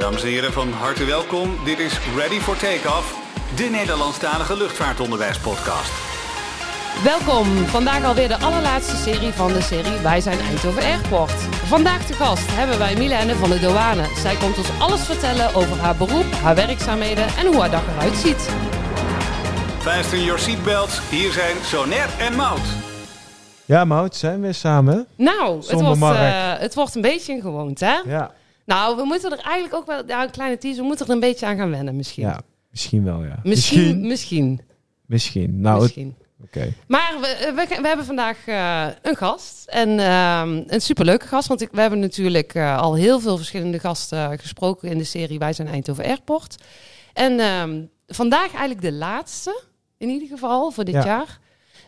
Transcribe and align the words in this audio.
Dames 0.00 0.22
en 0.22 0.28
heren, 0.28 0.52
van 0.52 0.72
harte 0.72 1.04
welkom. 1.04 1.56
Dit 1.64 1.78
is 1.78 1.98
Ready 2.16 2.38
for 2.38 2.56
Takeoff, 2.56 3.18
de 3.56 3.64
Nederlandstalige 3.64 4.56
luchtvaartonderwijspodcast. 4.56 5.92
Welkom, 7.04 7.46
vandaag 7.56 8.04
alweer 8.04 8.28
de 8.28 8.38
allerlaatste 8.38 8.96
serie 8.96 9.32
van 9.32 9.52
de 9.52 9.60
serie 9.60 9.98
Wij 10.02 10.20
zijn 10.20 10.38
Eindhoven 10.38 10.82
Airport. 10.82 11.32
Vandaag 11.64 12.06
te 12.06 12.12
gast 12.12 12.46
hebben 12.50 12.78
wij 12.78 12.96
Milene 12.96 13.34
van 13.34 13.50
de 13.50 13.60
douane. 13.60 14.04
Zij 14.16 14.36
komt 14.36 14.58
ons 14.58 14.68
alles 14.78 15.00
vertellen 15.00 15.54
over 15.54 15.76
haar 15.76 15.96
beroep, 15.96 16.32
haar 16.42 16.54
werkzaamheden 16.54 17.26
en 17.26 17.46
hoe 17.46 17.60
haar 17.60 17.70
dag 17.70 17.82
eruit 17.96 18.16
ziet. 18.16 18.48
Fasten 19.78 20.24
your 20.24 20.38
seatbelts, 20.38 21.00
hier 21.10 21.32
zijn 21.32 21.56
Soner 21.62 22.08
en 22.18 22.36
Mout. 22.36 22.66
Ja, 23.64 23.84
Mout, 23.84 24.16
zijn 24.16 24.34
we 24.34 24.40
weer 24.40 24.54
samen? 24.54 25.06
Nou, 25.16 25.56
het 25.56 25.80
wordt, 25.80 26.02
eh, 26.02 26.52
het 26.58 26.74
wordt 26.74 26.94
een 26.94 27.02
beetje 27.02 27.32
een 27.32 27.40
gewoonte, 27.40 27.84
hè? 27.84 28.10
Ja. 28.10 28.30
Nou, 28.70 28.96
we 28.96 29.04
moeten 29.04 29.30
er 29.32 29.38
eigenlijk 29.44 29.74
ook 29.74 29.86
wel, 29.86 30.02
ja, 30.06 30.22
een 30.22 30.30
kleine 30.30 30.58
teaser, 30.58 30.80
we 30.82 30.86
moeten 30.86 31.06
er 31.06 31.12
een 31.12 31.20
beetje 31.20 31.46
aan 31.46 31.56
gaan 31.56 31.70
wennen 31.70 31.96
misschien. 31.96 32.22
Ja, 32.24 32.40
misschien 32.70 33.04
wel, 33.04 33.24
ja. 33.24 33.40
Misschien, 33.42 34.06
misschien, 34.06 34.60
Misschien. 35.06 35.60
Nou, 35.60 35.80
misschien. 35.82 36.16
oké. 36.42 36.72
Maar 36.88 37.14
we, 37.20 37.52
we, 37.54 37.80
we 37.82 37.88
hebben 37.88 38.06
vandaag 38.06 38.46
eh, 38.46 38.86
een 39.02 39.16
gast. 39.16 39.64
En 39.68 39.98
ehm, 39.98 40.62
een 40.66 40.80
superleuke 40.80 41.26
gast. 41.26 41.48
Want 41.48 41.60
ik, 41.60 41.68
we 41.72 41.80
hebben 41.80 41.98
natuurlijk 41.98 42.54
eh, 42.54 42.78
al 42.78 42.94
heel 42.94 43.20
veel 43.20 43.36
verschillende 43.36 43.78
gasten 43.78 44.38
gesproken 44.38 44.88
in 44.90 44.98
de 44.98 45.04
serie 45.04 45.38
Wij 45.38 45.52
zijn 45.52 45.68
Eindhoven 45.68 46.04
Airport. 46.04 46.56
En 47.12 47.40
ehm, 47.40 47.82
vandaag 48.06 48.50
eigenlijk 48.50 48.80
de 48.80 48.92
laatste, 48.92 49.62
in 49.98 50.08
ieder 50.08 50.28
geval, 50.28 50.70
voor 50.70 50.84
dit 50.84 50.94
Ja. 50.94 51.04
jaar. 51.04 51.38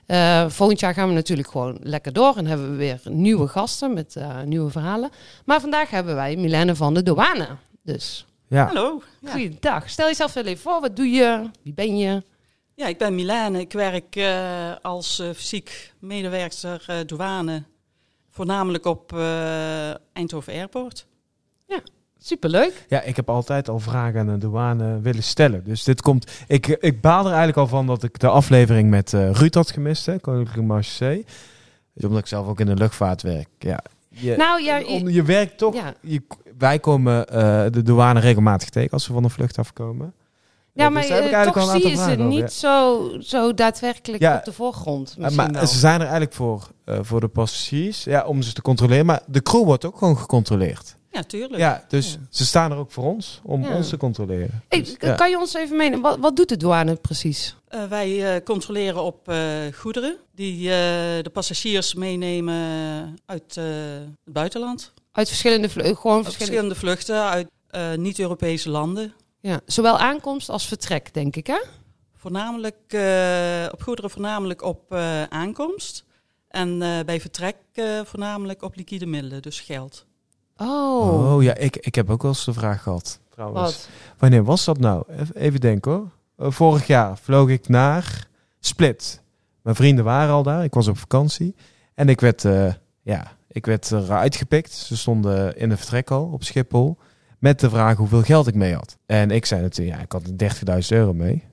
Eh, 0.06 0.48
volgend 0.48 0.80
jaar 0.80 0.94
gaan 0.94 1.08
we 1.08 1.14
natuurlijk 1.14 1.48
gewoon 1.48 1.78
lekker 1.82 2.12
door. 2.12 2.36
En 2.36 2.46
hebben 2.46 2.70
we 2.70 2.76
weer 2.76 3.00
nieuwe 3.04 3.48
gasten 3.48 3.92
met 3.94 4.16
eh, 4.16 4.42
nieuwe 4.42 4.70
verhalen. 4.70 5.10
Maar 5.44 5.60
vandaag 5.60 5.90
hebben 5.90 6.14
wij 6.14 6.36
Milene 6.36 6.74
van 6.74 6.94
de 6.94 7.02
Douane. 7.02 7.48
Dus, 7.82 8.26
Ja. 8.48 8.66
Hallo. 8.66 9.02
Ja. 9.20 9.30
goeiedag. 9.30 9.90
Stel 9.90 10.06
jezelf 10.06 10.34
even 10.34 10.58
voor. 10.58 10.80
Wat 10.80 10.96
doe 10.96 11.10
je? 11.10 11.50
Wie 11.62 11.72
ben 11.74 11.96
je? 11.96 12.22
ja, 12.74 12.86
ik 12.86 12.98
ben 12.98 13.14
Milane. 13.14 13.60
Ik 13.60 13.72
werk 13.72 14.16
eh, 14.16 14.72
als 14.82 15.18
eh, 15.18 15.30
fysiek 15.30 15.92
medewerker 15.98 16.84
eh, 16.86 16.96
douane. 17.06 17.62
Voornamelijk 18.30 18.84
op 18.84 19.12
eh, 19.12 19.90
Eindhoven 20.12 20.52
Airport. 20.52 21.06
Superleuk. 22.22 22.84
ja, 22.88 23.02
ik 23.02 23.16
heb 23.16 23.30
altijd 23.30 23.68
al 23.68 23.78
vragen 23.78 24.20
aan 24.20 24.26
de 24.26 24.38
douane 24.38 25.00
willen 25.00 25.22
stellen. 25.22 25.64
Dus 25.64 25.84
dit 25.84 26.02
komt... 26.02 26.30
Ik, 26.46 26.66
ik 26.66 27.00
baal 27.00 27.20
er 27.20 27.26
eigenlijk 27.26 27.56
al 27.58 27.66
van 27.66 27.86
dat 27.86 28.02
ik 28.02 28.18
de 28.18 28.28
aflevering 28.28 28.90
met 28.90 29.14
eh 29.14 29.30
Ruud 29.30 29.54
had 29.54 29.70
gemist, 29.70 30.06
hè, 30.06 30.18
Koninklijke 30.18 30.78
C. 30.80 31.24
Dus 31.94 32.04
omdat 32.04 32.18
ik 32.20 32.26
zelf 32.26 32.46
ook 32.46 32.60
in 32.60 32.66
de 32.66 32.74
luchtvaart 32.74 33.22
werk. 33.22 33.48
Ja. 33.58 33.80
Je, 34.08 34.36
Nou 34.36 34.62
ja, 34.62 34.82
om, 34.82 35.08
je 35.08 35.22
werkt 35.22 35.58
toch... 35.58 35.74
ja. 35.74 35.94
Je, 36.00 36.22
wij 36.58 36.78
komen 36.78 37.28
eh, 37.28 37.64
de 37.70 37.82
douane 37.82 38.20
regelmatig 38.20 38.68
tegen 38.68 38.90
als 38.90 39.06
we 39.06 39.12
van 39.12 39.24
een 39.24 39.30
vlucht 39.30 39.58
afkomen. 39.58 40.14
Ja, 40.74 40.84
Dus 40.84 40.94
maar 40.94 41.02
eh, 41.04 41.10
eigenlijk 41.10 41.52
toch 41.52 41.62
al 41.68 41.74
een 41.74 41.80
zie 41.80 41.90
je 41.90 41.96
ze 41.96 42.16
niet 42.16 42.52
zo, 42.52 43.08
zo 43.20 43.54
daadwerkelijk 43.54 44.22
Ja. 44.22 44.36
op 44.36 44.44
de 44.44 44.52
voorgrond. 44.52 45.16
Eh, 45.20 45.30
maar 45.30 45.50
wel. 45.50 45.66
ze 45.66 45.78
zijn 45.78 45.94
er 45.94 46.00
eigenlijk 46.00 46.32
voor, 46.32 46.68
eh, 46.84 46.98
voor 47.02 47.20
de 47.20 47.28
passagiers, 47.28 48.04
ja, 48.04 48.24
om 48.24 48.42
ze 48.42 48.52
te 48.52 48.62
controleren. 48.62 49.06
Maar 49.06 49.22
de 49.26 49.42
crew 49.42 49.64
wordt 49.64 49.84
ook 49.84 49.98
gewoon 49.98 50.18
gecontroleerd. 50.18 50.96
Ja, 51.12 51.22
tuurlijk. 51.22 51.56
Ja, 51.56 51.84
dus 51.88 52.12
Ja. 52.12 52.18
ze 52.30 52.46
staan 52.46 52.70
er 52.72 52.76
ook 52.76 52.90
voor 52.90 53.04
ons, 53.04 53.40
om 53.42 53.62
Ja. 53.62 53.74
ons 53.76 53.88
te 53.88 53.96
controleren. 53.96 54.62
Hey, 54.68 54.78
Dus, 54.80 54.94
ja. 54.98 55.14
Kan 55.14 55.30
je 55.30 55.38
ons 55.38 55.54
even 55.54 55.76
meenemen, 55.76 56.00
wat, 56.10 56.18
wat 56.18 56.36
doet 56.36 56.48
de 56.48 56.56
douane 56.56 56.94
precies? 56.96 57.56
Eh, 57.68 57.84
wij 57.84 58.34
eh, 58.36 58.42
controleren 58.44 59.02
op 59.02 59.28
eh, 59.28 59.36
goederen 59.74 60.16
die 60.34 60.56
eh, 60.70 60.74
de 61.22 61.30
passagiers 61.32 61.94
meenemen 61.94 63.16
uit 63.26 63.56
eh, 63.56 63.64
het 64.24 64.32
buitenland. 64.32 64.92
Uit 65.12 65.28
verschillende, 65.28 65.68
vlu- 65.68 65.82
gewoon 65.94 66.24
verschillende, 66.24 66.34
Verschillende 66.36 66.74
vluchten 66.74 67.22
uit 67.24 67.48
eh, 67.70 67.94
niet-Europese 67.94 68.70
landen. 68.70 69.12
ja, 69.40 69.60
zowel 69.66 69.98
aankomst 69.98 70.48
als 70.48 70.66
vertrek, 70.66 71.14
denk 71.14 71.36
ik, 71.36 71.46
hè? 71.46 71.60
Voornamelijk 72.16 72.76
eh, 72.88 73.66
op 73.72 73.82
goederen 73.82 74.10
voornamelijk 74.10 74.62
op 74.62 74.92
eh, 74.92 75.22
aankomst. 75.22 76.04
En 76.48 76.82
eh, 76.82 77.00
bij 77.06 77.20
vertrek 77.20 77.56
eh, 77.72 78.00
voornamelijk 78.04 78.62
op 78.62 78.76
liquide 78.76 79.06
middelen, 79.06 79.42
dus 79.42 79.60
geld. 79.60 80.06
Oh, 80.62 81.34
Oh 81.34 81.42
ja, 81.42 81.54
ik, 81.54 81.76
ik 81.76 81.94
heb 81.94 82.10
ook 82.10 82.22
wel 82.22 82.30
eens 82.30 82.44
de 82.44 82.52
vraag 82.52 82.82
gehad. 82.82 83.20
Trouwens. 83.30 83.62
wat? 83.62 83.88
Wanneer 84.18 84.44
was 84.44 84.64
dat 84.64 84.78
nou? 84.78 85.04
Even, 85.34 85.60
denken 85.60 85.92
hoor. 85.92 86.08
Eh, 86.36 86.50
vorig 86.50 86.86
jaar 86.86 87.18
vloog 87.18 87.48
ik 87.48 87.68
naar 87.68 88.26
Split. 88.60 89.22
Mijn 89.62 89.76
vrienden 89.76 90.04
waren 90.04 90.34
al 90.34 90.42
daar. 90.42 90.64
Ik 90.64 90.74
was 90.74 90.88
op 90.88 90.98
vakantie. 90.98 91.54
En 91.94 92.08
ik 92.08 92.20
werd, 92.20 92.44
eh, 92.44 92.72
ja, 93.02 93.32
ik 93.48 93.66
werd 93.66 93.90
eruit 93.92 94.36
gepikt. 94.36 94.72
Ze 94.72 94.96
stonden 94.96 95.56
in 95.56 95.68
de 95.68 95.76
vertrekhal 95.76 96.30
op 96.32 96.44
Schiphol. 96.44 96.98
Met 97.38 97.60
de 97.60 97.70
vraag 97.70 97.96
hoeveel 97.96 98.22
geld 98.22 98.46
ik 98.46 98.54
mee 98.54 98.74
had. 98.74 98.96
En 99.06 99.30
ik 99.30 99.46
zei 99.46 99.62
natuurlijk, 99.62 99.96
ja, 99.96 100.02
ik 100.02 100.12
had 100.12 100.22
30.000 100.36 100.88
euro 100.88 101.12
mee. 101.12 101.44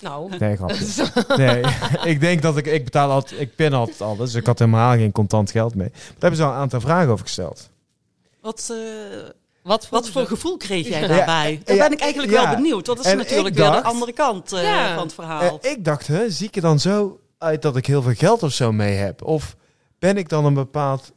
Nou, 0.00 0.30
Nee, 0.38 0.56
grapje. 0.56 1.06
Nee, 1.36 1.62
ik 2.12 2.20
denk 2.20 2.42
dat 2.42 2.56
ik, 2.56 2.66
ik 2.66 2.84
betaal 2.84 3.10
altijd, 3.10 3.40
ik 3.40 3.54
pin 3.56 3.72
altijd 3.72 4.00
alles. 4.00 4.18
Dus 4.18 4.34
ik 4.34 4.46
had 4.46 4.58
helemaal 4.58 4.92
geen 4.96 5.12
contant 5.12 5.50
geld 5.50 5.74
mee. 5.74 5.88
Maar 5.92 6.02
daar 6.02 6.14
hebben 6.20 6.36
ze 6.38 6.44
al 6.44 6.50
een 6.52 6.58
aantal 6.58 6.80
vragen 6.80 7.10
over 7.10 7.24
gesteld. 7.24 7.70
Wat, 8.40 8.68
eh, 8.72 8.76
wat 9.62 9.86
voor, 9.86 9.98
wat 9.98 10.08
voor 10.08 10.26
gevoel 10.26 10.56
kreeg 10.56 10.88
jij 10.88 11.00
Ja, 11.00 11.06
daarbij? 11.06 11.60
Daar 11.64 11.76
ja, 11.76 11.82
ben 11.82 11.92
ik 11.92 12.00
eigenlijk 12.00 12.32
ja. 12.32 12.44
wel 12.46 12.54
benieuwd. 12.54 12.86
Dat 12.86 12.98
is 12.98 13.04
En 13.06 13.16
natuurlijk 13.16 13.54
weer 13.54 13.64
dacht- 13.66 13.82
de 13.82 13.88
andere 13.88 14.12
kant 14.12 14.52
eh, 14.52 14.62
Ja. 14.62 14.94
van 14.94 15.02
het 15.02 15.14
verhaal. 15.14 15.58
Eh, 15.62 15.70
ik 15.70 15.84
dacht, 15.84 16.06
hè, 16.06 16.30
zie 16.30 16.46
ik 16.46 16.56
er 16.56 16.62
dan 16.62 16.78
zo 16.80 17.20
uit 17.38 17.62
dat 17.62 17.76
ik 17.76 17.86
heel 17.86 18.02
veel 18.02 18.14
geld 18.14 18.42
of 18.42 18.52
zo 18.52 18.72
mee 18.72 18.96
heb? 18.96 19.22
Of 19.24 19.56
ben 19.98 20.16
ik 20.16 20.28
dan 20.28 20.44
een 20.44 20.54
bepaald 20.54 21.12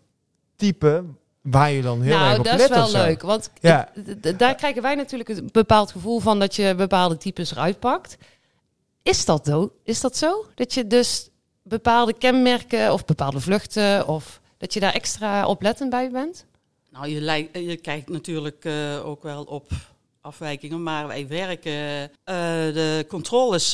type 0.55 1.03
waar 1.41 1.71
je 1.71 1.81
dan 1.81 2.01
heel 2.01 2.13
erg 2.13 2.21
Nou, 2.21 2.37
op 2.37 2.43
dat 2.45 2.53
let 2.57 2.69
is 2.69 2.75
wel 2.75 2.83
of 2.83 2.89
zo? 2.89 2.97
leuk, 2.97 3.21
want 3.21 3.49
Ja. 3.59 3.89
daar 4.37 4.55
krijgen 4.55 4.81
wij 4.81 4.95
natuurlijk 4.95 5.29
een 5.29 5.49
bepaald 5.51 5.91
gevoel 5.91 6.19
van 6.19 6.39
dat 6.39 6.55
je 6.55 6.75
bepaalde 6.75 7.17
types 7.17 7.51
eruit 7.51 7.79
pakt. 7.79 8.17
Is 9.03 9.25
dat, 9.25 9.45
zo? 9.45 9.71
is 9.83 10.01
dat 10.01 10.17
zo? 10.17 10.45
Dat 10.55 10.73
je 10.73 10.87
dus 10.87 11.29
bepaalde 11.63 12.13
kenmerken 12.13 12.93
of 12.93 13.05
bepaalde 13.05 13.39
vluchten 13.39 14.07
of 14.07 14.41
dat 14.57 14.73
je 14.73 14.79
daar 14.79 14.93
extra 14.93 15.45
oplettend 15.45 15.89
bij 15.89 16.09
bent? 16.11 16.45
Nou, 16.93 17.25
eh, 17.25 17.67
je 17.67 17.77
kijkt 17.77 18.09
natuurlijk 18.09 18.65
eh, 18.65 19.05
ook 19.05 19.23
wel 19.23 19.43
op 19.43 19.71
afwijkingen, 20.21 20.83
maar 20.83 21.07
wij 21.07 21.27
werken. 21.27 21.71
eh, 22.23 22.35
de 22.73 23.05
controles 23.07 23.69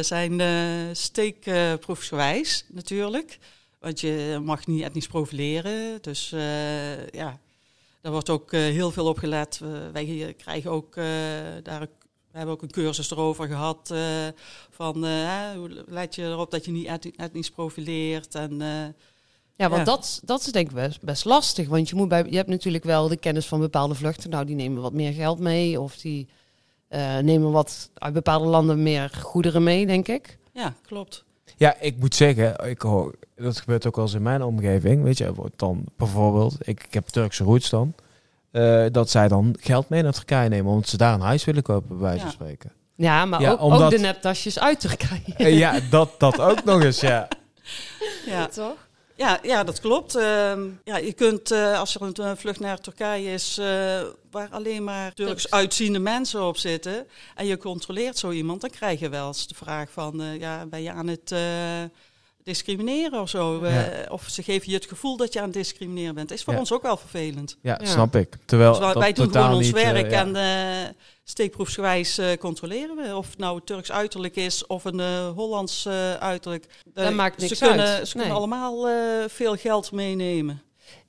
zijn 0.00 0.38
uh, 0.38 0.94
steekproefsgewijs 0.94 2.64
natuurlijk. 2.68 3.38
Want 3.80 4.00
je 4.00 4.40
mag 4.44 4.66
niet 4.66 4.82
etnisch 4.82 5.06
profileren. 5.06 6.02
Dus 6.02 6.28
ja, 7.10 7.38
daar 8.00 8.12
wordt 8.12 8.30
ook 8.30 8.52
heel 8.52 8.90
veel 8.90 9.06
op 9.06 9.18
gelet. 9.18 9.60
Wij 9.92 10.34
krijgen 10.38 10.70
ook 10.70 10.94
daar. 11.62 11.88
We 12.32 12.38
hebben 12.38 12.54
ook 12.56 12.62
een 12.62 12.70
cursus 12.70 13.10
erover 13.10 13.46
gehad 13.46 13.90
eh, 13.90 14.26
van 14.70 15.02
hè, 15.02 15.56
hoe 15.56 15.84
let 15.86 16.14
je 16.14 16.22
erop 16.22 16.50
dat 16.50 16.64
je 16.64 16.70
niet 16.70 17.16
etnisch 17.16 17.50
profileert 17.50 18.34
en 18.34 18.60
Ja, 19.56 19.68
want 19.68 19.86
Ja. 19.86 19.92
Dat, 19.94 20.20
dat 20.24 20.40
is 20.40 20.52
denk 20.52 20.68
ik 20.68 20.74
best, 20.74 21.00
best 21.02 21.24
lastig. 21.24 21.68
Want 21.68 21.88
je, 21.88 21.94
moet 21.96 22.08
bij, 22.08 22.24
je 22.30 22.36
hebt 22.36 22.48
natuurlijk 22.48 22.84
wel 22.84 23.08
de 23.08 23.16
kennis 23.16 23.46
van 23.46 23.60
bepaalde 23.60 23.94
vluchten. 23.94 24.30
Nou, 24.30 24.44
die 24.44 24.54
nemen 24.56 24.82
wat 24.82 24.92
meer 24.92 25.12
geld 25.12 25.38
mee. 25.38 25.80
Of 25.80 25.96
die 25.96 26.28
eh, 26.88 27.18
nemen 27.18 27.50
wat 27.50 27.90
uit 27.94 28.12
bepaalde 28.12 28.46
landen 28.46 28.82
meer 28.82 29.10
goederen 29.22 29.62
mee, 29.62 29.86
denk 29.86 30.08
ik. 30.08 30.38
ja, 30.52 30.74
klopt. 30.86 31.24
Ja, 31.56 31.76
ik 31.80 31.98
moet 31.98 32.14
zeggen, 32.14 32.68
ik 32.70 32.82
hoor, 32.82 33.14
dat 33.36 33.60
gebeurt 33.60 33.86
ook 33.86 33.96
wel 33.96 34.04
eens 34.04 34.14
in 34.14 34.22
mijn 34.22 34.42
omgeving. 34.42 35.02
Weet 35.02 35.18
je, 35.18 35.24
er 35.24 35.34
wordt 35.34 35.58
dan 35.58 35.84
bijvoorbeeld, 35.96 36.56
ik, 36.60 36.84
ik 36.84 36.94
heb 36.94 37.06
Turkse 37.06 37.44
roots 37.44 37.70
dan, 37.70 37.94
eh, 38.50 38.84
dat 38.92 39.10
zij 39.10 39.28
dan 39.28 39.56
geld 39.60 39.88
mee 39.88 40.02
naar 40.02 40.12
Turkije 40.12 40.48
nemen 40.48 40.72
omdat 40.72 40.88
ze 40.88 40.96
daar 40.96 41.14
een 41.14 41.20
huis 41.20 41.44
willen 41.44 41.62
kopen, 41.62 41.88
bij 41.88 41.98
wijze 41.98 42.18
van 42.18 42.26
Ja. 42.28 42.32
spreken. 42.34 42.72
Ja, 42.94 43.24
maar 43.24 43.40
Ja, 43.40 43.50
ook, 43.50 43.60
ook 43.62 43.72
omdat- 43.72 43.90
de 43.90 43.98
neptasjes 43.98 44.58
uit 44.58 44.80
Turkije. 44.80 45.34
Eh, 45.36 45.58
ja, 45.58 45.80
dat, 45.90 46.10
dat 46.18 46.40
ook 46.40 46.64
nog 46.64 46.82
eens, 46.82 47.00
ja. 47.00 47.28
Ja. 48.26 48.46
Toch? 48.62 48.88
Ja, 49.22 49.38
ja, 49.42 49.64
dat 49.64 49.80
klopt. 49.80 50.14
Ehm, 50.14 50.68
ja, 50.84 50.96
je 50.96 51.12
kunt, 51.12 51.50
eh, 51.50 51.78
als 51.78 51.94
er 51.94 52.02
een 52.02 52.36
vlucht 52.36 52.60
naar 52.60 52.80
Turkije 52.80 53.32
is, 53.32 53.58
eh, 53.58 54.02
waar 54.30 54.48
alleen 54.50 54.84
maar 54.84 55.14
Turks 55.14 55.50
uitziende 55.50 55.98
mensen 55.98 56.46
op 56.46 56.56
zitten, 56.56 57.06
en 57.34 57.46
je 57.46 57.56
controleert 57.56 58.18
zo 58.18 58.30
iemand, 58.30 58.60
dan 58.60 58.70
krijg 58.70 59.00
je 59.00 59.08
wel 59.08 59.26
eens 59.26 59.46
de 59.46 59.54
vraag 59.54 59.90
van, 59.90 60.22
eh, 60.22 60.40
ja, 60.40 60.66
ben 60.66 60.82
je 60.82 60.90
aan 60.90 61.06
het 61.06 61.34
discrimineren 62.42 63.20
of 63.20 63.28
zo? 63.28 63.62
Eh, 63.62 63.74
Ja. 64.02 64.06
Of 64.10 64.24
ze 64.28 64.42
geven 64.42 64.70
je 64.70 64.76
het 64.76 64.86
gevoel 64.86 65.16
dat 65.16 65.32
je 65.32 65.38
aan 65.38 65.44
het 65.44 65.54
discrimineren 65.54 66.14
bent. 66.14 66.30
is 66.30 66.42
voor 66.42 66.52
Ja. 66.52 66.58
ons 66.58 66.72
ook 66.72 66.82
wel 66.82 66.96
vervelend. 66.96 67.56
Ja, 67.62 67.78
Ja. 67.82 67.86
snap 67.88 68.16
ik. 68.16 68.36
Terwijl 68.44 68.70
Dus 68.80 68.92
wij, 68.94 69.12
doen 69.12 69.32
gewoon 69.32 69.52
ons 69.54 69.66
niet, 69.66 69.76
eh, 69.76 69.92
werk 69.92 70.10
ja. 70.10 70.20
en 70.20 70.36
eh, 70.36 70.90
steekproefsgewijs 71.24 72.18
eh, 72.18 72.26
controleren 72.38 72.96
we. 72.96 73.16
Of 73.16 73.28
het 73.30 73.38
nou 73.38 73.60
Turks 73.64 73.92
uiterlijk 73.92 74.36
is 74.36 74.66
of 74.66 74.84
een 74.84 75.00
eh, 75.00 75.28
Hollands 75.30 75.86
uiterlijk. 76.18 76.66
Dat 76.94 77.12
maakt 77.14 77.38
niks 77.40 77.58
ze 77.58 77.64
kunnen, 77.66 77.86
uit. 77.86 78.06
Ze 78.08 78.12
kunnen 78.12 78.28
Nee. 78.28 78.38
allemaal 78.38 78.88
eh, 78.88 78.94
veel 79.28 79.56
geld 79.56 79.92
meenemen. 79.92 80.62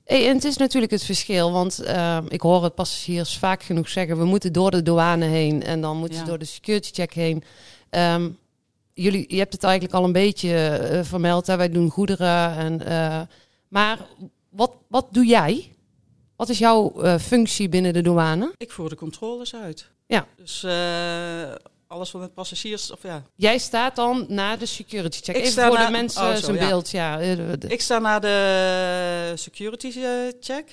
Hey, 0.04 0.28
en 0.28 0.34
het 0.34 0.44
is 0.44 0.56
natuurlijk 0.56 0.92
het 0.92 1.04
verschil, 1.04 1.52
want 1.52 1.78
eh, 1.78 2.18
ik 2.28 2.40
hoor 2.40 2.62
het 2.64 2.74
passagiers 2.74 3.38
vaak 3.38 3.62
genoeg 3.62 3.88
zeggen: 3.88 4.18
we 4.18 4.24
moeten 4.24 4.52
door 4.52 4.70
de 4.70 4.82
douane 4.82 5.24
heen 5.24 5.62
en 5.62 5.80
dan 5.80 5.96
moeten 5.96 6.14
ze 6.18 6.22
Ja. 6.22 6.28
door 6.28 6.38
de 6.38 6.44
security 6.44 6.90
check 6.92 7.12
heen. 7.12 7.44
Ehm, 7.90 8.28
jullie, 8.94 9.24
je 9.28 9.38
hebt 9.38 9.52
het 9.52 9.64
eigenlijk 9.64 9.94
al 9.94 10.04
een 10.04 10.12
beetje 10.12 10.56
eh, 10.56 11.04
vermeld. 11.04 11.46
Hè? 11.46 11.56
Wij 11.56 11.70
doen 11.70 11.90
goederen. 11.90 12.56
En, 12.56 12.86
eh, 12.86 13.20
maar 13.68 13.98
wat, 14.48 14.72
wat 14.88 15.06
doe 15.10 15.26
jij? 15.26 15.72
Wat 16.36 16.48
is 16.48 16.58
jouw 16.58 17.02
eh, 17.02 17.18
functie 17.18 17.68
binnen 17.68 17.92
de 17.92 18.02
douane? 18.02 18.54
Ik 18.56 18.70
voer 18.72 18.88
de 18.88 18.96
controles 18.96 19.54
uit. 19.54 19.90
Ja. 20.06 20.26
Dus 20.36 20.64
alles 21.86 22.10
wat 22.12 22.22
met 22.22 22.34
passagiers, 22.34 22.90
of 22.90 23.02
ja, 23.02 23.22
Jij 23.34 23.58
staat 23.58 23.96
dan 23.96 24.24
na 24.28 24.56
de 24.56 24.66
security 24.66 25.18
check. 25.22 25.34
Ik 25.34 25.40
Even 25.40 25.52
sta 25.52 25.66
voor 25.66 25.78
na- 25.78 25.86
de 25.86 25.92
mensen 25.92 26.22
oh, 26.22 26.34
zo, 26.34 26.40
zijn 26.40 26.56
ja. 26.56 26.68
beeld. 26.68 26.90
Ja, 26.90 27.18
Ik 27.68 27.80
sta 27.80 27.98
na 27.98 28.18
de 28.18 29.32
security 29.34 29.90
check. 30.40 30.70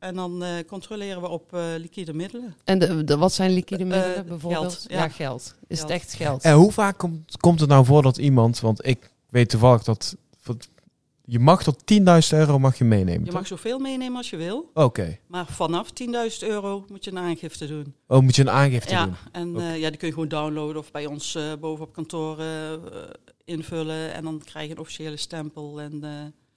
En 0.00 0.14
dan 0.14 0.42
eh, 0.42 0.50
controleren 0.66 1.20
we 1.22 1.28
op 1.28 1.52
eh, 1.54 1.62
liquide 1.76 2.12
middelen. 2.14 2.54
en 2.64 2.78
de, 2.78 3.04
de- 3.04 3.16
wat 3.16 3.32
zijn 3.32 3.50
liquide 3.50 3.84
middelen 3.84 4.16
Eh, 4.16 4.22
bijvoorbeeld? 4.22 4.62
geld, 4.72 4.84
ja. 4.88 4.96
ja. 4.98 5.08
geld. 5.08 5.54
Is 5.66 5.78
Geld. 5.78 5.90
het 5.90 6.00
echt 6.00 6.14
geld? 6.14 6.42
En 6.42 6.54
hoe 6.54 6.72
vaak 6.72 6.98
komt, 6.98 7.36
komt 7.36 7.60
het 7.60 7.68
nou 7.68 7.84
voor 7.84 8.02
dat 8.02 8.16
iemand, 8.18 8.60
want 8.60 8.86
ik 8.86 9.10
weet 9.28 9.48
toevallig 9.50 9.82
dat, 9.82 10.16
wat- 10.42 10.68
je 11.24 11.38
mag 11.38 11.62
tot 11.62 11.84
10.000 11.84 12.38
euro 12.38 12.58
mag 12.58 12.78
je 12.78 12.84
meenemen. 12.84 13.24
Je 13.24 13.32
mag 13.32 13.46
zoveel 13.46 13.78
meenemen 13.78 14.16
als 14.16 14.30
je 14.30 14.36
wil. 14.36 14.70
Oké. 14.74 15.18
Maar 15.26 15.46
vanaf 15.46 15.90
10.000 15.92 16.48
euro 16.48 16.84
moet 16.88 17.04
je 17.04 17.10
een 17.10 17.18
aangifte 17.18 17.66
doen. 17.66 17.94
Oh, 18.06 18.20
moet 18.20 18.36
je 18.36 18.42
een 18.42 18.50
aangifte 18.50 18.92
Ja, 18.94 19.04
doen? 19.04 19.14
en 19.32 19.56
eh, 19.60 19.78
ja, 19.78 19.88
die 19.88 19.98
kun 19.98 20.06
je 20.08 20.14
gewoon 20.14 20.28
downloaden 20.28 20.76
of 20.76 20.90
bij 20.90 21.06
ons 21.06 21.34
eh, 21.34 21.42
boven 21.60 21.84
op 21.84 21.92
kantoor 21.92 22.38
eh, 22.38 22.72
invullen. 23.44 24.12
En 24.12 24.24
dan 24.24 24.40
krijg 24.44 24.66
je 24.66 24.72
een 24.74 24.78
officiële 24.80 25.16
stempel. 25.16 25.80
En, 25.80 26.02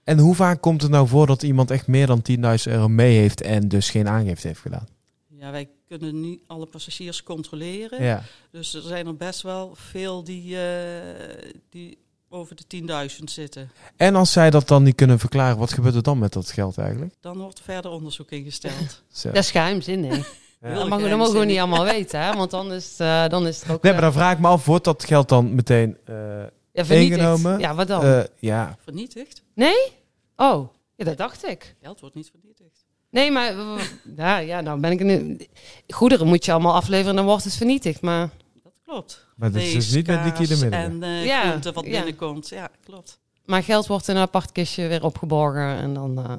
En 0.04 0.20
hoe 0.20 0.36
vaak 0.36 0.62
komt 0.62 0.82
het 0.82 0.92
nou 0.92 1.08
voor 1.08 1.28
dat 1.28 1.44
iemand 1.44 1.72
echt 1.72 1.88
meer 1.88 2.08
dan 2.08 2.22
10.000 2.32 2.36
euro 2.64 2.88
mee 2.88 3.18
heeft 3.18 3.42
en 3.42 3.68
dus 3.68 3.90
geen 3.90 4.08
aangifte 4.08 4.48
heeft 4.48 4.60
gedaan? 4.60 4.88
ja, 5.44 5.52
wij 5.52 5.70
kunnen 5.88 6.20
niet 6.20 6.42
alle 6.48 6.66
passagiers 6.66 7.24
controleren. 7.24 8.04
Ja. 8.04 8.24
Dus 8.52 8.74
er 8.74 8.82
zijn 8.82 9.08
er 9.08 9.16
best 9.16 9.42
wel 9.42 9.72
veel 9.76 10.24
die, 10.24 10.58
eh, 10.58 11.52
die 11.70 11.98
over 12.30 12.56
de 12.56 12.64
10.000 12.68 13.32
zitten. 13.32 13.72
En 13.96 14.16
als 14.16 14.32
zij 14.32 14.50
dat 14.50 14.68
dan 14.68 14.84
niet 14.84 14.96
kunnen 14.96 15.20
verklaren, 15.20 15.58
wat 15.58 15.74
gebeurt 15.74 15.96
er 15.96 16.04
dan 16.04 16.20
met 16.20 16.34
dat 16.34 16.52
geld 16.52 16.78
eigenlijk? 16.78 17.14
Dan 17.20 17.38
wordt 17.38 17.58
er 17.58 17.64
verder 17.64 17.92
onderzoek 17.92 18.32
ingesteld. 18.32 19.04
Dat 19.24 19.36
is 19.36 19.52
geheimzinnig. 19.52 20.32
Ja. 20.64 20.74
Dat, 20.74 20.90
mogen, 20.90 21.10
dat 21.10 21.18
mogen 21.18 21.40
we 21.40 21.46
niet 21.46 21.60
allemaal 21.60 21.84
weten, 21.84 22.22
hè? 22.22 22.34
want 22.34 22.52
dan 22.52 22.74
is 22.74 22.90
het, 22.90 23.00
eh, 23.00 23.28
dan 23.28 23.48
is 23.48 23.62
het 23.62 23.72
ook... 23.72 23.82
Nee, 23.82 23.92
eh, 23.92 24.00
maar 24.00 24.10
dan 24.10 24.20
vraag 24.20 24.34
ik 24.34 24.40
me 24.40 24.48
af, 24.48 24.66
wordt 24.66 24.84
dat 24.84 25.04
geld 25.04 25.30
dan 25.30 25.56
meteen 25.56 25.98
eh, 26.06 26.16
ja, 26.74 26.86
vernietigd. 26.86 27.20
ingenomen? 27.20 27.60
Ja, 27.60 27.76
wat 27.76 27.88
dan? 27.88 28.04
eh, 28.04 28.24
ja, 28.40 28.78
Vernietigd? 28.84 29.42
nee? 29.54 29.92
Oh, 30.36 30.68
ja, 30.96 31.06
dat 31.06 31.18
dacht 31.18 31.48
ik. 31.48 31.76
Geld 31.82 32.00
wordt 32.00 32.16
niet 32.16 32.30
vernietigd. 32.30 32.86
Nee, 33.10 33.32
maar 33.32 33.54
ja, 34.18 34.38
ja, 34.38 34.62
nou 34.62 34.80
ben 34.80 34.92
ik 34.92 35.04
nu. 35.04 35.38
Goederen 35.88 36.28
moet 36.28 36.46
je 36.46 36.52
allemaal 36.52 36.74
afleveren 36.74 37.10
en 37.10 37.16
dan 37.16 37.26
wordt 37.26 37.44
het 37.44 37.56
vernietigd. 37.56 38.02
Maar 38.02 38.30
Dat 38.64 38.74
klopt. 38.86 39.26
maar 39.36 39.52
dat 39.52 39.62
is 39.62 39.74
dus 39.74 39.92
niet 39.94 40.08
met 40.08 40.40
middelen. 40.40 40.72
En 40.72 41.04
eh 41.04 41.26
Ja, 41.26 41.60
wat 41.74 41.84
binnenkomt. 41.84 42.50
Ja, 42.50 42.70
klopt. 42.84 43.20
Maar 43.46 43.64
geld 43.64 43.88
wordt 43.88 44.08
in 44.08 44.16
een 44.16 44.22
apart 44.22 44.52
kistje 44.52 44.88
weer 44.88 45.04
opgeborgen 45.04 45.76
en 45.78 45.94
dan, 45.94 46.18
eh, 46.18 46.34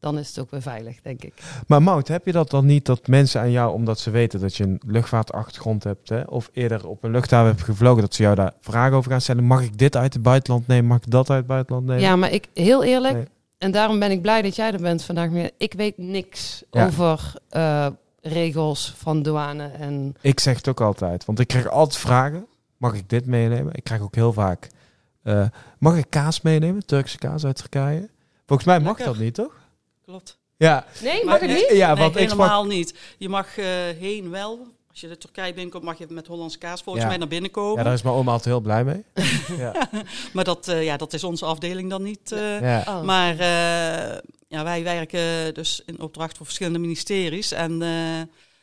dan 0.00 0.18
is 0.18 0.28
het 0.28 0.38
ook 0.38 0.50
weer 0.50 0.62
veilig, 0.62 1.00
denk 1.02 1.22
ik. 1.22 1.34
Maar 1.66 1.82
Mout, 1.82 2.08
heb 2.08 2.26
je 2.26 2.32
dat 2.32 2.50
dan 2.50 2.66
niet 2.66 2.86
dat 2.86 3.06
mensen 3.06 3.40
aan 3.40 3.50
jou, 3.50 3.72
omdat 3.72 3.98
ze 3.98 4.10
weten 4.10 4.40
dat 4.40 4.56
je 4.56 4.64
een 4.64 4.80
luchtvaartachtergrond 4.86 5.84
hebt, 5.84 6.08
hè, 6.08 6.20
of 6.20 6.50
eerder 6.52 6.86
op 6.88 7.02
een 7.04 7.10
luchthaven 7.10 7.50
hebt 7.50 7.62
gevlogen, 7.62 8.00
dat 8.02 8.14
ze 8.14 8.22
jou 8.22 8.34
daar 8.34 8.52
vragen 8.60 8.96
over 8.96 9.10
gaan 9.10 9.20
stellen? 9.20 9.44
Mag 9.44 9.62
ik 9.62 9.78
dit 9.78 9.96
uit 9.96 10.12
het 10.12 10.22
buitenland 10.22 10.66
nemen? 10.66 10.84
Mag 10.86 10.96
ik 10.98 11.10
dat 11.10 11.30
uit 11.30 11.38
het 11.38 11.46
buitenland 11.46 11.86
nemen? 11.86 12.02
Ja, 12.02 12.16
maar 12.16 12.32
ik, 12.32 12.48
heel 12.54 12.84
eerlijk, 12.84 13.14
Nee. 13.14 13.26
en 13.58 13.70
daarom 13.70 13.98
ben 13.98 14.10
ik 14.10 14.22
blij 14.22 14.42
dat 14.42 14.56
jij 14.56 14.72
er 14.72 14.80
bent 14.80 15.02
vandaag 15.04 15.30
meer. 15.30 15.50
Ik 15.58 15.72
weet 15.72 15.98
niks 15.98 16.62
Ja. 16.70 16.86
over 16.86 17.32
eh, 17.48 17.86
regels 18.20 18.94
van 18.96 19.22
douane 19.22 19.66
en... 19.68 20.14
Ik 20.20 20.40
zeg 20.40 20.56
het 20.56 20.68
ook 20.68 20.80
altijd, 20.80 21.24
want 21.24 21.38
ik 21.40 21.46
krijg 21.46 21.68
altijd 21.68 22.00
vragen. 22.00 22.46
Mag 22.76 22.94
ik 22.94 23.08
dit 23.08 23.26
meenemen? 23.26 23.72
Ik 23.74 23.84
krijg 23.84 24.00
ook 24.00 24.14
heel 24.14 24.32
vaak, 24.32 24.68
eh, 25.22 25.44
mag 25.78 25.96
ik 25.96 26.06
kaas 26.08 26.40
meenemen? 26.40 26.86
Turkse 26.86 27.18
kaas 27.18 27.44
uit 27.44 27.56
Turkije? 27.56 28.08
Volgens 28.46 28.68
mij 28.68 28.78
mag 28.80 28.86
Lekker. 28.96 29.06
dat 29.06 29.22
niet, 29.22 29.34
toch? 29.34 29.52
Klopt. 30.08 30.38
Ja, 30.56 30.86
Nee, 31.02 31.24
Maar 31.24 31.40
mag 31.40 31.40
het 31.40 31.50
niet? 31.58 31.70
Ja, 31.76 31.92
nee, 31.92 32.02
want 32.02 32.16
ik 32.16 32.28
sprak- 32.28 32.38
helemaal 32.38 32.66
niet. 32.66 32.94
Je 33.18 33.28
mag 33.28 33.58
eh, 33.58 33.64
heen 33.98 34.30
wel. 34.30 34.66
Als 34.90 35.00
je 35.00 35.08
de 35.08 35.18
Turkije 35.18 35.52
binnenkomt, 35.52 35.84
mag 35.84 35.98
je 35.98 36.06
met 36.08 36.26
Hollandse 36.26 36.58
kaas 36.58 36.82
volgens 36.82 37.04
Ja. 37.04 37.10
mij 37.10 37.18
naar 37.18 37.28
binnen 37.28 37.50
komen. 37.50 37.76
ja, 37.76 37.82
daar 37.82 37.92
is 37.92 38.02
mijn 38.02 38.14
oma 38.14 38.30
altijd 38.32 38.48
heel 38.54 38.60
blij 38.60 38.84
mee. 38.84 39.04
ja. 39.64 39.88
Maar 40.32 40.44
dat, 40.44 40.68
eh, 40.68 40.84
ja, 40.84 40.96
dat 40.96 41.12
is 41.12 41.24
onze 41.24 41.44
afdeling 41.44 41.90
dan 41.90 42.02
niet. 42.02 42.32
eh. 42.32 42.60
Ja. 42.60 42.84
Oh. 42.88 43.02
Maar 43.02 43.32
eh, 43.32 44.18
ja, 44.48 44.64
wij 44.64 44.82
werken 44.82 45.54
dus 45.54 45.82
in 45.86 46.00
opdracht 46.00 46.36
voor 46.36 46.46
verschillende 46.46 46.78
ministeries. 46.78 47.52
En 47.52 47.82
eh, 47.82 47.88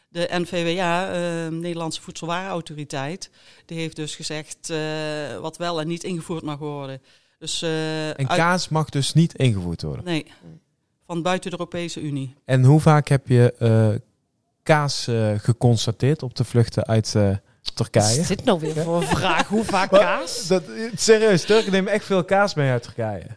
de 0.09 0.27
NVWA, 0.31 1.11
eh, 1.13 1.47
Nederlandse 1.51 2.01
Voedselwarenautoriteit, 2.01 3.29
die 3.65 3.77
heeft 3.79 3.95
dus 3.95 4.15
gezegd 4.15 4.69
eh, 4.69 4.77
wat 5.39 5.57
wel 5.57 5.79
en 5.79 5.87
niet 5.87 6.03
ingevoerd 6.03 6.43
mag 6.43 6.57
worden. 6.57 7.01
Dus, 7.39 7.61
eh, 7.61 8.07
En 8.09 8.29
uit- 8.29 8.37
kaas 8.39 8.69
mag 8.69 8.89
dus 8.89 9.13
niet 9.13 9.35
ingevoerd 9.35 9.81
worden. 9.81 10.05
Nee, 10.05 10.25
van 11.07 11.21
buiten 11.21 11.51
de 11.51 11.57
Europese 11.57 12.01
Unie. 12.01 12.35
En 12.45 12.63
hoe 12.63 12.79
vaak 12.79 13.07
heb 13.07 13.27
je 13.27 13.53
eh, 13.59 13.87
kaas 14.63 15.07
eh, 15.07 15.29
geconstateerd 15.37 16.23
op 16.23 16.35
de 16.35 16.43
vluchten 16.43 16.85
uit 16.85 17.15
eh, 17.15 17.29
Turkije? 17.73 18.19
is 18.19 18.27
dit 18.27 18.43
nou 18.43 18.59
weer 18.59 18.83
voor 18.83 18.95
een 18.97 19.07
vraag? 19.07 19.47
Hoe 19.47 19.63
vaak 19.63 19.89
kaas? 19.89 20.47
Dat, 20.47 20.63
serieus, 20.95 21.45
Turken 21.45 21.71
nemen 21.71 21.91
echt 21.93 22.05
veel 22.05 22.23
kaas 22.23 22.53
mee 22.53 22.71
uit 22.71 22.83
Turkije. 22.83 23.27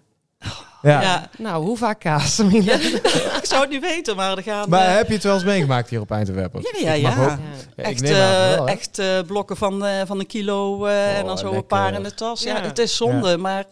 Ja. 0.83 1.01
Ja. 1.01 1.31
Nou, 1.39 1.65
hoe 1.65 1.77
vaak 1.77 2.01
kaas? 2.01 2.39
Ik 3.41 3.41
zou 3.43 3.61
het 3.61 3.71
niet 3.71 3.81
weten, 3.81 4.17
maar 4.17 4.37
er 4.37 4.43
gaan... 4.43 4.69
Maar 4.69 4.97
heb 4.97 5.09
je 5.09 5.15
het 5.15 5.23
wel 5.23 5.35
eens 5.35 5.45
meegemaakt 5.45 5.91
hier 5.91 6.01
op 6.01 6.11
Eindhoven? 6.11 6.51
Ja, 6.83 6.93
ja, 6.93 6.93
ja. 6.93 7.39
Ja. 7.77 7.85
Echt 7.85 8.01
wel, 8.01 8.69
echt 8.69 8.99
eh, 8.99 9.21
blokken 9.27 9.57
van, 9.57 9.85
eh, 9.85 10.07
van 10.07 10.19
een 10.19 10.27
kilo 10.27 10.87
eh, 10.87 11.19
en 11.19 11.27
dan 11.27 11.39
zo 11.39 11.43
lekker. 11.45 11.61
een 11.61 11.67
paar 11.67 11.95
in 11.95 12.03
de 12.03 12.15
tas. 12.15 12.43
Ja, 12.43 12.57
Ja. 12.57 12.63
het 12.63 12.79
is 12.79 12.97
zonde, 12.97 13.37
maar 13.37 13.65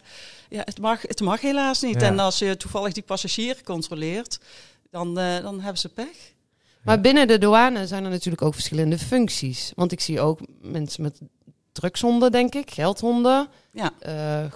ja, 0.48 0.62
het, 0.64 0.80
mag, 0.80 1.02
het 1.02 1.20
mag 1.20 1.40
helaas 1.40 1.80
niet. 1.80 2.00
Ja. 2.00 2.06
En 2.06 2.18
als 2.18 2.38
je 2.38 2.56
toevallig 2.56 2.92
die 2.92 3.02
passagier 3.02 3.62
controleert, 3.64 4.38
dan, 4.90 5.18
eh, 5.18 5.42
dan 5.42 5.60
hebben 5.60 5.78
ze 5.78 5.88
pech. 5.88 6.34
Maar 6.84 7.00
binnen 7.00 7.28
de 7.28 7.38
douane 7.38 7.86
zijn 7.86 8.04
er 8.04 8.10
natuurlijk 8.10 8.42
ook 8.42 8.54
verschillende 8.54 8.98
functies. 8.98 9.72
Want 9.74 9.92
ik 9.92 10.00
zie 10.00 10.20
ook 10.20 10.38
mensen 10.60 11.02
met 11.02 11.20
drugshonden, 11.72 12.32
denk 12.32 12.54
ik, 12.54 12.70
geldhonden. 12.70 13.48
Ja. 13.72 13.90
Eh, 13.98 14.52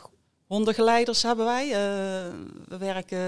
Hondengeleiders 0.47 1.23
hebben 1.23 1.45
wij. 1.45 1.65
eh, 1.65 1.71
we 2.69 2.77
werken 2.79 3.21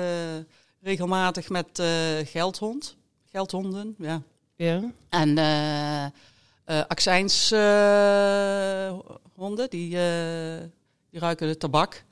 regelmatig 0.81 1.49
met 1.49 1.79
eh, 1.79 1.87
geldhond, 2.25 2.97
geldhonden. 3.31 3.95
Ja. 3.99 4.23
ja. 4.57 4.81
En 5.09 5.39
eh 5.39 6.05
eh 6.65 6.81
accijnshonden, 6.89 9.71
die, 9.71 9.99
eh, 9.99 10.63
die 11.11 11.21
ruiken 11.21 11.47
de 11.47 11.57
tabak. 11.57 12.05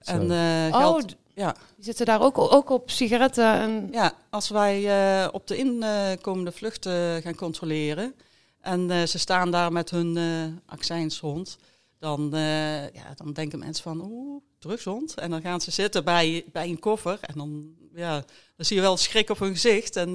Zo. 0.00 0.12
En, 0.12 0.30
eh, 0.30 0.74
Oh, 0.74 0.78
geld, 0.78 1.14
ja. 1.34 1.52
die 1.76 1.84
zitten 1.84 2.06
daar 2.06 2.20
ook, 2.22 2.38
ook 2.38 2.70
op 2.70 2.90
sigaretten 2.90 3.54
en... 3.54 3.88
Ja, 3.92 4.12
als 4.30 4.48
wij 4.48 4.86
eh, 5.22 5.28
op 5.32 5.46
de 5.46 5.56
inkomende 5.56 6.52
vluchten 6.52 7.22
gaan 7.22 7.34
controleren 7.34 8.14
en 8.60 8.90
eh, 8.90 9.02
ze 9.06 9.18
staan 9.18 9.50
daar 9.50 9.72
met 9.72 9.90
hun 9.90 10.16
eh 10.16 10.72
accijnshond, 10.74 11.58
dan, 11.98 12.34
eh, 12.34 12.82
ja, 12.82 13.14
dan 13.14 13.32
denken 13.32 13.58
mensen 13.58 13.82
van, 13.82 14.00
oeh, 14.04 14.42
drugshond. 14.58 15.14
En 15.14 15.30
dan 15.30 15.40
gaan 15.40 15.60
ze 15.60 15.70
zitten 15.70 16.04
bij, 16.04 16.44
bij 16.52 16.68
een 16.68 16.78
koffer 16.78 17.18
en 17.20 17.34
dan, 17.36 17.74
ja, 17.94 18.12
dan 18.56 18.66
zie 18.66 18.76
je 18.76 18.82
wel 18.82 18.96
schrik 18.96 19.30
op 19.30 19.38
hun 19.38 19.52
gezicht. 19.52 19.96
En, 19.96 20.08
eh, 20.08 20.14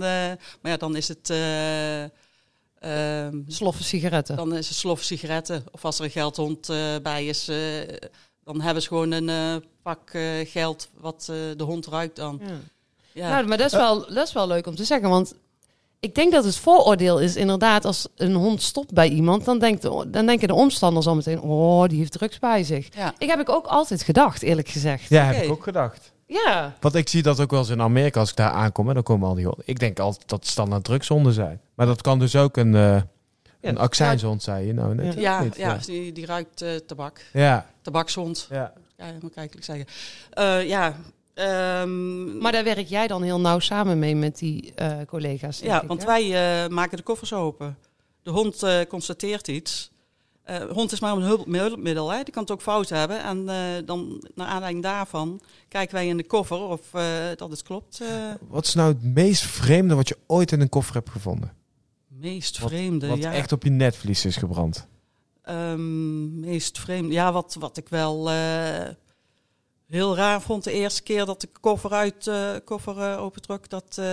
maar 0.62 0.72
ja, 0.72 0.78
dan 0.78 0.96
is 0.96 1.08
het... 1.08 1.30
eh, 1.30 2.04
ehm, 2.80 3.42
Sloffen 3.48 3.86
sigaretten. 3.86 4.36
dan 4.36 4.56
is 4.56 4.68
het 4.68 4.78
slof 4.78 5.02
sigaretten. 5.02 5.64
Of 5.72 5.86
als 5.86 6.00
er 6.00 6.06
een 6.06 6.12
geldhond 6.12 6.70
eh, 6.70 6.96
bij 7.04 7.26
is, 7.26 7.48
eh, 7.48 7.58
dan 8.44 8.62
hebben 8.62 8.82
ze 8.82 8.88
gewoon 8.88 9.12
een 9.12 9.30
eh, 9.30 9.56
pak 9.86 10.10
eh, 10.12 10.22
geld 10.44 10.90
wat 11.00 11.28
eh, 11.30 11.36
de 11.58 11.64
hond 11.64 11.88
ruikt 11.88 12.16
dan. 12.16 12.40
Ja. 12.42 12.54
Ja. 13.12 13.30
Nou, 13.30 13.48
maar 13.48 13.58
dat 13.58 13.68
is, 13.68 13.74
wel, 13.78 14.14
dat 14.14 14.28
is 14.28 14.34
wel 14.34 14.48
leuk 14.48 14.68
om 14.68 14.76
te 14.76 14.84
zeggen. 14.84 15.10
Want 15.10 15.34
ik 16.00 16.16
denk 16.16 16.32
dat 16.32 16.44
het 16.44 16.56
vooroordeel 16.58 17.20
is 17.20 17.36
inderdaad... 17.36 17.86
als 17.86 18.08
een 18.16 18.34
hond 18.34 18.62
stopt 18.62 18.94
bij 18.94 19.10
iemand... 19.10 19.46
dan, 19.46 19.60
denkt 19.60 19.82
de, 19.82 20.06
dan 20.08 20.26
denken 20.26 20.48
de 20.48 20.54
omstanders 20.54 21.08
al 21.08 21.16
meteen... 21.16 21.42
oh, 21.42 21.88
die 21.88 21.98
heeft 21.98 22.12
drugs 22.12 22.40
bij 22.40 22.64
zich. 22.64 22.96
ja. 22.96 23.14
Ik 23.18 23.30
heb 23.30 23.40
ik 23.40 23.50
ook 23.50 23.66
altijd 23.66 24.04
gedacht, 24.04 24.42
eerlijk 24.42 24.68
gezegd. 24.68 25.10
Ja, 25.10 25.24
heb 25.24 25.44
ik 25.44 25.52
ook 25.52 25.64
gedacht. 25.64 26.12
Ja. 26.28 26.74
Want 26.80 26.96
ik 26.96 27.10
zie 27.10 27.22
dat 27.24 27.40
ook 27.40 27.52
wel 27.52 27.60
eens 27.60 27.70
in 27.70 27.82
Amerika 27.82 28.20
als 28.20 28.30
ik 28.30 28.36
daar 28.36 28.52
aankom. 28.52 28.88
En 28.88 28.94
dan 28.94 29.04
komen 29.04 29.28
al 29.28 29.36
die 29.36 29.46
honden. 29.46 29.64
Ik 29.68 29.80
denk 29.80 30.00
altijd 30.00 30.28
dat 30.30 30.40
het 30.40 30.50
standaard 30.50 30.84
drugshonden 30.84 31.34
zijn. 31.34 31.62
Maar 31.76 31.86
dat 31.86 32.02
kan 32.02 32.20
dus 32.20 32.36
ook 32.36 32.58
een, 32.58 32.76
eh 32.76 33.02
een 33.62 33.78
accijnshond 33.78 34.44
zijn. 34.44 34.66
Je 34.66 34.74
nou 34.74 34.96
net 34.96 35.14
Ja. 35.14 35.20
Ja, 35.20 35.44
niet. 35.44 35.56
ja, 35.56 35.78
Die, 35.86 36.12
die 36.12 36.26
ruikt 36.26 36.62
eh, 36.62 36.76
tabak. 36.76 37.26
ja. 37.34 37.66
Tabakshond. 37.82 38.48
ja. 38.50 38.74
Ja, 38.98 39.12
moet 39.22 39.32
ik 39.32 39.38
eigenlijk 39.38 39.66
zeggen. 39.66 39.86
Eh, 40.30 40.68
ja, 40.68 40.96
ehm, 41.34 42.38
Maar 42.38 42.52
daar 42.52 42.64
werk 42.64 42.88
jij 42.88 43.08
dan 43.08 43.24
heel 43.24 43.40
nauw 43.40 43.60
samen 43.60 44.00
mee 44.00 44.16
met 44.16 44.38
die 44.38 44.74
eh, 44.74 44.98
collega's. 45.08 45.60
denk 45.60 45.72
ja, 45.72 45.82
ik, 45.82 45.88
want 45.88 46.02
hè? 46.02 46.08
wij 46.08 46.64
eh, 46.64 46.70
maken 46.70 46.98
de 46.98 47.04
koffers 47.04 47.34
open. 47.34 47.78
De 48.24 48.32
hond 48.32 48.64
eh, 48.64 48.80
constateert 48.88 49.48
iets. 49.48 49.92
Eh, 50.44 50.60
de 50.60 50.74
hond 50.74 50.92
is 50.92 51.00
maar 51.00 51.12
een 51.16 51.22
hulp- 51.22 51.46
hulpmiddel, 51.54 52.10
hè. 52.12 52.24
die 52.24 52.34
kan 52.34 52.42
het 52.44 52.52
ook 52.52 52.62
fout 52.62 52.90
hebben. 52.90 53.24
En 53.24 53.50
eh, 53.50 53.56
dan, 53.86 54.24
naar 54.36 54.48
aanleiding 54.48 54.84
daarvan, 54.84 55.42
kijken 55.68 55.96
wij 55.96 56.08
in 56.08 56.18
de 56.18 56.26
koffer 56.26 56.58
of 56.58 56.82
eh, 56.94 57.04
dat 57.36 57.50
het 57.50 57.64
klopt. 57.64 58.02
eh 58.02 58.08
Wat 58.48 58.66
is 58.66 58.74
nou 58.74 58.94
het 58.94 59.04
meest 59.04 59.42
vreemde 59.42 59.96
wat 59.96 60.08
je 60.08 60.18
ooit 60.28 60.52
in 60.52 60.62
een 60.62 60.70
koffer 60.70 60.96
hebt 60.96 61.10
gevonden? 61.10 61.54
meest 62.08 62.60
Wat- 62.60 62.70
vreemde, 62.70 63.08
Wat 63.08 63.18
ja. 63.18 63.34
echt 63.34 63.52
op 63.52 63.64
je 63.64 63.70
netvlies 63.70 64.26
is 64.26 64.36
gebrand. 64.36 64.88
Ehm, 65.46 66.40
meest 66.40 66.80
vreemde, 66.80 67.14
ja, 67.14 67.32
wat, 67.32 67.56
wat 67.60 67.78
ik 67.78 67.90
wel... 67.90 68.30
eh, 68.30 68.88
heel 69.88 70.16
raar 70.16 70.42
vond 70.42 70.64
de 70.64 70.72
eerste 70.72 71.04
keer 71.04 71.26
dat 71.26 71.42
de 71.42 71.50
koffer 71.62 71.92
uit 71.92 72.28
eh 72.28 72.50
koffer 72.66 72.98
eh, 72.98 73.22
opentrok, 73.24 73.70
dat, 73.70 73.98
eh, 74.00 74.06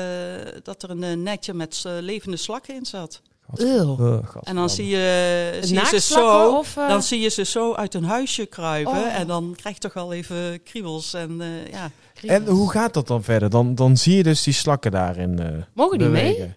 dat 0.62 0.82
er 0.82 0.90
een 0.90 1.22
netje 1.22 1.54
met 1.54 1.84
levende 2.00 2.36
slakken 2.36 2.74
in 2.74 2.86
zat. 2.86 3.22
Uh, 3.56 4.18
En 4.42 4.54
dan 4.54 4.70
zie 4.70 4.86
je, 4.86 5.58
zie 5.62 5.78
je 5.78 5.86
ze 5.86 6.00
zo, 6.00 6.56
of... 6.56 6.74
dan 6.74 7.02
zie 7.02 7.20
je 7.20 7.28
ze 7.28 7.44
zo 7.44 7.74
uit 7.74 7.94
een 7.94 8.04
huisje 8.04 8.46
kruipen 8.46 8.92
Oh. 8.92 9.14
en 9.18 9.26
dan 9.26 9.54
krijg 9.56 9.74
je 9.74 9.80
toch 9.80 9.92
wel 9.92 10.12
even 10.12 10.62
kriebels 10.62 11.14
en 11.14 11.40
eh, 11.40 11.70
ja. 11.70 11.90
En 12.26 12.46
hoe 12.46 12.70
gaat 12.70 12.94
dat 12.94 13.06
dan 13.06 13.22
verder? 13.22 13.50
Dan, 13.50 13.74
dan 13.74 13.96
zie 13.96 14.16
je 14.16 14.22
dus 14.22 14.42
die 14.42 14.54
slakken 14.54 14.90
daarin 14.90 15.38
eh 15.38 15.62
Mogen 15.74 15.98
die 15.98 16.08
mee? 16.08 16.54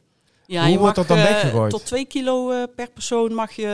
Ja, 0.48 0.62
Hoe 0.64 0.72
je 0.72 0.78
wordt 0.80 0.98
mag, 0.98 1.08
dat 1.08 1.18
dan 1.18 1.26
eh, 1.26 1.32
weggegooid? 1.34 1.72
Tot 1.72 1.86
twee 1.86 2.06
kilo 2.06 2.52
eh, 2.52 2.64
per 2.76 2.90
persoon 2.92 3.34
mag 3.34 3.52
je 3.52 3.68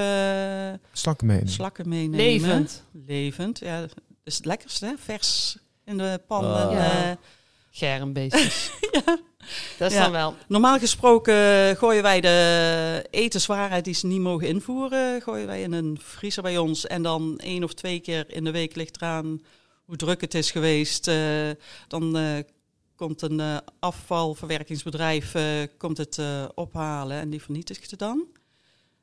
eh, 0.82 0.88
Slakken 0.92 1.28
meenemen. 1.28 1.52
slakken 1.52 1.90
meenemen. 1.90 2.18
Levend. 2.26 2.84
Levend, 3.06 3.60
ja. 3.60 3.82
Dat 3.82 3.90
is 4.24 4.36
het 4.36 4.46
lekkerste, 4.46 4.86
hè? 4.86 4.94
Vers 5.04 5.58
in 5.86 5.98
de 5.98 6.22
pan. 6.28 6.44
En, 6.58 6.70
Ja. 6.72 7.10
eh, 7.10 7.16
Germbeestjes. 7.72 8.72
ja. 9.06 9.18
Dat 9.78 9.92
is 9.92 9.98
Ja. 9.98 10.04
dan 10.04 10.12
wel. 10.12 10.36
Normaal 10.48 10.80
gesproken 10.80 11.34
gooien 11.78 12.04
wij 12.04 12.22
de 12.22 13.06
etenswaarheid 13.10 13.86
die 13.86 13.94
ze 13.94 14.08
niet 14.08 14.20
mogen 14.22 14.48
invoeren, 14.48 15.22
gooien 15.22 15.48
wij 15.48 15.62
in 15.62 15.72
een 15.74 15.98
vriezer 16.02 16.44
bij 16.44 16.58
ons. 16.58 16.88
En 16.88 17.02
dan 17.02 17.38
één 17.40 17.64
of 17.64 17.74
twee 17.74 18.00
keer 18.00 18.26
in 18.28 18.44
de 18.44 18.52
week 18.52 18.76
ligt 18.76 18.96
eraan 19.02 19.42
hoe 19.86 19.96
druk 19.96 20.22
het 20.22 20.34
is 20.34 20.52
geweest. 20.52 21.08
eh, 21.08 21.16
dan 21.88 22.18
eh, 22.18 22.24
komt 23.08 23.22
een 23.22 23.40
eh, 23.40 23.58
afvalverwerkingsbedrijf 23.80 25.36
eh, 25.36 25.44
komt 25.78 25.98
het 25.98 26.18
eh, 26.18 26.44
ophalen 26.56 27.20
en 27.20 27.30
die 27.30 27.42
vernietigt 27.42 27.90
het 27.92 28.00
dan. 28.00 28.26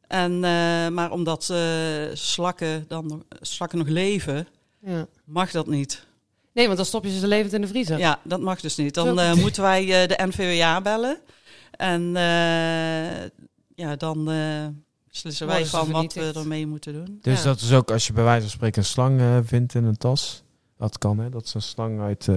En, 0.07 0.33
eh, 0.33 0.89
maar 0.89 1.11
omdat 1.11 1.51
eh, 1.51 1.59
slakken, 2.13 2.85
dan, 2.89 3.07
nog- 3.07 3.23
slakken 3.41 3.79
nog 3.79 3.89
leven, 3.89 4.47
Ja. 4.81 5.07
mag 5.25 5.51
dat 5.51 5.67
niet. 5.67 6.07
Nee, 6.53 6.65
want 6.67 6.77
dan 6.77 6.87
stop 6.87 7.05
je 7.05 7.19
ze 7.19 7.27
levend 7.27 7.53
in 7.53 7.61
de 7.61 7.67
vriezer. 7.67 7.99
Ja, 7.99 8.21
dat 8.25 8.41
mag 8.41 8.61
dus 8.61 8.77
niet. 8.77 8.95
Dan 8.95 9.21
eh, 9.21 9.35
moeten 9.35 9.63
wij 9.63 10.03
eh, 10.03 10.09
de 10.09 10.27
NVWA 10.27 10.81
bellen. 10.81 11.19
En 11.71 12.17
eh, 12.17 13.23
ja, 13.75 13.97
dan 13.97 14.31
eh 14.31 14.67
beslissen 15.09 15.47
wij 15.47 15.67
van 15.67 15.91
wat 15.91 16.13
we 16.15 16.33
ermee 16.35 16.67
moeten 16.67 16.93
doen. 16.93 17.19
Dus 17.23 17.39
Ja. 17.39 17.45
dat 17.45 17.61
is 17.61 17.73
ook 17.73 17.91
als 17.91 18.07
je 18.07 18.13
bij 18.13 18.25
wijze 18.25 18.41
van 18.43 18.51
spreken 18.51 18.79
een 18.83 18.89
slang 18.89 19.43
vindt 19.47 19.75
in 19.75 19.85
een 19.85 19.97
tas. 19.97 20.43
Dat 20.79 20.99
kan, 20.99 21.19
hè? 21.19 21.31
Dat 21.31 21.45
is 21.45 21.55
een 21.55 21.63
slang 21.63 22.01
uit. 22.01 22.29
eh, 22.29 22.37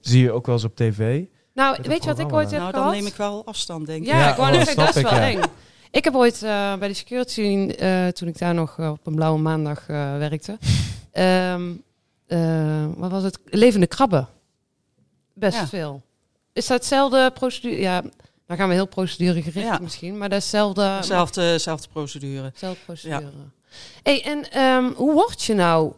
zie 0.00 0.22
je 0.22 0.32
ook 0.32 0.46
wel 0.46 0.54
eens 0.54 0.64
op 0.64 0.76
tv. 0.76 1.24
Nou, 1.54 1.76
weet 1.82 2.02
je 2.02 2.08
wat 2.08 2.18
ik 2.18 2.32
ooit 2.32 2.50
dan. 2.50 2.62
heb 2.64 2.72
Nou, 2.72 2.84
dan 2.84 2.92
neem 2.94 3.06
ik 3.06 3.14
wel 3.16 3.44
afstand, 3.46 3.86
denk 3.86 4.02
ik. 4.02 4.06
Ja, 4.08 4.18
Ja, 4.18 4.30
ik 4.30 4.36
wou 4.36 4.52
oh, 4.52 4.58
net 4.58 4.76
dat 4.76 4.96
is 4.96 5.02
wel 5.02 5.12
eng. 5.12 5.40
Ik 5.90 6.04
heb 6.04 6.14
ooit 6.14 6.42
eh, 6.42 6.76
bij 6.76 6.88
de 6.88 6.94
security, 6.94 7.68
eh, 7.78 8.06
toen 8.08 8.28
ik 8.28 8.38
daar 8.38 8.54
nog 8.54 8.78
op 8.78 9.06
een 9.06 9.14
blauwe 9.14 9.38
maandag 9.40 9.88
eh, 9.88 10.16
werkte, 10.18 10.58
ehm, 11.12 11.72
eh, 12.26 12.86
wat 12.96 13.10
was 13.10 13.22
het? 13.22 13.38
Levende 13.44 13.86
krabben. 13.86 14.28
Best 15.34 15.58
Ja. 15.58 15.66
veel. 15.66 16.02
Is 16.52 16.66
dat 16.66 16.78
hetzelfde 16.78 17.30
procedure? 17.34 17.80
Ja, 17.80 18.02
dan 18.46 18.56
gaan 18.56 18.68
we 18.68 18.74
heel 18.74 18.86
proceduregericht 18.86 19.66
Ja. 19.66 19.78
misschien, 19.82 20.18
maar 20.18 20.28
dat 20.28 20.38
is 20.38 20.44
hetzelfde, 20.44 20.98
Zelfde, 21.00 21.58
zelfde 21.58 21.88
procedure. 21.92 22.42
hetzelfde 22.44 22.80
procedure. 22.84 23.30
Hey, 24.02 24.22
en 24.24 24.50
ehm, 24.50 24.84
hoe 24.94 25.12
word 25.12 25.42
je 25.42 25.54
nou? 25.54 25.92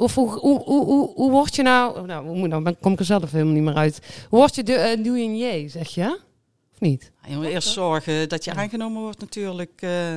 Of 0.00 0.14
hoe, 0.14 0.30
hoe, 0.30 0.62
hoe, 0.62 0.84
hoe, 0.84 1.12
hoe 1.14 1.30
word 1.30 1.54
je 1.56 1.62
nou? 1.62 2.06
Nou, 2.06 2.26
hoe 2.26 2.36
moet 2.36 2.48
nou? 2.48 2.64
Dan 2.64 2.76
kom 2.80 2.92
ik 2.92 2.98
er 2.98 3.04
zelf 3.04 3.30
helemaal 3.30 3.54
niet 3.54 3.62
meer 3.62 3.74
uit. 3.74 4.26
Hoe 4.28 4.38
word 4.38 4.54
je 4.54 4.62
de 4.62 4.96
uh, 4.98 5.04
douanier, 5.04 5.70
zeg 5.70 5.88
je? 5.88 6.18
Of 6.72 6.80
niet? 6.80 7.12
Ja, 7.22 7.28
je 7.30 7.36
moet 7.36 7.44
eerst 7.44 7.68
zorgen 7.68 8.28
dat 8.28 8.44
je 8.44 8.54
aangenomen 8.54 9.02
wordt 9.02 9.20
natuurlijk. 9.20 9.72
eh, 9.82 10.16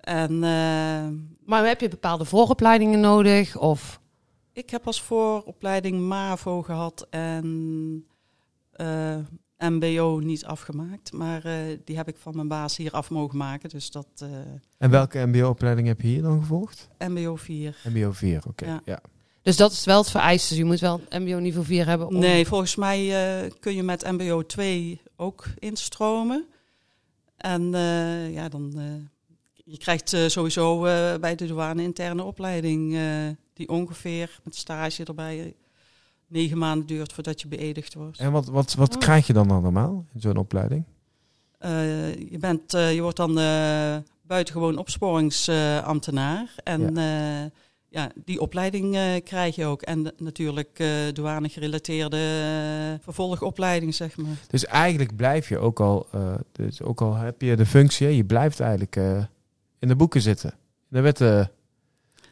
en 0.00 0.32
eh, 0.44 1.08
Maar 1.44 1.66
heb 1.66 1.80
je 1.80 1.88
bepaalde 1.88 2.24
vooropleidingen 2.24 3.00
nodig? 3.00 3.58
Of 3.58 4.00
ik 4.52 4.70
heb 4.70 4.86
als 4.86 5.02
vooropleiding 5.02 6.00
MAVO 6.00 6.62
gehad 6.62 7.06
en 7.10 8.06
eh, 8.72 9.16
MBO 9.58 10.18
niet 10.22 10.44
afgemaakt. 10.44 11.12
Maar 11.12 11.44
eh, 11.44 11.54
die 11.84 11.96
heb 11.96 12.08
ik 12.08 12.16
van 12.18 12.36
mijn 12.36 12.48
baas 12.48 12.76
hier 12.76 12.90
af 12.92 13.10
mogen 13.10 13.36
maken. 13.38 13.68
Dus 13.68 13.90
dat 13.90 14.06
eh, 14.18 14.28
En 14.78 14.90
welke 14.90 15.26
MBO-opleiding 15.26 15.86
heb 15.86 16.00
je 16.00 16.06
hier 16.08 16.22
dan 16.22 16.38
gevolgd? 16.40 16.88
MBO 16.98 17.36
4. 17.36 17.76
MBO 17.88 18.12
4, 18.12 18.42
oké. 18.46 18.64
Ja. 18.66 18.80
Ja. 18.84 19.00
Dus 19.42 19.56
dat 19.56 19.72
is 19.72 19.84
wel 19.84 19.98
het 19.98 20.10
vereiste. 20.10 20.48
Dus 20.48 20.58
je 20.58 20.64
moet 20.64 20.80
wel 20.80 21.00
MBO 21.10 21.38
niveau 21.38 21.66
4 21.66 21.86
hebben. 21.86 22.06
Om... 22.06 22.18
Nee, 22.18 22.46
volgens 22.46 22.76
mij 22.76 23.00
eh, 23.44 23.50
kun 23.60 23.74
je 23.74 23.82
met 23.82 24.10
MBO 24.10 24.42
2 24.46 25.00
ook 25.16 25.44
instromen. 25.58 26.46
En 27.36 27.74
eh, 27.74 28.32
ja, 28.32 28.48
dan. 28.48 28.72
eh, 28.78 28.84
je 29.66 29.78
krijgt 29.78 30.08
sowieso 30.26 30.84
eh, 30.84 31.14
bij 31.20 31.34
de 31.34 31.46
douane 31.46 31.82
interne 31.82 32.22
opleiding. 32.22 32.94
eh, 32.94 33.02
die 33.52 33.68
ongeveer 33.68 34.40
met 34.44 34.56
stage 34.56 35.04
erbij 35.04 35.54
negen 36.34 36.58
maanden 36.58 36.86
duurt 36.86 37.12
voordat 37.12 37.40
je 37.40 37.48
beëdigd 37.48 37.94
wordt. 37.94 38.18
En 38.18 38.32
wat, 38.32 38.46
wat, 38.46 38.74
wat 38.74 38.94
Oh. 38.94 39.00
krijg 39.00 39.26
je 39.26 39.32
dan 39.32 39.50
allemaal 39.50 40.06
in 40.14 40.20
zo'n 40.20 40.36
opleiding? 40.36 40.84
Eh, 41.58 42.14
je, 42.14 42.38
bent, 42.38 42.74
eh, 42.74 42.94
je 42.94 43.02
wordt 43.02 43.16
dan 43.16 43.38
eh, 43.38 43.96
buitengewoon 44.22 44.78
opsporingsambtenaar. 44.78 46.54
en 46.64 46.94
ja. 46.94 47.50
ja, 47.88 48.10
die 48.24 48.40
opleiding 48.40 49.20
krijg 49.24 49.54
je 49.54 49.64
ook. 49.64 49.82
En 49.82 50.12
natuurlijk 50.16 50.84
douane 51.12 51.48
gerelateerde 51.48 52.18
vervolgopleiding, 53.00 53.94
zeg 53.94 54.16
maar. 54.16 54.36
Dus 54.48 54.66
eigenlijk 54.66 55.16
blijf 55.16 55.48
je 55.48 55.58
ook 55.58 55.80
al, 55.80 56.06
dus 56.52 56.82
ook 56.82 57.00
al 57.00 57.14
heb 57.14 57.42
je 57.42 57.56
de 57.56 57.66
functie, 57.66 58.16
je 58.16 58.24
blijft 58.24 58.60
eigenlijk 58.60 58.96
in 59.78 59.88
de 59.88 59.96
boeken 59.96 60.20
zitten. 60.20 60.54
De 60.88 61.00
wetten. 61.00 61.50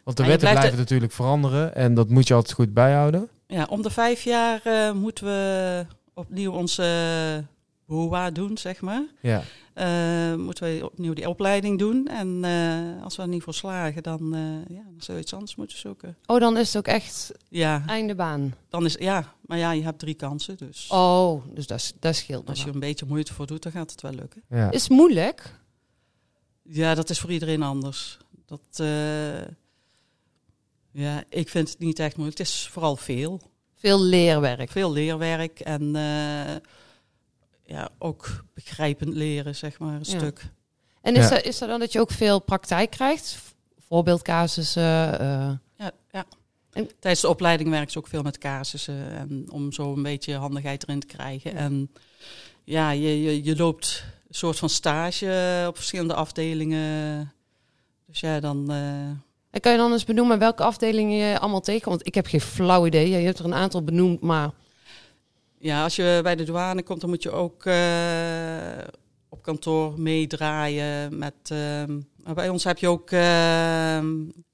Want 0.05 0.17
de 0.17 0.25
wetten 0.25 0.51
blijven 0.51 0.79
natuurlijk 0.79 1.13
veranderen 1.13 1.75
en 1.75 1.95
dat 1.95 2.09
moet 2.09 2.29
je 2.29 2.35
altijd 2.35 2.55
goed 2.55 2.75
bijhouden. 2.75 3.29
Ja, 3.53 3.67
om 3.71 3.83
de 3.83 3.91
vijf 3.91 4.23
jaar 4.23 4.61
eh, 4.65 4.93
moeten 4.93 5.25
we 5.25 5.87
opnieuw 6.15 6.53
onze 6.53 7.45
BOA 7.87 8.31
doen, 8.31 8.59
zeg 8.59 8.81
maar. 8.81 9.03
Ja. 9.21 9.43
Eh, 9.75 10.35
moeten 10.35 10.65
we 10.79 10.85
opnieuw 10.85 11.13
die 11.13 11.29
opleiding 11.29 11.79
doen. 11.79 12.07
En 12.09 12.45
eh, 12.45 13.03
als 13.05 13.17
we 13.17 13.23
er 13.23 13.29
niet 13.29 13.43
voor 13.43 13.55
slagen, 13.55 14.03
dan, 14.03 14.35
eh 14.35 14.77
ja, 14.77 14.83
dan 15.07 15.19
iets 15.19 15.35
anders 15.35 15.57
moeten 15.57 15.79
zoeken. 15.79 16.17
Oh, 16.27 16.41
dan 16.41 16.57
is 16.57 16.67
het 16.67 16.77
ook 16.77 16.87
echt 16.95 17.33
Ja, 17.49 17.83
einde 17.87 18.15
baan. 18.15 18.55
dan 18.69 18.85
is, 18.85 18.95
ja, 18.99 19.35
maar 19.47 19.59
ja, 19.59 19.71
je 19.73 19.83
hebt 19.83 19.99
drie 19.99 20.15
kansen. 20.15 20.57
Dus 20.57 20.89
Oh, 20.91 21.43
dus 21.55 21.67
dat, 21.67 21.79
is- 21.79 21.93
dat 22.01 22.15
scheelt 22.17 22.49
als 22.49 22.61
je 22.63 22.69
er 22.69 22.75
een 22.75 22.81
beetje 22.81 23.07
moeite 23.07 23.35
voor 23.35 23.47
doet, 23.47 23.63
dan 23.63 23.73
gaat 23.73 23.91
het 23.91 24.01
wel 24.03 24.13
lukken. 24.15 24.43
ja. 24.49 24.71
Is 24.71 24.83
het 24.83 24.91
moeilijk? 24.93 25.61
Ja, 26.63 26.95
dat 26.95 27.11
is 27.11 27.21
voor 27.21 27.33
iedereen 27.33 27.63
anders. 27.63 28.19
Dat, 28.47 28.61
eh, 28.77 28.87
ja, 30.93 31.25
ik 31.29 31.49
vind 31.49 31.69
het 31.69 31.79
niet 31.79 31.99
echt 31.99 32.17
moeilijk. 32.17 32.39
Het 32.39 32.47
is 32.49 32.69
vooral 32.71 32.97
veel. 32.97 33.41
Veel 33.75 34.01
leerwerk. 34.03 34.71
Veel 34.71 34.93
leerwerk 34.93 35.61
en 35.61 35.97
eh, 35.97 36.55
ja, 37.65 37.89
ook 37.99 38.45
begrijpend 38.55 39.15
leren, 39.15 39.57
zeg 39.57 39.79
maar, 39.79 39.93
een 39.95 40.03
Ja. 40.05 40.19
stuk. 40.19 40.51
En 41.03 41.15
is, 41.15 41.29
Ja. 41.29 41.37
er, 41.37 41.47
is 41.47 41.61
er 41.61 41.69
dan 41.69 41.81
dat 41.81 41.93
je 41.93 42.01
ook 42.01 42.11
veel 42.11 42.39
praktijk 42.41 42.91
krijgt? 42.91 43.39
Voorbeeldcasussen? 43.79 45.21
eh, 45.21 45.53
Ja, 45.77 45.91
ja. 46.11 46.25
En- 46.73 46.91
Tijdens 46.99 47.21
de 47.23 47.29
opleiding 47.29 47.71
werk 47.71 47.89
je 47.91 47.99
ook 47.99 48.07
veel 48.07 48.23
met 48.23 48.39
casussen 48.39 49.11
en 49.17 49.47
om 49.51 49.73
zo 49.73 49.93
een 49.93 50.03
beetje 50.03 50.35
handigheid 50.35 50.83
erin 50.83 51.01
te 51.01 51.07
krijgen. 51.07 51.51
Ja. 51.53 51.57
En 51.57 51.93
ja, 52.65 52.91
je, 52.91 53.23
je, 53.23 53.45
je 53.45 53.57
loopt 53.57 54.05
een 54.29 54.35
soort 54.35 54.59
van 54.59 54.69
stage 54.69 55.65
op 55.69 55.77
verschillende 55.77 56.15
afdelingen. 56.15 57.33
Dus 58.07 58.21
ja, 58.21 58.41
dan... 58.41 58.71
eh, 58.73 59.11
En 59.53 59.61
kan 59.61 59.73
je 59.73 59.79
dan 59.79 59.93
eens 59.93 60.05
benoemen 60.05 60.39
welke 60.39 60.63
afdelingen 60.63 61.17
je 61.17 61.39
allemaal 61.39 61.61
tegenkomt? 61.61 61.95
Want 61.95 62.07
ik 62.07 62.15
heb 62.15 62.27
geen 62.27 62.41
flauw 62.41 62.87
idee. 62.87 63.09
Je 63.09 63.17
hebt 63.17 63.39
er 63.39 63.45
een 63.45 63.55
aantal 63.55 63.85
benoemd, 63.85 64.21
maar... 64.21 64.51
Ja, 65.59 65.83
als 65.83 65.97
je 65.97 66.21
bij 66.23 66.37
de 66.37 66.45
douane 66.45 66.83
komt, 66.83 67.01
dan 67.01 67.11
moet 67.11 67.23
je 67.23 67.31
ook 67.31 67.65
eh, 67.65 68.87
op 69.29 69.43
kantoor 69.43 70.01
meedraaien 70.01 71.19
met. 71.19 71.35
ehm, 71.43 72.01
bij 72.35 72.49
ons 72.49 72.65
heb 72.65 72.79
je 72.79 72.89
ook 72.89 73.11
uh, 73.11 74.05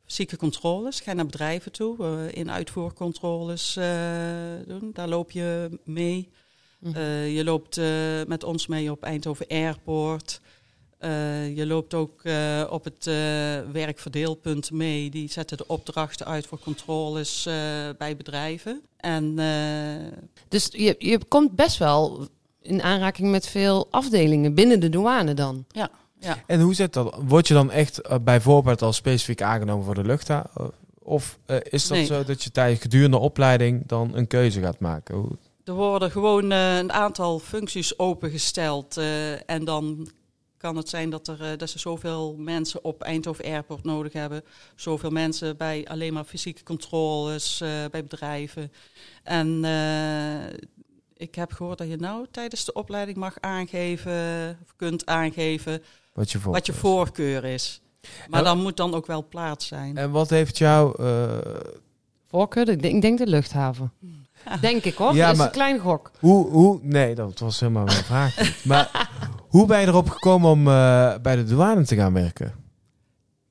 zieke 0.05 0.37
controles. 0.37 1.01
Ga 1.01 1.11
je 1.11 1.17
naar 1.17 1.27
bedrijven 1.27 1.73
toe, 1.73 1.97
uh, 2.01 2.37
in 2.37 2.51
uitvoercontroles 2.51 3.77
uh, 3.79 3.85
doen. 4.67 4.91
Daar 4.93 5.09
loop 5.09 5.31
je 5.31 5.79
mee. 5.85 6.31
Mhm. 6.79 7.01
Je 7.25 7.45
loopt 7.45 7.81
met 8.27 8.45
ons 8.45 8.67
mee 8.67 8.91
op 8.91 9.03
Eindhoven 9.03 9.47
Airport. 9.47 10.41
Uh, 11.01 11.57
je 11.57 11.67
loopt 11.67 11.95
ook 11.95 12.21
uh, 12.23 12.65
op 12.71 12.85
het 12.85 13.07
uh, 13.07 13.15
werkverdeelpunt 13.73 14.71
mee. 14.71 15.11
Die 15.11 15.31
zetten 15.31 15.57
de 15.57 15.67
opdrachten 15.67 16.27
uit 16.27 16.47
voor 16.47 16.59
controles 16.59 17.47
uh, 17.49 17.55
bij 17.99 18.17
bedrijven. 18.17 18.83
En, 18.97 19.39
dus 20.49 20.69
je, 20.71 20.95
je 20.99 21.25
komt 21.29 21.53
best 21.53 21.79
wel 21.79 22.29
in 22.63 22.83
aanraking 22.83 23.31
met 23.31 23.47
veel 23.47 23.89
afdelingen 23.91 24.55
binnen 24.55 24.81
de 24.81 24.89
douane 24.89 25.35
dan? 25.35 25.65
Ja. 25.69 25.91
ja. 26.19 26.39
En 26.47 26.61
hoe 26.61 26.75
zit 26.75 26.93
dat? 26.93 27.15
Word 27.27 27.49
je 27.49 27.55
dan 27.55 27.71
echt 27.71 28.01
uh, 28.11 28.15
bijvoorbeeld 28.23 28.83
al 28.83 28.93
specifiek 28.93 29.43
aangenomen 29.43 29.85
voor 29.85 29.95
de 29.95 30.05
luchthaven? 30.05 30.73
Of 31.03 31.39
uh, 31.47 31.57
is 31.63 31.87
dat 31.89 31.97
Nee. 31.97 32.07
zo 32.07 32.25
dat 32.25 32.43
je 32.43 32.51
tijdens 32.51 32.81
gedurende 32.81 33.19
opleiding 33.19 33.83
dan 33.87 34.11
een 34.15 34.27
keuze 34.27 34.61
gaat 34.61 34.79
maken? 34.79 35.15
Hoe... 35.15 35.31
Er 35.65 35.75
worden 35.75 36.11
gewoon 36.11 36.53
uh, 36.53 36.77
een 36.77 36.93
aantal 36.93 37.39
functies 37.39 37.99
opengesteld 37.99 38.99
uh, 38.99 39.51
en 39.51 39.65
dan 39.65 40.09
kan 40.59 40.77
het 40.77 40.89
zijn 40.89 41.11
dat, 41.11 41.29
er, 41.29 41.43
eh, 41.43 41.57
dat 41.59 41.71
ze 41.71 41.79
zoveel 41.79 42.35
mensen 42.39 42.85
op 42.85 43.03
Eindhoven 43.03 43.45
Airport 43.45 43.85
nodig 43.85 44.13
hebben. 44.13 44.43
Zoveel 44.77 45.11
mensen 45.11 45.57
bij 45.57 45.87
alleen 45.89 46.13
maar 46.13 46.25
fysieke 46.25 46.63
controles, 46.63 47.61
eh, 47.61 47.69
bij 47.91 48.03
bedrijven. 48.03 48.73
En 49.23 49.65
eh, 49.65 50.53
ik 51.17 51.35
heb 51.35 51.53
gehoord 51.53 51.79
dat 51.79 51.89
je 51.89 51.97
nou 51.97 52.27
tijdens 52.31 52.65
de 52.65 52.73
opleiding 52.73 53.17
mag 53.17 53.37
aangeven, 53.41 54.59
of 54.63 54.73
kunt 54.77 55.07
aangeven, 55.07 55.83
Wat 56.13 56.31
je 56.31 56.39
wat 56.41 56.67
je 56.67 56.73
voorkeur 56.73 57.45
is. 57.45 57.81
Maar 58.29 58.39
En- 58.39 58.45
dan 58.45 58.59
moet 58.63 58.77
dan 58.77 58.95
ook 58.95 59.07
wel 59.07 59.29
plaats 59.29 59.67
zijn. 59.67 59.97
En 59.97 60.11
wat 60.11 60.31
heeft 60.31 60.59
jou... 60.59 61.03
eh, 61.03 61.39
Voorkeur, 62.27 62.69
ik 62.69 62.83
denk, 62.83 62.95
ik 62.95 63.01
denk 63.03 63.19
de 63.19 63.27
luchthaven. 63.27 63.93
Denk 64.61 64.85
ik 64.85 64.95
hoor. 64.95 65.15
Ja, 65.15 65.23
dat 65.25 65.33
is 65.33 65.37
maar- 65.39 65.47
een 65.47 65.53
klein 65.53 65.79
gok. 65.79 66.11
hoe, 66.19 66.51
hoe... 66.51 66.79
Nee, 66.83 67.15
dat 67.15 67.39
was 67.39 67.61
helemaal 67.61 67.85
mijn 67.85 68.05
vraag. 68.13 68.41
niet. 68.41 68.65
Maar 68.65 69.11
hoe 69.49 69.67
ben 69.67 69.81
je 69.81 69.87
erop 69.87 70.09
gekomen 70.09 70.51
om 70.51 70.59
eh, 70.69 71.15
bij 71.23 71.37
de 71.37 71.45
douane 71.45 71.85
te 71.85 71.95
gaan 71.97 72.13
werken? 72.13 72.55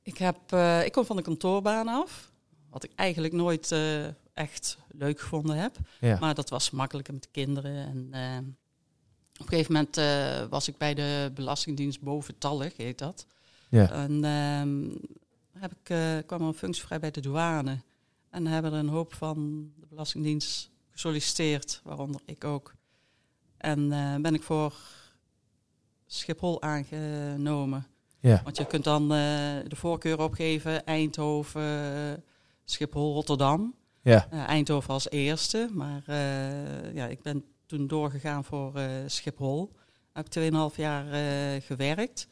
Ik, 0.02 0.18
heb, 0.18 0.38
eh, 0.50 0.86
ik 0.86 0.92
kom 0.92 1.06
van 1.06 1.16
de 1.16 1.22
kantoorbaan 1.22 1.88
af. 1.88 2.32
Wat 2.70 2.84
ik 2.84 2.92
eigenlijk 2.96 3.34
nooit 3.34 3.72
eh, 3.72 4.06
echt 4.34 4.78
leuk 4.92 5.20
gevonden 5.20 5.58
heb. 5.58 5.76
Ja. 6.00 6.18
Maar 6.20 6.34
dat 6.36 6.50
was 6.50 6.72
makkelijker 6.72 7.14
met 7.14 7.24
de 7.24 7.30
kinderen. 7.32 7.76
En, 7.88 8.08
eh, 8.12 8.38
op 9.40 9.44
een 9.44 9.48
gegeven 9.48 9.74
moment 9.74 9.98
eh, 9.98 10.50
was 10.50 10.68
ik 10.68 10.78
bij 10.78 10.94
de 10.94 11.32
Belastingdienst 11.34 12.02
boventallig, 12.02 12.78
heet 12.78 12.98
dat. 12.98 13.26
Ja. 13.70 13.92
En 13.92 14.24
ehm, 14.24 14.90
heb 15.62 15.72
ik, 15.72 15.90
eh, 15.90 16.00
kwam 16.26 16.42
er 16.42 16.48
een 16.48 16.54
functie 16.54 16.84
vrij 16.86 17.00
bij 17.00 17.12
de 17.12 17.22
douane. 17.22 17.78
En 18.30 18.48
hebben 18.48 18.74
er 18.74 18.80
een 18.80 18.90
hoop 18.90 19.14
van 19.14 19.70
de 19.80 19.86
Belastingdienst 19.90 20.70
gesolliciteerd, 20.98 21.82
waaronder 21.84 22.22
ik 22.26 22.44
ook. 22.44 22.74
En 23.58 23.92
eh, 23.92 24.16
ben 24.16 24.34
ik 24.34 24.44
voor 24.44 24.74
Schiphol 26.06 26.62
aangenomen. 26.62 27.88
Ja. 28.20 28.42
Want 28.44 28.58
je 28.58 28.66
kunt 28.66 28.84
dan 28.84 29.02
eh, 29.04 29.10
de 29.68 29.76
voorkeur 29.76 30.20
opgeven 30.20 30.86
Eindhoven, 30.86 32.24
Schiphol, 32.66 33.14
Rotterdam. 33.14 33.76
Ja. 34.02 34.28
Eh, 34.32 34.48
Eindhoven 34.48 34.94
als 34.94 35.10
eerste, 35.10 35.70
maar 35.74 36.04
ja, 36.94 37.08
ik 37.08 37.22
ben 37.22 37.44
toen 37.66 37.88
doorgegaan 37.88 38.44
voor 38.44 38.80
Schiphol. 39.06 39.72
Heb 40.14 40.26
ik 40.26 40.52
2,5 40.72 40.76
jaar 40.76 41.06
gewerkt. 41.62 42.28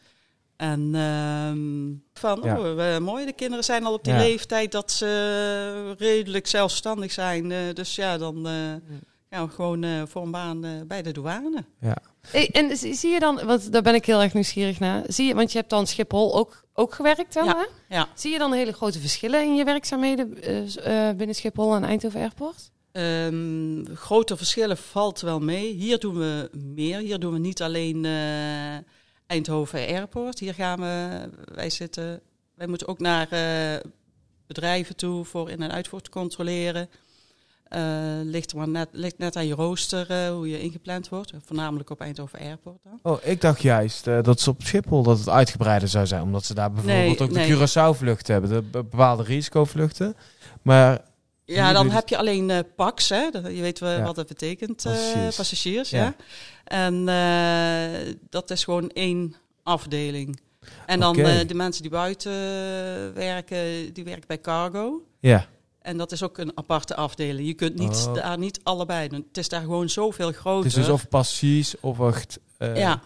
En 0.57 0.89
ehm, 0.95 1.93
van, 2.19 2.39
Ja. 2.43 2.59
oh, 2.59 2.97
mooi, 2.97 3.25
de 3.25 3.33
kinderen 3.33 3.63
zijn 3.63 3.85
al 3.85 3.93
op 3.93 4.03
die 4.03 4.13
Ja. 4.13 4.19
leeftijd 4.19 4.71
dat 4.71 4.91
ze 4.91 5.93
redelijk 5.97 6.47
zelfstandig 6.47 7.11
zijn. 7.11 7.51
Eh, 7.51 7.57
dus 7.73 7.95
ja, 7.95 8.17
dan 8.17 8.47
eh, 8.47 8.53
gaan 9.29 9.45
we 9.47 9.53
gewoon 9.53 9.83
eh, 9.83 10.01
voor 10.07 10.21
een 10.21 10.31
baan 10.31 10.63
eh, 10.65 10.71
bij 10.87 11.01
de 11.01 11.11
douane. 11.11 11.65
Hey, 12.27 12.49
en 12.51 12.77
zie 12.77 12.93
zie 12.93 13.11
je 13.11 13.19
dan, 13.19 13.39
want 13.45 13.71
daar 13.71 13.81
ben 13.81 13.95
ik 13.95 14.05
heel 14.05 14.21
erg 14.21 14.33
nieuwsgierig 14.33 14.79
naar. 14.79 15.03
Zie 15.07 15.25
je, 15.27 15.35
want 15.35 15.51
je 15.51 15.57
hebt 15.57 15.69
dan 15.69 15.87
Schiphol 15.87 16.35
ook, 16.35 16.63
ook 16.73 16.93
gewerkt 16.93 17.33
dan, 17.33 17.45
Ja. 17.45 17.55
hè? 17.87 17.95
Ja. 17.95 18.07
Zie 18.15 18.31
je 18.31 18.37
dan 18.37 18.53
hele 18.53 18.71
grote 18.73 18.99
verschillen 18.99 19.43
in 19.43 19.55
je 19.55 19.63
werkzaamheden 19.63 20.29
binnen 21.17 21.35
Schiphol 21.35 21.75
en 21.75 21.83
Eindhoven 21.83 22.19
Airport? 22.21 22.71
Ehm, 22.91 23.85
grote 23.95 24.37
verschillen 24.37 24.77
valt 24.77 25.21
wel 25.21 25.39
mee. 25.39 25.73
Hier 25.73 25.99
doen 25.99 26.17
we 26.17 26.49
meer. 26.75 26.99
Hier 26.99 27.19
doen 27.19 27.33
we 27.33 27.39
niet 27.39 27.61
alleen 27.61 28.05
eh, 28.05 28.77
Eindhoven 29.27 29.79
Airport. 29.79 30.39
Hier 30.39 30.53
gaan 30.53 30.79
we, 30.79 31.29
wij 31.53 31.69
zitten, 31.69 32.21
wij 32.55 32.67
moeten 32.67 32.87
ook 32.87 32.99
naar 32.99 33.27
eh, 33.31 33.79
bedrijven 34.47 34.95
toe 34.95 35.25
voor 35.25 35.49
in- 35.49 35.61
en 35.61 35.71
uitvoer 35.71 36.01
te 36.01 36.09
controleren. 36.09 36.89
Eh, 37.65 37.81
ligt, 38.23 38.51
er 38.51 38.57
maar 38.57 38.67
net, 38.67 38.87
ligt 38.91 39.17
net 39.17 39.35
aan 39.35 39.47
je 39.47 39.53
rooster 39.55 40.09
eh, 40.11 40.29
hoe 40.29 40.49
je 40.49 40.61
ingepland 40.61 41.09
wordt. 41.09 41.31
Voornamelijk 41.45 41.89
op 41.89 42.01
Eindhoven 42.01 42.39
Airport 42.39 42.77
dan. 42.83 42.99
Oh, 43.01 43.17
ik 43.23 43.41
dacht 43.41 43.61
juist 43.61 44.03
dat 44.03 44.39
ze 44.39 44.49
op 44.49 44.61
Schiphol 44.63 45.03
dat 45.03 45.17
het 45.19 45.29
uitgebreider 45.29 45.87
zou 45.87 46.05
zijn. 46.07 46.21
Omdat 46.21 46.45
ze 46.45 46.53
daar 46.53 46.71
bijvoorbeeld 46.71 47.19
Nee, 47.19 47.27
ook 47.29 47.35
nee. 47.35 47.47
de 47.47 47.53
Curaçao-vluchten 47.67 48.33
hebben. 48.33 48.49
De 48.49 48.61
be- 48.61 48.83
bepaalde 48.83 49.23
risicovluchten. 49.23 50.15
Maar 50.61 51.01
Ja, 51.45 51.73
dan 51.73 51.89
heb 51.89 52.09
je 52.09 52.17
alleen 52.17 52.49
eh 52.49 52.59
PAX, 52.75 53.09
hè? 53.09 53.29
Dat- 53.31 53.45
je 53.45 53.61
weet 53.61 53.79
wel 53.79 53.91
Ja. 53.91 54.03
wat 54.03 54.15
dat 54.15 54.27
betekent, 54.27 54.85
eh, 54.85 54.91
Passagiers. 54.91 55.35
passagiers. 55.35 55.89
Ja. 55.89 56.03
ja. 56.03 56.15
En 56.63 57.09
eh, 57.09 58.13
dat 58.29 58.49
is 58.51 58.63
gewoon 58.63 58.89
één 58.89 59.35
afdeling. 59.63 60.39
En 60.85 60.99
dan 60.99 61.17
eh, 61.19 61.47
de 61.47 61.53
mensen 61.53 61.81
die 61.81 61.91
buiten 61.91 62.31
werken, 63.13 63.93
die 63.93 64.03
werken 64.03 64.27
bij 64.27 64.41
cargo. 64.41 65.01
ja, 65.19 65.45
En 65.81 65.97
dat 65.97 66.11
is 66.11 66.23
ook 66.23 66.37
een 66.37 66.51
aparte 66.57 66.95
afdeling. 66.95 67.47
Je 67.47 67.53
kunt 67.53 67.75
niet, 67.75 68.05
Oh. 68.07 68.13
daar 68.13 68.37
niet 68.37 68.59
allebei 68.63 69.07
doen. 69.07 69.25
Het 69.27 69.37
is 69.37 69.49
daar 69.49 69.61
gewoon 69.61 69.89
zoveel 69.89 70.31
groter. 70.31 70.69
het 70.69 70.77
is 70.77 70.83
dus 70.85 70.93
of 70.93 71.07
passies 71.09 71.75
of 71.79 71.99
echt... 71.99 72.39
eh, 72.57 72.77
ja, 72.77 73.01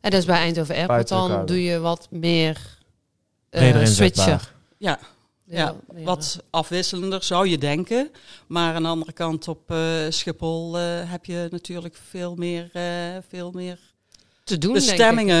En 0.00 0.10
dus 0.10 0.24
bij 0.24 0.36
Eindhoven 0.36 0.74
Airport 0.74 1.08
dan 1.08 1.46
doe 1.46 1.62
je 1.62 1.78
wat 1.78 2.06
meer 2.10 2.78
eh, 3.50 3.60
switchen. 3.62 3.80
inzetbaar. 3.80 4.52
ja, 4.78 4.98
ja, 5.50 5.74
wat 6.04 6.42
afwisselender 6.50 7.22
zou 7.22 7.48
je 7.48 7.58
denken. 7.58 8.10
Maar 8.46 8.74
aan 8.74 8.82
de 8.82 8.88
andere 8.88 9.12
kant 9.12 9.48
op 9.48 9.70
eh, 9.70 9.78
Schiphol 10.08 10.78
eh, 10.78 10.82
heb 11.04 11.24
je 11.24 11.48
natuurlijk 11.50 11.94
veel 12.08 12.34
meer, 12.34 12.70
eh, 12.72 12.82
veel 13.28 13.50
meer 13.50 13.78
te 14.44 14.58
doen, 14.58 14.72
denk 14.72 14.84
ik. 14.84 14.90
bestemmingen 14.90 15.36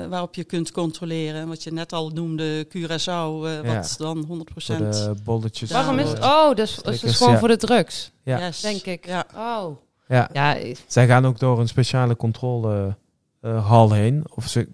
Ja. 0.00 0.08
waarop 0.08 0.34
je 0.34 0.44
kunt 0.44 0.72
controleren. 0.72 1.48
Wat 1.48 1.62
je 1.62 1.72
net 1.72 1.92
al 1.92 2.08
noemde, 2.08 2.66
Curaçao, 2.68 3.44
eh, 3.46 3.62
Ja. 3.62 3.74
wat 3.76 3.94
dan 3.98 4.24
100% 4.24 4.96
Voor 4.96 5.14
de 5.14 5.20
bolletjes. 5.24 5.70
Waarom 5.70 5.98
is 5.98 6.08
het? 6.08 6.18
Oh, 6.24 6.54
dus 6.54 6.76
het 6.76 6.86
is 6.86 6.96
Stickers, 6.96 7.16
gewoon 7.16 7.32
ja. 7.32 7.38
voor 7.38 7.48
de 7.48 7.56
drugs, 7.56 8.10
Ja. 8.24 8.38
Yes. 8.38 8.60
denk 8.60 8.82
ik. 8.82 9.06
Ja. 9.06 9.26
Oh, 9.36 9.76
Ja. 10.08 10.28
ja. 10.32 10.56
Zij 10.86 11.06
gaan 11.06 11.26
ook 11.26 11.38
door 11.38 11.60
een 11.60 11.68
speciale 11.68 12.16
controlehal 12.16 13.92
heen. 13.92 14.24
Of 14.34 14.48
ze, 14.48 14.68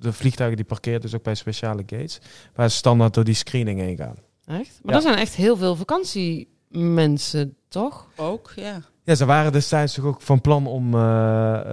de 0.00 0.12
vliegtuigen 0.12 0.56
die 0.56 0.66
parkeren 0.66 1.00
dus 1.00 1.14
ook 1.14 1.22
bij 1.22 1.34
speciale 1.34 1.82
gates. 1.86 2.18
Waar 2.54 2.70
ze 2.70 2.76
standaard 2.76 3.14
door 3.14 3.24
die 3.24 3.34
screening 3.34 3.80
heen 3.80 3.96
gaan. 3.96 4.14
Echt? 4.46 4.80
Maar 4.82 4.92
Ja. 4.94 5.00
er 5.00 5.02
zijn 5.02 5.18
echt 5.18 5.34
heel 5.34 5.56
veel 5.56 5.76
vakantiemensen, 5.76 7.56
toch? 7.68 8.06
Ook, 8.16 8.52
ja. 8.56 8.80
Ja, 9.04 9.14
ze 9.14 9.24
waren 9.24 9.52
destijds 9.52 9.94
toch 9.94 10.04
ook 10.04 10.22
van 10.22 10.40
plan 10.40 10.66
om 10.66 10.94
eh, 10.94 11.00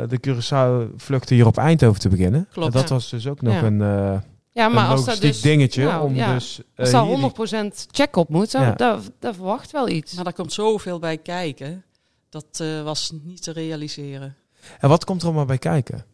de 0.07 0.19
Curaçao-vluchten 0.27 1.35
hier 1.35 1.45
op 1.45 1.57
Eindhoven 1.57 1.99
te 1.99 2.09
beginnen. 2.09 2.47
Klopt. 2.51 2.67
En 2.73 2.79
dat 2.79 2.89
Ja. 2.89 2.95
was 2.95 3.09
dus 3.09 3.27
ook 3.27 3.41
nog 3.41 3.53
Ja. 3.53 3.63
een, 3.63 3.81
eh 3.81 4.19
Ja, 4.51 4.67
maar 4.67 4.83
een 4.83 4.89
als 4.89 4.99
dat 4.99 5.07
logistiek 5.07 5.31
dus, 5.31 5.41
dingetje. 5.41 5.83
nou, 5.83 6.03
om 6.05 6.15
ja. 6.15 6.33
dus, 6.33 6.61
als 6.75 6.91
daar 6.91 7.01
hier 7.01 7.15
die- 7.15 7.21
100% 7.23 7.88
check 7.91 8.15
op 8.15 8.29
moet, 8.29 8.51
daar, 8.51 8.77
daar 9.19 9.33
verwacht 9.33 9.71
wel 9.71 9.89
iets. 9.89 10.13
Maar 10.13 10.23
daar 10.23 10.33
komt 10.33 10.53
zoveel 10.53 10.99
bij 10.99 11.17
kijken. 11.17 11.83
Dat 12.29 12.45
eh, 12.61 12.83
was 12.83 13.11
niet 13.23 13.43
te 13.43 13.51
realiseren. 13.51 14.35
En 14.79 14.89
wat 14.89 15.05
komt 15.05 15.21
er 15.21 15.27
allemaal 15.27 15.45
bij 15.45 15.57
kijken? 15.57 16.05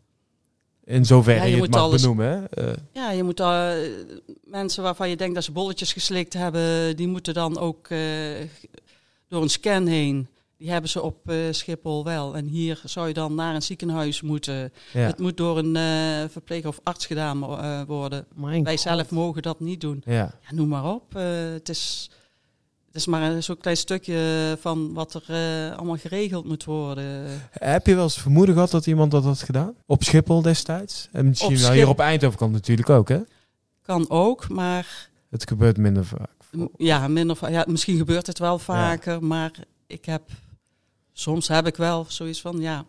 In 0.86 1.06
zoverre 1.06 1.40
Ja, 1.40 1.44
je, 1.46 1.50
je 1.50 1.56
het 1.56 1.66
moet 1.66 1.76
mag 1.76 1.82
alles- 1.84 2.02
benoemen. 2.02 2.28
Hè? 2.28 2.46
Eh, 2.46 2.74
Ja, 2.94 3.12
je 3.12 3.24
moet 3.24 3.40
eh, 3.40 3.72
mensen 4.44 4.84
waarvan 4.84 5.10
je 5.10 5.16
denkt 5.16 5.36
dat 5.36 5.44
ze 5.44 5.52
bolletjes 5.52 5.94
geslikt 5.94 6.34
hebben, 6.34 6.96
die 6.96 7.08
moeten 7.08 7.34
dan 7.34 7.58
ook 7.60 7.88
eh, 7.88 8.00
door 9.28 9.42
een 9.42 9.50
scan 9.50 9.86
heen. 9.88 10.28
Die 10.58 10.72
hebben 10.72 10.90
ze 10.90 11.02
op 11.02 11.30
eh, 11.30 11.36
Schiphol 11.52 12.04
wel. 12.04 12.36
En 12.36 12.46
hier 12.46 12.82
zou 12.86 13.08
je 13.08 13.14
dan 13.14 13.36
naar 13.36 13.56
een 13.56 13.62
ziekenhuis 13.62 14.22
moeten. 14.22 14.74
ja. 14.94 15.00
Het 15.00 15.20
moet 15.20 15.38
door 15.38 15.58
een 15.58 15.76
eh, 15.76 16.30
verpleger 16.30 16.68
of 16.70 16.80
arts 16.84 17.06
gedaan 17.06 17.40
worden. 17.86 18.26
Mijn 18.36 18.64
Wij 18.64 18.74
God. 18.78 18.82
zelf 18.82 19.10
mogen 19.12 19.42
dat 19.42 19.60
niet 19.60 19.82
doen. 19.82 20.02
ja. 20.06 20.14
Ja, 20.50 20.56
noem 20.56 20.68
maar 20.68 20.86
op. 20.86 21.14
Het, 21.14 21.70
is, 21.70 22.10
het 22.92 22.96
is 23.02 23.06
maar 23.06 23.22
een 23.32 23.44
zo'n 23.44 23.58
klein 23.58 23.78
stukje 23.78 24.58
van 24.60 24.94
wat 24.94 25.14
er 25.14 25.24
eh, 25.28 25.78
allemaal 25.78 25.98
geregeld 25.98 26.46
moet 26.46 26.64
worden. 26.64 27.26
Heb 27.52 27.88
je 27.88 27.96
wel 27.96 28.04
eens 28.04 28.18
vermoeden 28.22 28.54
gehad 28.54 28.72
dat 28.72 28.86
iemand 28.88 29.12
dat 29.12 29.24
had 29.24 29.42
gedaan? 29.42 29.74
Op 29.86 30.04
Schiphol 30.04 30.42
destijds? 30.42 31.08
En 31.12 31.28
misschien 31.28 31.56
Op 31.56 31.62
wel 31.62 31.72
hier 31.72 31.88
op 31.88 32.00
Eindhoven 32.00 32.38
kan 32.38 32.52
natuurlijk 32.52 32.90
ook, 32.90 33.10
hè? 33.10 33.20
Kan 33.82 34.10
ook, 34.10 34.50
maar 34.50 35.10
Het 35.30 35.48
gebeurt 35.48 35.78
minder 35.78 36.06
vaak. 36.06 36.30
ja, 36.78 37.08
minder, 37.08 37.36
va- 37.36 37.48
ja, 37.50 37.66
misschien 37.68 37.98
gebeurt 37.98 38.28
het 38.28 38.40
wel 38.40 38.60
vaker. 38.60 39.24
Maar 39.24 39.52
ik 39.88 40.06
heb, 40.06 40.22
soms 41.14 41.48
heb 41.48 41.68
ik 41.68 41.76
wel 41.76 42.06
zoiets 42.08 42.42
van, 42.42 42.60
ja, 42.60 42.86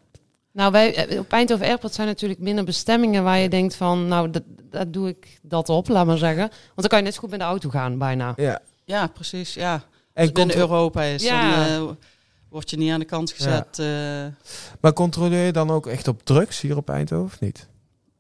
Nou, 0.52 0.72
wij, 0.72 0.94
eh, 1.06 1.18
op 1.18 1.32
Eindhoven 1.32 1.66
Airport 1.66 1.94
zijn 1.94 2.06
natuurlijk 2.06 2.40
minder 2.40 2.64
bestemmingen 2.64 3.24
waar 3.24 3.38
je 3.38 3.48
denkt 3.48 3.74
van, 3.76 4.08
nou, 4.08 4.30
dat, 4.30 4.42
dat 4.70 4.92
doe 4.92 5.08
ik 5.08 5.38
dat 5.42 5.68
op, 5.68 5.88
laat 5.88 6.06
maar 6.06 6.18
zeggen. 6.18 6.48
Want 6.48 6.74
dan 6.74 6.86
kan 6.88 6.98
je 6.98 7.04
net 7.04 7.14
zo 7.14 7.20
goed 7.20 7.30
met 7.30 7.38
de 7.38 7.44
auto 7.44 7.68
gaan, 7.70 7.98
bijna. 7.98 8.32
Ja. 8.36 8.60
ja 8.84 9.06
precies. 9.06 9.54
Ja. 9.54 9.82
En 10.12 10.24
het 10.24 10.34
binnen 10.34 10.56
Europa 10.56 11.02
is, 11.02 11.22
Ja. 11.22 11.66
dan 11.76 11.88
eh, 11.88 11.94
word 12.48 12.70
je 12.70 12.76
niet 12.76 12.90
aan 12.92 12.98
de 13.00 13.04
kant 13.06 13.30
gezet. 13.32 13.78
eh, 13.78 13.86
maar 14.80 14.92
controleer 14.92 15.46
je 15.46 15.52
dan 15.52 15.70
ook 15.70 15.86
echt 15.86 16.08
op 16.08 16.22
drugs 16.24 16.60
hier 16.60 16.76
op 16.76 16.88
Eindhoven 16.88 17.24
of 17.24 17.40
niet? 17.40 17.68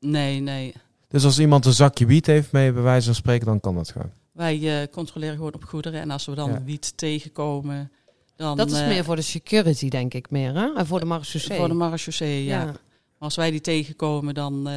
nee, 0.00 0.40
nee. 0.40 0.74
Dus 1.08 1.24
als 1.24 1.38
iemand 1.38 1.66
een 1.66 1.72
zakje 1.72 2.06
wiet 2.06 2.26
heeft 2.26 2.52
mee, 2.52 2.72
bij 2.72 2.82
wijze 2.82 3.04
van 3.06 3.14
spreken, 3.14 3.46
dan 3.46 3.60
kan 3.60 3.74
dat 3.74 3.90
gewoon. 3.90 4.10
Wij 4.32 4.80
eh, 4.82 4.88
controleren 4.92 5.36
gewoon 5.36 5.54
op 5.54 5.64
goederen. 5.64 6.00
En 6.00 6.10
als 6.10 6.26
we 6.26 6.34
dan 6.34 6.50
Ja. 6.50 6.62
wiet 6.64 6.96
tegenkomen, 6.96 7.90
dan... 8.36 8.56
Dat 8.56 8.70
is 8.70 8.80
meer 8.86 9.04
voor 9.04 9.16
de 9.16 9.22
security, 9.22 9.88
denk 9.88 10.14
ik, 10.14 10.30
meer, 10.30 10.54
hè? 10.54 10.74
En 10.74 10.86
voor 10.86 11.00
de 11.00 11.06
marechaussee. 11.06 11.56
Voor 11.58 11.68
de 11.68 11.74
marechaussee, 11.74 12.44
ja. 12.44 12.60
ja. 12.60 12.64
Maar 12.64 12.74
als 13.18 13.36
wij 13.36 13.50
die 13.50 13.60
tegenkomen, 13.60 14.34
dan 14.34 14.68
eh, 14.68 14.74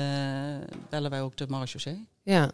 bellen 0.89 1.10
wij 1.10 1.21
ook 1.21 1.38
de 1.38 1.45
marechaussee. 1.49 2.08
ja. 2.23 2.51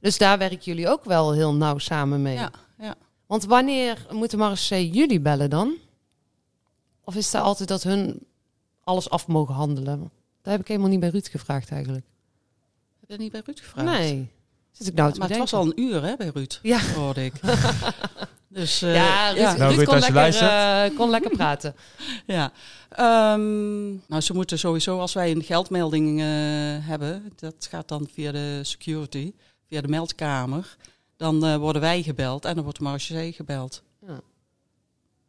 Dus 0.00 0.18
daar 0.18 0.38
werken 0.38 0.58
jullie 0.62 0.88
ook 0.88 1.04
wel 1.04 1.32
heel 1.32 1.54
nauw 1.54 1.78
samen 1.78 2.22
mee. 2.22 2.34
Ja, 2.34 2.50
ja. 2.78 2.94
Want 3.26 3.44
wanneer 3.44 4.06
moet 4.10 4.30
de 4.30 4.36
marechaussee 4.36 4.90
jullie 4.90 5.20
bellen 5.20 5.50
dan? 5.50 5.74
Of 7.04 7.14
is 7.14 7.32
het 7.32 7.42
altijd 7.42 7.68
dat 7.68 7.82
hun 7.82 8.18
alles 8.84 9.10
af 9.10 9.26
mogen 9.26 9.54
handelen? 9.54 10.10
Dat 10.42 10.52
heb 10.52 10.60
ik 10.60 10.68
helemaal 10.68 10.88
niet 10.90 11.00
bij 11.00 11.08
Ruud 11.08 11.28
gevraagd 11.30 11.70
eigenlijk. 11.70 12.04
Heb 13.00 13.10
je 13.10 13.16
niet 13.16 13.32
bij 13.32 13.42
Ruud 13.44 13.58
gevraagd? 13.60 13.98
Nee. 13.98 14.28
Zit 14.72 14.86
ik 14.86 14.94
nou 14.94 15.12
te 15.12 15.18
maar 15.18 15.28
het 15.28 15.38
was 15.38 15.52
al 15.52 15.64
een 15.64 15.80
uur 15.80 16.02
hè, 16.02 16.16
bij 16.16 16.30
Ruud, 16.34 16.58
Ja. 16.62 16.80
hoorde 16.80 17.24
ik. 17.24 17.32
dus 18.48 18.82
uh, 18.82 18.94
Ja, 18.94 19.28
Ruud, 19.28 19.38
ja. 19.38 19.48
Ruud 19.48 19.58
Nou, 19.58 19.74
Ruud, 19.74 19.86
kon, 19.86 19.98
lekker, 19.98 20.42
eh, 20.42 20.96
kon 20.96 21.10
lekker 21.10 21.30
praten. 21.30 21.74
Ja. 22.26 22.52
Ehm, 22.88 23.88
nou, 24.06 24.20
ze 24.20 24.34
moeten 24.34 24.58
sowieso, 24.58 24.98
als 24.98 25.12
wij 25.12 25.30
een 25.30 25.42
geldmelding 25.42 26.20
eh, 26.20 26.26
hebben, 26.86 27.32
dat 27.36 27.66
gaat 27.70 27.88
dan 27.88 28.08
via 28.12 28.32
de 28.32 28.60
security, 28.62 29.32
via 29.68 29.80
de 29.80 29.88
meldkamer, 29.88 30.76
dan 31.24 31.44
eh, 31.44 31.56
worden 31.56 31.82
wij 31.82 32.02
gebeld 32.02 32.44
en 32.44 32.54
dan 32.54 32.62
wordt 32.64 32.78
de 32.78 32.84
marechaussee 32.84 33.32
gebeld. 33.32 33.82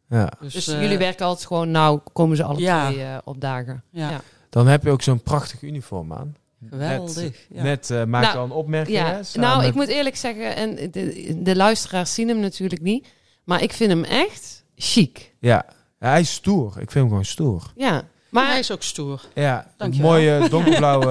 Ja. 0.10 0.32
Dus, 0.40 0.54
Dus 0.54 0.68
eh, 0.68 0.82
jullie 0.82 0.98
werken 0.98 1.26
altijd 1.26 1.48
gewoon, 1.48 1.72
nou 1.72 2.00
komen 2.14 2.38
ze 2.38 2.44
alle 2.44 2.60
Ja. 2.60 2.86
twee 2.90 3.04
eh, 3.04 3.18
op 3.24 3.42
dagen. 3.42 3.84
Ja, 3.90 4.10
ja. 4.10 4.22
Dan 4.50 4.68
heb 4.68 4.84
je 4.84 4.90
ook 4.90 5.02
zo'n 5.02 5.22
prachtig 5.22 5.62
uniform 5.62 6.14
aan. 6.14 6.36
geweldig. 6.70 7.16
Net, 7.16 7.46
ja. 7.50 7.64
net 7.64 7.90
eh, 7.90 8.04
maak 8.04 8.24
Nou, 8.24 8.38
al 8.38 8.44
een 8.44 8.52
opmerking. 8.52 8.98
Ja, 8.98 9.06
hè, 9.34 9.40
nou, 9.40 9.66
ik 9.66 9.74
moet 9.74 9.88
eerlijk 9.88 10.16
zeggen, 10.16 10.56
en 10.56 10.92
de, 10.92 11.36
de 11.44 11.56
luisteraars 11.56 12.14
zien 12.14 12.28
hem 12.28 12.40
natuurlijk 12.40 12.82
niet, 12.82 13.08
maar 13.44 13.62
ik 13.64 13.74
vind 13.74 13.90
hem 13.92 14.04
echt 14.04 14.64
chic. 14.76 15.36
Ja. 15.40 15.66
ja, 16.00 16.08
hij 16.10 16.20
is 16.20 16.34
stoer. 16.34 16.68
Ik 16.70 16.76
vind 16.76 16.94
hem 16.94 17.08
gewoon 17.08 17.26
stoer. 17.26 17.72
Ja, 17.76 18.04
maar 18.36 18.48
hij 18.48 18.60
is 18.60 18.72
ook 18.72 18.84
stoer. 18.84 19.22
Ja, 19.34 19.68
Dankjewel. 19.78 20.10
mooie 20.12 20.50
donkerblauwe... 20.50 21.06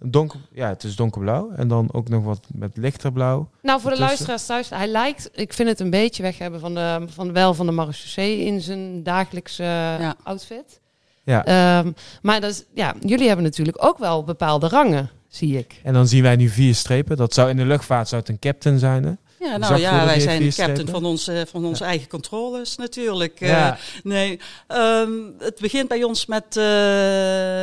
eh, 0.00 0.08
donker, 0.08 0.40
ja, 0.52 0.68
het 0.68 0.84
is 0.84 0.96
donkerblauw. 0.96 1.50
En 1.56 1.68
dan 1.68 1.88
ook 1.92 2.08
nog 2.08 2.24
wat 2.24 2.40
met 2.54 2.76
lichter 2.76 3.12
blauw. 3.12 3.48
nou 3.62 3.80
voor 3.80 3.90
de 3.90 3.98
luisteraars 3.98 4.46
thuis, 4.46 4.70
hij 4.70 4.86
lijkt, 4.86 5.30
ik 5.32 5.52
vind 5.52 5.68
het 5.68 5.80
een 5.80 5.90
beetje 5.90 6.22
weg 6.22 6.38
hebben 6.38 6.60
van 6.60 6.74
de, 6.74 7.04
van, 7.08 7.32
wel 7.32 7.54
van 7.54 7.66
de 7.66 7.72
marechaussee 7.72 8.44
in 8.44 8.60
zijn 8.60 9.02
dagelijkse 9.02 9.62
Ja. 9.62 10.14
outfit. 10.22 10.80
Ja. 11.24 11.44
Ehm, 11.44 11.92
maar 12.22 12.40
dat 12.40 12.50
is, 12.50 12.64
ja, 12.74 12.94
jullie 13.00 13.26
hebben 13.26 13.44
natuurlijk 13.44 13.84
ook 13.84 13.98
wel 13.98 14.24
bepaalde 14.24 14.68
rangen, 14.68 15.10
zie 15.28 15.58
ik. 15.58 15.80
En 15.82 15.92
dan 15.92 16.06
zien 16.08 16.22
wij 16.22 16.36
nu 16.36 16.48
vier 16.48 16.74
strepen. 16.74 17.16
Dat 17.16 17.34
zou 17.34 17.50
in 17.50 17.56
de 17.56 17.64
luchtvaart 17.64 18.08
zou 18.08 18.20
het 18.20 18.30
een 18.30 18.38
captain 18.38 18.78
zijn. 18.78 19.04
Hè? 19.04 19.12
Ja, 19.40 19.56
nou 19.56 19.76
ja, 19.78 20.04
wij 20.04 20.20
zijn 20.20 20.40
vier 20.42 20.54
captain 20.54 20.76
strepen? 20.76 20.92
van, 20.92 21.04
ons, 21.04 21.28
eh, 21.28 21.40
van 21.46 21.64
onze 21.64 21.84
eigen 21.84 22.08
controles 22.08 22.76
natuurlijk. 22.76 23.40
Eh. 23.40 23.72
Nee, 24.02 24.40
ehm, 24.66 25.10
het 25.38 25.58
begint 25.60 25.88
bij 25.88 26.02
ons 26.02 26.26
met 26.26 26.56
eh 26.56 26.64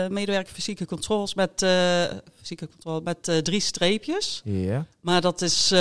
medewerker 0.08 0.54
fysieke 0.54 0.86
controles, 0.86 1.34
met, 1.34 1.62
eh, 1.62 2.04
fysieke 2.40 2.68
controle, 2.70 3.02
met 3.04 3.28
eh, 3.28 3.38
drie 3.38 3.60
streepjes. 3.60 4.42
Ja, 4.44 4.86
Maar 5.02 5.22
dat 5.22 5.42
is 5.42 5.72
eh, 5.72 5.80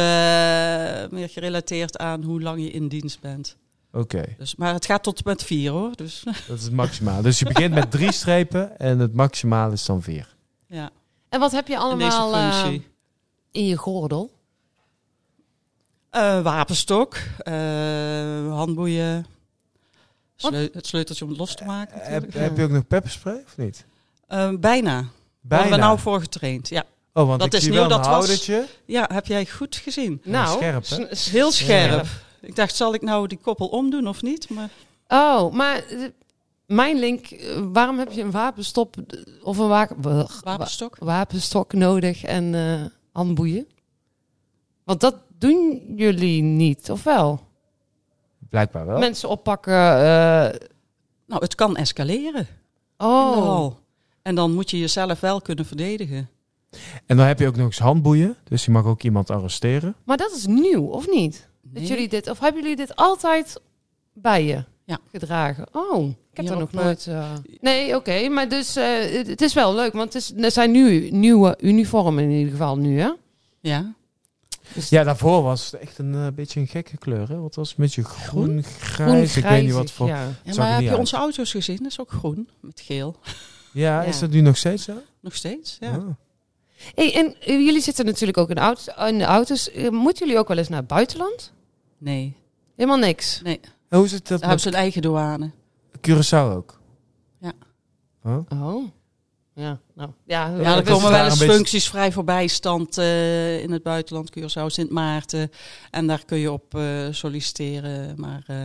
meer 1.11 1.29
gerelateerd 1.29 1.99
aan 1.99 2.23
hoe 2.23 2.43
lang 2.43 2.61
je 2.63 2.71
in 2.71 2.89
dienst 2.89 3.21
bent. 3.21 3.57
oké. 3.93 4.23
Dus, 4.39 4.57
maar 4.57 4.73
het 4.73 4.87
gaat 4.87 5.03
tot 5.03 5.25
met 5.25 5.43
vier 5.43 5.71
hoor. 5.71 5.91
Dus, 5.95 6.23
Dat 6.49 6.59
is 6.59 6.65
het 6.65 6.73
maximaal. 6.73 7.23
Dus 7.23 7.39
je 7.39 7.45
begint 7.45 7.75
met 7.75 7.91
drie 7.91 8.13
strepen 8.13 8.79
en 8.79 8.99
het 8.99 9.15
maximaal 9.15 9.73
is 9.73 9.85
dan 9.85 10.03
vier. 10.03 10.35
ja, 10.69 10.91
En 11.29 11.41
wat 11.41 11.53
heb 11.53 11.67
je 11.67 11.73
in 11.73 11.79
allemaal 11.79 12.35
eh, 12.35 12.73
in 13.51 13.67
je 13.67 13.77
gordel? 13.77 14.35
Eh, 16.11 16.43
wapenstok, 16.43 17.17
eh, 17.39 17.55
handboeien, 18.49 19.27
sleu- 20.37 20.69
het 20.73 20.87
sleuteltje 20.87 21.25
om 21.25 21.31
het 21.31 21.39
los 21.41 21.55
te 21.55 21.65
maken. 21.65 21.99
Heb, 22.01 22.33
heb 22.33 22.57
je 22.57 22.63
ook 22.63 22.71
nog 22.71 22.87
pepperspray 22.87 23.43
of 23.47 23.57
niet? 23.57 23.85
Eh, 24.27 24.51
bijna. 24.61 25.05
Daar 25.41 25.61
hebben 25.61 25.79
we 25.79 25.85
nou 25.85 25.99
voor 25.99 26.21
getraind. 26.21 26.69
Ja. 26.69 26.85
Oh, 27.13 27.27
want 27.27 27.39
dat 27.39 27.47
ik 27.49 27.55
is 27.55 27.63
zie 27.63 27.71
nieuw, 27.73 27.87
dat 27.87 27.99
was- 27.99 28.07
houdertje. 28.07 28.67
ja, 28.85 29.11
heb 29.13 29.27
jij 29.27 29.47
goed 29.47 29.77
gezien. 29.77 30.21
Nou, 30.25 30.57
scherp, 30.57 30.87
Heel 31.19 31.53
scherp. 31.53 32.07
Ik 32.41 32.57
dacht, 32.57 32.75
zal 32.77 32.95
ik 32.95 33.03
nou 33.03 33.27
die 33.27 33.39
koppel 33.39 33.67
omdoen 33.69 34.09
of 34.09 34.23
niet? 34.23 34.49
Maar 34.51 34.69
Oh, 35.09 35.53
maar 35.53 35.77
eh, 35.77 35.99
mijn 36.67 36.99
link, 36.99 37.27
eh, 37.27 37.61
waarom 37.73 37.99
heb 37.99 38.13
je 38.13 38.23
een 38.23 38.31
wapenstop 38.31 38.97
eh, 38.97 39.21
of 39.43 39.59
een 39.59 39.69
wa 39.69 39.89
wa- 39.97 40.27
wapenstok? 40.43 40.97
wapenstok 40.99 41.73
nodig 41.73 42.23
en 42.23 42.55
eh 42.55 42.85
handboeien? 43.13 43.67
Want 44.85 45.01
dat 45.01 45.17
doen 45.39 45.83
jullie 45.97 46.43
niet, 46.43 46.91
of 46.91 47.03
wel? 47.03 47.41
Blijkbaar 48.51 48.87
wel. 48.87 48.99
Mensen 48.99 49.29
oppakken. 49.29 49.73
eh, 49.75 50.61
Nou, 51.27 51.43
het 51.43 51.55
kan 51.55 51.77
escaleren 51.77 52.47
oh. 52.99 53.73
En 54.23 54.35
dan 54.35 54.55
moet 54.55 54.71
je 54.71 54.79
jezelf 54.79 55.21
wel 55.21 55.41
kunnen 55.41 55.67
verdedigen. 55.67 56.29
En 57.07 57.17
dan 57.17 57.27
heb 57.27 57.39
je 57.39 57.47
ook 57.47 57.57
nog 57.57 57.67
eens 57.67 57.79
handboeien. 57.79 58.37
Dus 58.45 58.65
je 58.65 58.71
mag 58.71 58.85
ook 58.85 59.03
iemand 59.03 59.31
arresteren. 59.31 59.95
maar 60.05 60.17
dat 60.17 60.33
is 60.37 60.47
nieuw, 60.47 60.83
of 60.87 61.09
niet? 61.09 61.49
Nee. 61.63 61.73
Dat 61.75 61.89
jullie 61.89 62.09
dit, 62.09 62.31
of 62.31 62.39
hebben 62.41 62.63
jullie 62.63 62.77
dit 62.77 62.97
altijd 62.97 63.61
bij 64.13 64.45
je 64.45 64.65
Ja. 64.85 64.99
gedragen? 65.11 65.67
Oh, 65.73 66.09
ik 66.09 66.17
heb 66.33 66.45
Hier 66.45 66.55
er 66.55 66.61
nog 66.61 66.73
eh, 66.73 66.85
nooit. 66.85 67.07
eh, 67.07 67.33
Nee, 67.61 67.97
oké, 67.97 68.29
maar 68.29 68.49
dus 68.49 68.77
eh, 68.77 68.99
het, 69.13 69.27
het 69.27 69.41
is 69.41 69.55
wel 69.55 69.75
leuk, 69.75 69.93
want 69.93 70.13
het 70.13 70.23
is, 70.23 70.33
er 70.45 70.51
zijn 70.51 70.71
nu 70.71 71.11
nieuwe 71.11 71.57
uniformen 71.61 72.25
in 72.25 72.31
ieder 72.31 72.51
geval 72.53 72.77
nu, 72.79 73.01
hè? 73.01 73.11
Ja. 73.61 73.95
Ja, 74.91 75.05
daarvoor 75.05 75.43
was 75.43 75.71
het 75.71 75.81
echt 75.81 75.99
een 75.99 76.15
eh, 76.15 76.27
beetje 76.35 76.61
een 76.61 76.67
gekke 76.67 76.97
kleur. 76.99 77.29
Hè? 77.29 77.39
Wat 77.41 77.55
was 77.55 77.69
het? 77.69 77.79
Een 77.79 77.85
beetje 77.85 78.05
groen, 78.05 78.63
grijs. 78.63 79.33
Groen, 79.33 79.43
ik 79.45 79.49
weet 79.51 79.63
niet 79.65 79.73
wat 79.73 79.91
voor. 79.91 80.07
Ja. 80.07 80.29
Maar 80.57 80.73
heb 80.73 80.81
je 80.83 80.91
uit. 80.91 80.99
onze 80.99 81.17
auto's 81.17 81.51
gezien? 81.51 81.77
Dat 81.77 81.87
is 81.87 82.01
ook 82.01 82.11
groen 82.11 82.49
met 82.61 82.81
geel. 82.81 83.17
Ja, 83.73 84.03
Ja. 84.03 84.09
is 84.09 84.19
dat 84.19 84.31
nu 84.31 84.41
nog 84.41 84.57
steeds 84.57 84.85
zo? 84.85 84.93
Nog 85.21 85.35
steeds. 85.35 85.77
Ja. 85.81 85.97
Oh. 85.97 86.09
Hey, 86.95 87.15
en 87.15 87.37
eh, 87.41 87.65
jullie 87.65 87.81
zitten 87.81 88.05
natuurlijk 88.05 88.39
ook 88.39 88.51
in, 88.51 88.59
auto's, 88.59 88.89
in 89.09 89.19
de 89.19 89.25
auto's. 89.25 89.71
Eh, 89.71 89.89
Moeten 89.91 90.27
jullie 90.27 90.41
ook 90.41 90.49
wel 90.49 90.59
eens 90.59 90.69
naar 90.69 90.79
het 90.79 90.89
buitenland? 90.89 91.53
Nee. 91.99 92.37
Helemaal 92.77 92.99
niks. 92.99 93.41
Nee. 93.43 93.61
En 93.89 93.99
hoe 93.99 94.09
zit 94.09 94.19
dat 94.29 94.29
Daar 94.29 94.49
hebben 94.49 94.61
ze 94.61 94.69
een 94.69 94.75
eigen 94.75 95.03
douane. 95.03 95.51
Curaçao 96.09 96.55
ook? 96.57 96.81
Ja. 97.41 97.53
Oh? 98.25 98.39
Oh. 98.63 98.89
Ja, 99.59 99.79
nou. 99.95 100.11
Ja, 100.25 100.47
Ja, 100.47 100.57
we- 100.57 100.65
er 100.65 100.83
komen 100.85 101.11
wel 101.11 101.19
een 101.19 101.25
eens 101.25 101.39
beetje- 101.39 101.55
functies 101.55 101.89
vrij 101.89 102.13
voorbijstand 102.13 102.99
eh 102.99 103.63
in 103.63 103.71
het 103.73 103.83
buitenland. 103.83 104.31
Curaçao, 104.39 104.67
Sint 104.67 104.91
Maarten. 104.91 105.51
En 105.91 106.07
daar 106.07 106.25
kun 106.25 106.39
je 106.39 106.53
op 106.53 106.75
eh, 106.75 107.07
solliciteren. 107.11 108.21
Maar 108.21 108.43
eh, 108.47 108.57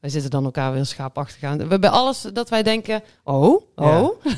Wij 0.00 0.10
zitten 0.10 0.30
dan 0.30 0.44
elkaar 0.44 0.72
weer 0.72 0.86
schaapachtig 0.86 1.42
aan. 1.42 1.58
We 1.58 1.66
hebben 1.66 1.90
alles 1.90 2.20
dat 2.32 2.48
wij 2.48 2.62
denken, 2.62 3.02
oh, 3.24 3.62
oh. 3.74 4.22
Ja. 4.24 4.32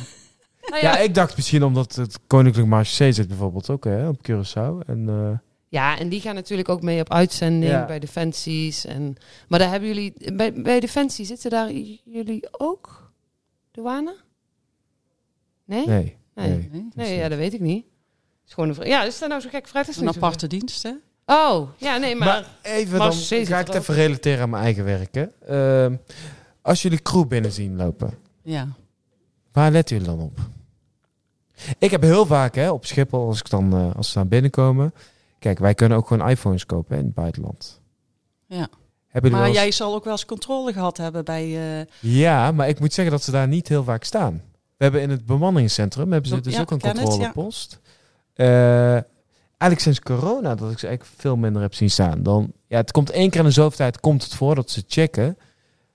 Nou 0.70 0.82
Ja. 0.82 0.92
ja, 0.92 0.98
ik 0.98 1.14
dacht 1.14 1.36
misschien 1.36 1.62
omdat 1.64 1.94
het 1.94 2.18
Koninklijk 2.26 2.68
Marché 2.68 3.12
zit 3.12 3.28
bijvoorbeeld 3.28 3.70
ook 3.70 3.84
hè, 3.84 4.08
op 4.08 4.16
Curaçao. 4.30 4.86
En, 4.86 5.08
eh, 5.08 5.38
Ja, 5.68 5.98
en 5.98 6.08
die 6.08 6.20
gaan 6.20 6.34
natuurlijk 6.34 6.68
ook 6.68 6.82
mee 6.82 7.00
op 7.00 7.12
uitzending 7.12 7.72
Ja. 7.72 7.84
bij 7.86 7.98
Defensies. 7.98 8.84
En, 8.84 9.16
maar 9.48 9.58
daar 9.58 9.70
hebben 9.70 9.88
jullie, 9.88 10.34
bij, 10.34 10.52
bij 10.52 10.80
Defensie 10.80 11.24
zitten 11.24 11.50
daar 11.50 11.72
jullie 12.04 12.48
ook 12.50 13.12
douane? 13.70 14.16
Nee? 15.70 15.86
Nee, 15.86 16.16
nee, 16.34 16.48
nee. 16.48 16.68
nee. 16.72 16.88
nee, 16.94 17.16
ja, 17.16 17.28
dat 17.28 17.38
weet 17.38 17.52
ik 17.54 17.60
niet. 17.60 17.84
Is 18.46 18.52
gewoon 18.54 18.68
een. 18.78 18.86
Ja, 18.86 19.02
is 19.04 19.18
dat 19.18 19.28
nou 19.28 19.40
zo 19.40 19.48
gek 19.48 19.68
vraag? 19.68 19.88
Is 19.88 19.96
een 19.96 20.08
aparte 20.08 20.46
dienst, 20.46 20.82
hè? 20.82 20.92
Oh, 21.26 21.68
ja, 21.76 21.96
nee, 21.96 22.14
maar... 22.14 22.28
Maar, 22.28 22.46
even 22.62 22.98
dan 22.98 23.12
ga 23.12 23.58
ik 23.58 23.66
het 23.66 23.74
even 23.74 23.94
relateren 23.94 24.40
aan 24.42 24.50
mijn 24.50 24.62
eigen 24.62 24.84
werk. 24.84 25.14
Hè. 25.14 25.22
Ehm, 25.46 25.96
als 26.62 26.82
jullie 26.82 27.02
crew 27.02 27.26
binnen 27.28 27.52
zien 27.52 27.76
lopen, 27.76 28.14
Ja. 28.42 28.68
waar 29.52 29.70
letten 29.70 29.96
jullie 29.96 30.10
dan 30.16 30.20
op? 30.24 30.38
Ik 31.78 31.90
heb 31.90 32.02
heel 32.02 32.26
vaak 32.26 32.54
hè, 32.54 32.70
op 32.70 32.86
Schiphol, 32.86 33.26
als, 33.26 33.38
ik 33.38 33.50
dan, 33.50 33.72
eh, 33.72 33.96
als 33.96 34.10
ze 34.10 34.18
naar 34.18 34.28
binnen 34.28 34.50
komen... 34.50 34.94
Kijk, 35.38 35.58
wij 35.58 35.74
kunnen 35.74 35.98
ook 35.98 36.06
gewoon 36.06 36.28
iPhones 36.28 36.66
kopen 36.66 36.94
hè, 36.94 37.00
in 37.00 37.06
het 37.06 37.14
buitenland. 37.14 37.80
Ja. 38.46 38.68
Hebben 39.08 39.30
Maar 39.30 39.50
jij 39.50 39.70
zal 39.70 39.94
ook 39.94 40.04
wel 40.04 40.12
eens 40.12 40.24
controle 40.26 40.72
gehad 40.72 40.96
hebben 40.96 41.24
bij... 41.24 41.78
eh, 41.80 41.86
Ja, 42.00 42.52
maar 42.52 42.68
ik 42.68 42.80
moet 42.80 42.92
zeggen 42.92 43.14
dat 43.14 43.24
ze 43.24 43.30
daar 43.30 43.48
niet 43.48 43.68
heel 43.68 43.84
vaak 43.84 44.04
staan. 44.04 44.42
We 44.80 44.86
hebben 44.86 45.02
in 45.04 45.10
het 45.10 45.26
bemanningscentrum 45.26 46.12
hebben 46.12 46.30
ze 46.30 46.40
dus 46.40 46.54
ja, 46.54 46.60
ook 46.60 46.70
een 46.70 46.80
het, 46.82 47.00
controlepost. 47.02 47.80
Eh, 48.34 48.92
eigenlijk 48.92 49.80
sinds 49.80 50.00
corona 50.00 50.54
dat 50.54 50.70
ik 50.70 50.78
ze 50.78 50.86
eigenlijk 50.86 51.18
veel 51.18 51.36
minder 51.36 51.62
heb 51.62 51.74
zien 51.74 51.90
staan. 51.90 52.22
Dan, 52.22 52.52
ja, 52.66 52.76
het 52.76 52.90
komt 52.90 53.10
één 53.10 53.30
keer 53.30 53.40
in 53.40 53.46
de 53.46 53.52
zoveel 53.52 53.76
tijd 53.76 54.00
komt 54.00 54.22
het 54.22 54.34
voor 54.34 54.54
dat 54.54 54.70
ze 54.70 54.82
checken. 54.88 55.38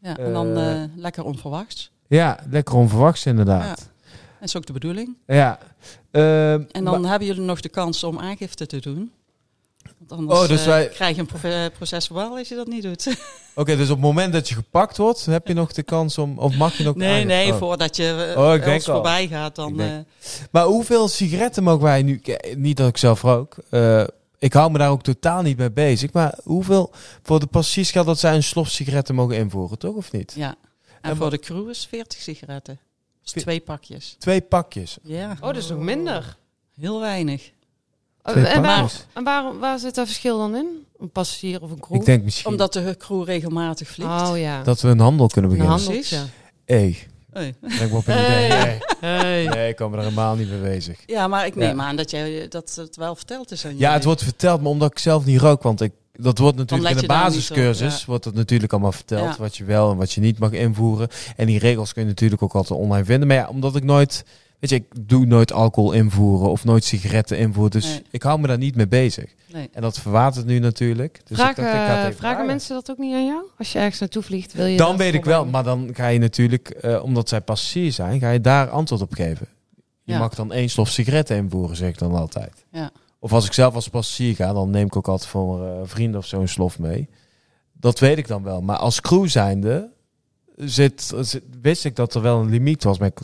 ja, 0.01 0.17
en 0.17 0.33
dan 0.33 0.57
Eh, 0.57 0.83
eh, 0.83 0.89
lekker 0.95 1.23
onverwachts. 1.23 1.91
Ja, 2.07 2.39
lekker 2.49 2.75
onverwachts 2.75 3.25
inderdaad. 3.25 3.77
Dat 4.39 4.47
is 4.49 4.55
ook 4.55 4.65
de 4.65 4.73
bedoeling. 4.73 5.15
Ja. 5.27 5.59
Ehm, 6.11 6.63
En 6.71 6.83
dan 6.83 7.05
hebben 7.05 7.27
jullie 7.27 7.41
nog 7.41 7.61
de 7.61 7.69
kans 7.69 8.03
om 8.03 8.19
aangifte 8.19 8.65
te 8.65 8.79
doen. 8.79 9.11
Want 9.97 10.11
anders 10.11 10.39
Oh, 10.39 10.47
dus 10.47 10.59
eh, 10.61 10.65
wij- 10.67 10.87
krijg 10.87 11.15
je 11.15 11.25
een 11.31 11.71
proces 11.71 12.05
verbaal 12.05 12.37
als 12.37 12.47
je 12.47 12.55
dat 12.55 12.67
niet 12.67 12.83
doet. 12.83 13.15
Oké, 13.55 13.75
dus 13.75 13.89
op 13.89 13.95
het 13.95 14.05
moment 14.05 14.33
dat 14.33 14.49
je 14.49 14.55
gepakt 14.55 14.97
wordt, 14.97 15.25
heb 15.25 15.47
je 15.47 15.53
nog 15.53 15.71
de 15.73 15.83
kans 15.83 16.17
om, 16.17 16.37
of 16.39 16.55
mag 16.55 16.77
je 16.77 16.83
nog 16.83 16.95
Nee, 16.95 17.23
nee, 17.25 17.51
oh. 17.51 17.57
voordat 17.57 17.95
je 17.95 18.33
Oh, 18.37 18.53
ik 18.53 18.59
uh, 18.59 18.65
denk 18.65 18.75
ons 18.75 18.87
al. 18.89 18.93
voorbij 18.93 19.27
gaat, 19.27 19.55
dan... 19.55 19.69
Ik 19.69 19.77
denk- 19.77 20.05
eh, 20.23 20.29
Maar 20.51 20.65
hoeveel 20.65 21.07
sigaretten 21.07 21.63
mogen 21.63 21.83
wij 21.83 22.01
nu... 22.03 22.17
K- 22.17 22.55
Niet 22.55 22.77
dat 22.77 22.87
ik 22.87 22.97
zelf 22.97 23.21
rook. 23.21 23.55
Eh, 23.69 24.03
ik 24.39 24.53
hou 24.53 24.71
me 24.71 24.77
daar 24.77 24.89
ook 24.89 25.03
totaal 25.03 25.41
niet 25.41 25.57
mee 25.57 25.71
bezig. 25.71 26.11
Maar 26.13 26.37
hoeveel 26.43 26.91
voor 27.23 27.39
de 27.39 27.45
passagiers 27.45 27.91
geldt 27.91 28.07
dat 28.07 28.19
zij 28.19 28.35
een 28.35 28.43
slof 28.43 28.69
sigaretten 28.69 29.15
mogen 29.15 29.35
invoeren, 29.35 29.77
toch? 29.77 29.95
Of 29.95 30.11
niet? 30.11 30.33
ja. 30.35 30.47
En, 31.01 31.11
En 31.11 31.17
voor 31.17 31.29
wat- 31.29 31.31
de 31.31 31.39
crew 31.39 31.69
is 31.69 31.85
40 31.89 32.21
sigaretten. 32.21 32.79
Dus 33.23 33.43
twee 33.43 33.59
pakjes. 33.59 34.15
Twee 34.19 34.41
pakjes. 34.41 34.97
Ja, 35.03 35.31
Oh, 35.31 35.47
dat 35.47 35.55
is 35.55 35.67
nog 35.69 35.79
minder. 35.79 36.37
heel 36.79 36.99
weinig. 36.99 37.51
Oh, 38.25 38.31
Twee 38.31 38.45
en 38.45 38.61
waar, 38.61 38.91
en 39.13 39.23
waar, 39.23 39.59
waar 39.59 39.79
zit 39.79 39.95
dat 39.95 40.05
verschil 40.05 40.37
dan 40.37 40.55
in? 40.55 40.65
Een 40.99 41.09
passagier 41.09 41.61
of 41.61 41.71
een 41.71 41.79
crew? 41.79 41.95
Ik 41.95 42.05
denk 42.05 42.23
misschien 42.23 42.51
Omdat 42.51 42.73
de 42.73 42.95
crew 42.97 43.23
regelmatig 43.23 43.87
vliegt. 43.87 44.29
Oh 44.29 44.37
ja. 44.37 44.63
dat 44.63 44.81
we 44.81 44.87
een 44.87 44.99
handel 44.99 45.27
kunnen 45.27 45.51
een 45.51 45.57
beginnen. 45.57 45.79
handel. 45.83 45.99
Precies. 45.99 46.17
ja. 46.17 46.25
Hey, 46.65 46.97
Hey. 47.31 47.53
op 47.91 48.07
een 48.07 48.13
Hey. 48.13 48.45
idee. 48.45 48.57
Hey. 48.57 48.81
Hey. 48.99 49.45
Nee, 49.47 49.69
ik 49.69 49.75
kwam 49.75 49.93
er 49.93 49.99
helemaal 49.99 50.35
niet 50.35 50.49
mee 50.49 50.59
bezig. 50.59 50.99
Ja, 51.05 51.27
maar 51.27 51.45
ik 51.45 51.55
neem 51.55 51.77
Ja. 51.77 51.83
aan 51.83 51.95
dat 51.95 52.11
jij 52.11 52.47
dat 52.47 52.73
het 52.75 52.95
wel 52.95 53.15
verteld 53.15 53.51
is 53.51 53.65
aan 53.65 53.77
Ja, 53.77 53.93
het 53.93 54.03
wordt 54.03 54.23
verteld, 54.23 54.61
maar 54.61 54.71
omdat 54.71 54.91
ik 54.91 54.99
zelf 54.99 55.25
niet 55.25 55.39
rook, 55.39 55.61
want 55.63 55.81
ik, 55.81 55.91
dat 56.13 56.37
wordt 56.37 56.57
natuurlijk 56.57 56.95
in 56.95 57.01
de 57.01 57.07
basiscursus, 57.07 57.99
ja. 57.99 58.05
wordt 58.05 58.25
het 58.25 58.33
natuurlijk 58.35 58.71
allemaal 58.71 58.91
verteld, 58.91 59.35
Ja. 59.35 59.35
wat 59.39 59.57
je 59.57 59.63
wel 59.63 59.91
en 59.91 59.97
wat 59.97 60.11
je 60.11 60.21
niet 60.21 60.39
mag 60.39 60.51
invoeren. 60.51 61.07
En 61.35 61.45
die 61.45 61.59
regels 61.59 61.93
kun 61.93 62.01
je 62.01 62.07
natuurlijk 62.07 62.43
ook 62.43 62.53
altijd 62.55 62.79
online 62.79 63.05
vinden. 63.05 63.27
Maar 63.27 63.37
ja, 63.37 63.47
omdat 63.47 63.75
ik 63.75 63.83
nooit, 63.83 64.25
weet 64.59 64.69
je, 64.69 64.75
ik 64.75 65.09
doe 65.09 65.25
nooit 65.25 65.51
alcohol 65.53 65.91
invoeren 65.91 66.49
of 66.49 66.63
nooit 66.65 66.83
sigaretten 66.83 67.37
invoeren, 67.37 67.71
dus 67.71 67.85
Nee. 67.85 68.01
ik 68.11 68.23
hou 68.23 68.39
me 68.39 68.47
daar 68.47 68.57
niet 68.57 68.75
mee 68.75 68.87
bezig. 68.87 69.33
Nee. 69.53 69.69
En 69.73 69.81
dat 69.81 69.99
verwatert 69.99 70.45
nu 70.45 70.59
natuurlijk. 70.59 71.21
Dus 71.25 71.37
Vragen, 71.37 71.63
ik 71.63 71.69
dacht, 71.71 71.75
ik 71.75 71.81
ga 71.81 71.95
het 71.95 71.97
even 71.97 72.01
vragen 72.01 72.17
vragen. 72.17 72.45
mensen 72.45 72.75
dat 72.75 72.91
ook 72.91 72.97
niet 72.97 73.13
aan 73.13 73.25
jou? 73.25 73.43
Als 73.57 73.71
je 73.71 73.79
ergens 73.79 73.99
naartoe 73.99 74.21
vliegt, 74.23 74.53
wil 74.53 74.65
je 74.65 74.77
Dan 74.77 74.97
weet 74.97 75.13
ik 75.13 75.25
wel, 75.25 75.45
maar 75.45 75.63
dan 75.63 75.89
ga 75.93 76.07
je 76.07 76.19
natuurlijk, 76.19 76.69
eh, 76.69 77.03
omdat 77.03 77.29
zij 77.29 77.41
passagier 77.41 77.91
zijn, 77.91 78.19
ga 78.19 78.29
je 78.31 78.41
daar 78.41 78.69
antwoord 78.69 79.01
op 79.01 79.13
geven. 79.13 79.47
Je 80.03 80.11
Ja. 80.13 80.19
mag 80.19 80.35
dan 80.35 80.53
één 80.53 80.69
slof 80.69 80.89
sigaretten 80.89 81.35
invoeren, 81.37 81.75
zeg 81.75 81.89
ik 81.89 81.97
dan 81.97 82.15
altijd. 82.15 82.65
Ja. 82.71 82.91
Of 83.19 83.33
als 83.33 83.45
ik 83.45 83.53
zelf 83.53 83.75
als 83.75 83.87
passagier 83.89 84.35
ga, 84.35 84.53
dan 84.53 84.69
neem 84.69 84.85
ik 84.85 84.95
ook 84.95 85.07
altijd 85.07 85.29
voor 85.29 85.65
eh, 85.67 85.71
vrienden 85.83 86.19
of 86.19 86.25
zo 86.25 86.39
een 86.39 86.49
slof 86.49 86.79
mee. 86.79 87.09
Dat 87.73 87.99
weet 87.99 88.17
ik 88.17 88.27
dan 88.27 88.43
wel. 88.43 88.61
Maar 88.61 88.77
als 88.77 89.01
crew 89.01 89.27
zijnde 89.27 89.89
zit, 90.55 91.13
zit- 91.21 91.43
wist 91.61 91.85
ik 91.85 91.95
dat 91.95 92.13
er 92.15 92.21
wel 92.21 92.39
een 92.39 92.49
limiet 92.49 92.83
was, 92.83 92.97
het 92.99 93.21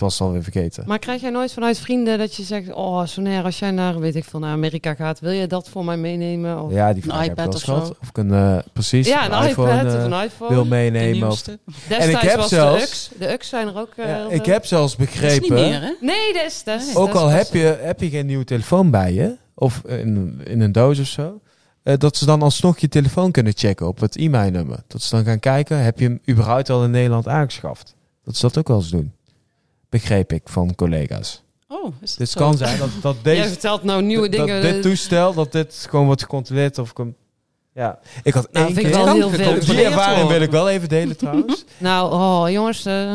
was 0.00 0.20
alweer 0.20 0.42
vergeten. 0.42 0.84
Maar 0.86 0.98
krijg 0.98 1.20
jij 1.20 1.30
nooit 1.30 1.52
vanuit 1.52 1.78
vrienden 1.78 2.18
dat 2.18 2.34
je 2.34 2.42
zegt... 2.42 2.72
Oh, 2.72 3.04
Sonair, 3.06 3.44
als 3.44 3.58
jij 3.58 3.70
naar, 3.70 3.98
weet 3.98 4.16
ik 4.16 4.24
veel, 4.24 4.40
naar 4.40 4.52
Amerika 4.52 4.94
gaat... 4.94 5.20
Wil 5.20 5.30
je 5.30 5.46
dat 5.46 5.68
voor 5.68 5.84
mij 5.84 5.96
meenemen? 5.96 6.62
Of... 6.62 6.72
ja, 6.72 6.92
die 6.92 7.02
Een 7.02 7.08
vraag 7.10 7.20
heb 7.22 7.30
ik 7.30 7.36
wel 7.36 7.44
iPad 7.44 7.54
of 7.54 7.60
zo. 7.64 7.74
gehad. 7.74 7.94
Of 8.02 8.08
ik 8.08 8.16
een, 8.18 8.32
eh, 8.32 8.58
precies, 8.72 9.06
Ja, 9.08 9.40
een, 9.42 9.48
iPhone 9.48 9.72
iPad 9.72 9.92
eh, 9.94 9.98
of 9.98 10.04
een 10.12 10.22
iPhone. 10.24 10.50
wil 10.54 10.62
De 10.62 10.68
meenemen. 10.68 11.28
Of. 11.28 11.42
Destijds 11.42 12.06
ik 12.06 12.16
heb 12.20 12.36
was 12.36 12.48
zelfs- 12.48 12.80
de 12.80 12.84
UX. 12.84 13.10
De 13.18 13.32
UX 13.32 13.48
zijn 13.48 13.68
er 13.68 13.78
ook 13.78 13.92
eh, 13.96 14.06
Ja, 14.08 14.26
ik 14.28 14.44
heb 14.46 14.66
zelfs 14.66 14.96
Dat 14.96 15.06
is 15.06 15.12
niet 15.12 15.20
begrepen, 15.20 15.54
meer, 15.54 15.80
hè? 15.80 15.92
Nee, 16.00 16.32
dat 16.32 16.44
is... 16.46 16.64
Dat 16.64 16.80
is 16.80 16.96
ook 16.96 17.12
al 17.12 17.28
heb 17.28 17.46
je, 17.52 17.78
heb 17.80 18.00
je 18.00 18.08
geen 18.10 18.26
nieuwe 18.26 18.44
telefoon 18.44 18.90
bij 18.90 19.12
je, 19.12 19.36
of 19.54 19.82
in, 19.86 20.40
in 20.44 20.60
een 20.60 20.72
doos 20.72 20.98
of 20.98 21.06
zo, 21.06 21.40
eh, 21.82 21.94
dat 21.98 22.16
ze 22.16 22.24
dan 22.26 22.42
alsnog 22.42 22.78
je 22.78 22.88
telefoon 22.88 23.30
kunnen 23.30 23.52
checken 23.56 23.86
op 23.86 24.00
het 24.00 24.16
e-mailnummer. 24.16 24.78
Dat 24.86 25.02
ze 25.02 25.14
dan 25.16 25.24
gaan 25.24 25.40
kijken, 25.40 25.82
heb 25.82 25.98
je 25.98 26.04
hem 26.04 26.20
überhaupt 26.28 26.70
al 26.70 26.84
in 26.84 26.90
Nederland 26.90 27.28
aangeschaft? 27.28 27.94
Dat 28.24 28.36
ze 28.36 28.46
dat 28.46 28.58
ook 28.58 28.68
wel 28.68 28.76
eens 28.76 28.90
doen. 28.90 29.12
Begreep 29.90 30.32
ik 30.32 30.42
van 30.44 30.74
collega's. 30.74 31.42
Oh, 31.68 31.84
is 32.00 32.10
dat 32.10 32.18
Dus 32.18 32.28
het 32.30 32.38
kan 32.42 32.56
zijn 32.56 32.78
dat, 32.78 32.88
dat 33.00 33.16
Jij 33.22 33.34
deze 33.34 33.48
vertelt 33.48 33.82
nou 33.82 34.02
nieuwe 34.02 34.28
dat 34.28 34.46
dingen. 34.46 34.62
dit 34.62 34.82
toestel, 34.82 35.34
dat 35.34 35.52
dit 35.52 35.86
gewoon 35.90 36.06
wordt 36.06 36.22
gecontroleerd 36.22 36.78
of 36.78 36.92
kom, 36.92 37.14
ja. 37.74 37.98
Ik 38.22 38.34
had 38.34 38.52
Nou, 38.52 38.66
één 38.66 38.74
vind 38.74 38.86
ik 38.86 38.92
keer 38.92 39.04
wel 39.04 39.14
kan 39.14 39.16
heel 39.16 39.30
veel. 39.30 39.74
die 39.74 39.84
ervaring 39.84 40.28
wil 40.28 40.40
ik 40.40 40.50
wel 40.50 40.68
even 40.68 40.88
delen 40.88 41.16
trouwens. 41.16 41.64
Nou, 41.78 42.12
oh, 42.12 42.50
jongens, 42.50 42.84
eh, 42.86 43.14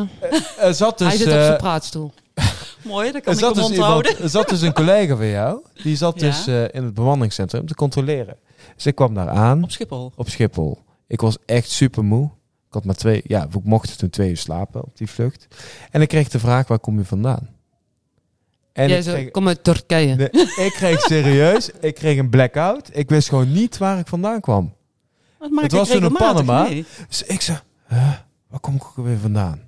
Er 0.58 0.74
zat 0.74 0.98
dus, 0.98 1.08
hij 1.08 1.18
zit 1.18 1.28
op 1.28 1.34
eh, 1.34 1.46
zijn 1.46 1.58
praatstoel. 1.58 2.12
Mooi, 2.84 3.06
dat 3.12 3.16
er 3.16 3.22
kan 3.22 3.34
ik 3.34 3.40
zat, 3.40 3.56
dus 3.56 3.64
onthouden. 3.64 4.12
iemand, 4.12 4.24
er 4.24 4.30
zat 4.40 4.50
dus 4.50 4.62
een 4.62 4.74
collega 4.74 5.16
van 5.16 5.28
jou. 5.28 5.60
Die 5.84 5.96
zat 5.96 6.20
Ja. 6.20 6.26
dus 6.28 6.48
eh, 6.48 6.64
in 6.64 6.84
het 6.84 6.94
bemanningscentrum 6.94 7.66
te 7.68 7.76
controleren. 7.76 8.38
Dus 8.76 8.86
ik 8.86 8.96
kwam 8.96 9.14
daar 9.14 9.30
aan 9.30 9.64
Op 9.64 9.72
Schiphol. 9.72 10.12
op 10.16 10.30
Schiphol. 10.30 10.80
Ik 11.08 11.22
was 11.22 11.38
echt 11.46 11.70
super 11.70 12.04
moe. 12.04 12.30
Had 12.76 12.86
maar 12.86 12.96
twee, 12.96 13.22
ja, 13.24 13.44
ik 13.44 13.64
mocht 13.64 13.98
toen 13.98 14.10
twee 14.10 14.30
uur 14.30 14.38
slapen 14.38 14.84
op 14.84 14.98
die 14.98 15.10
vlucht. 15.10 15.48
En 15.92 16.02
ik 16.02 16.08
kreeg 16.08 16.30
de 16.30 16.40
vraag, 16.40 16.68
waar 16.68 16.80
kom 16.80 16.98
je 16.98 17.06
vandaan? 17.06 17.50
En 18.74 18.88
Jij 18.88 18.98
ik 18.98 19.04
zo, 19.04 19.12
kreeg, 19.12 19.32
kom 19.32 19.48
uit 19.48 19.64
Turkije. 19.64 20.16
nee, 20.16 20.30
ik 20.66 20.72
kreeg 20.76 21.00
serieus, 21.02 21.70
ik 21.80 21.96
kreeg 21.96 22.18
een 22.18 22.30
blackout. 22.30 22.90
Ik 22.94 23.10
wist 23.10 23.30
gewoon 23.30 23.52
niet 23.52 23.78
waar 23.78 24.00
ik 24.00 24.08
vandaan 24.08 24.40
kwam. 24.42 24.74
Het 25.40 25.72
was 25.72 25.88
toen 25.88 25.98
in 25.98 26.04
regelmatig 26.04 26.46
Panama. 26.46 26.70
mee. 26.70 26.86
Dus 27.08 27.24
ik 27.24 27.42
zei, 27.42 27.58
huh, 27.88 28.12
waar 28.48 28.60
kom 28.60 28.76
ik 28.76 28.84
ook 28.84 29.06
weer 29.06 29.18
vandaan? 29.18 29.62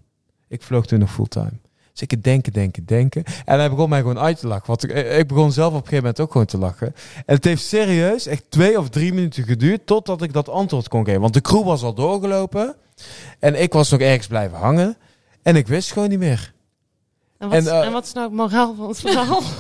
Ik 0.47 0.61
vloog 0.61 0.85
toen 0.85 0.99
nog 0.99 1.11
fulltime. 1.11 1.59
Dus 1.99 2.07
ik 2.07 2.23
denken, 2.23 2.53
denken, 2.53 2.85
denken. 2.85 3.23
En 3.45 3.59
hij 3.59 3.69
begon 3.69 3.89
mij 3.89 3.99
gewoon 3.99 4.19
uit 4.19 4.39
te 4.39 4.47
lachen. 4.47 4.67
Want 4.67 4.83
ik, 4.83 4.91
ik 5.17 5.27
begon 5.27 5.51
zelf 5.51 5.67
op 5.67 5.73
een 5.73 5.79
gegeven 5.79 5.97
moment 6.03 6.19
ook 6.19 6.31
gewoon 6.31 6.47
te 6.47 6.57
lachen. 6.57 6.87
En 7.25 7.35
het 7.35 7.43
heeft 7.43 7.63
serieus 7.65 8.25
echt 8.25 8.43
twee 8.49 8.79
of 8.79 8.89
drie 8.89 9.13
minuten 9.13 9.43
geduurd 9.43 9.85
totdat 9.85 10.21
ik 10.21 10.33
dat 10.33 10.49
antwoord 10.49 10.87
kon 10.87 11.05
geven. 11.05 11.21
Want 11.21 11.33
de 11.33 11.41
crew 11.41 11.63
was 11.63 11.83
al 11.83 11.93
doorgelopen. 11.93 12.75
En 13.39 13.61
ik 13.61 13.73
was 13.73 13.89
nog 13.91 13.99
ergens 13.99 14.27
blijven 14.27 14.57
hangen. 14.57 14.97
En 15.41 15.55
ik 15.55 15.67
wist 15.67 15.91
gewoon 15.91 16.09
niet 16.09 16.19
meer. 16.19 16.53
En 17.37 17.49
wat, 17.49 17.57
En, 17.57 17.67
eh, 17.67 17.85
en 17.85 17.91
wat 17.91 18.05
is 18.05 18.13
nou 18.13 18.25
het 18.27 18.35
moraal 18.35 18.75
van 18.75 18.87
het 18.87 18.99
verhaal? 18.99 19.41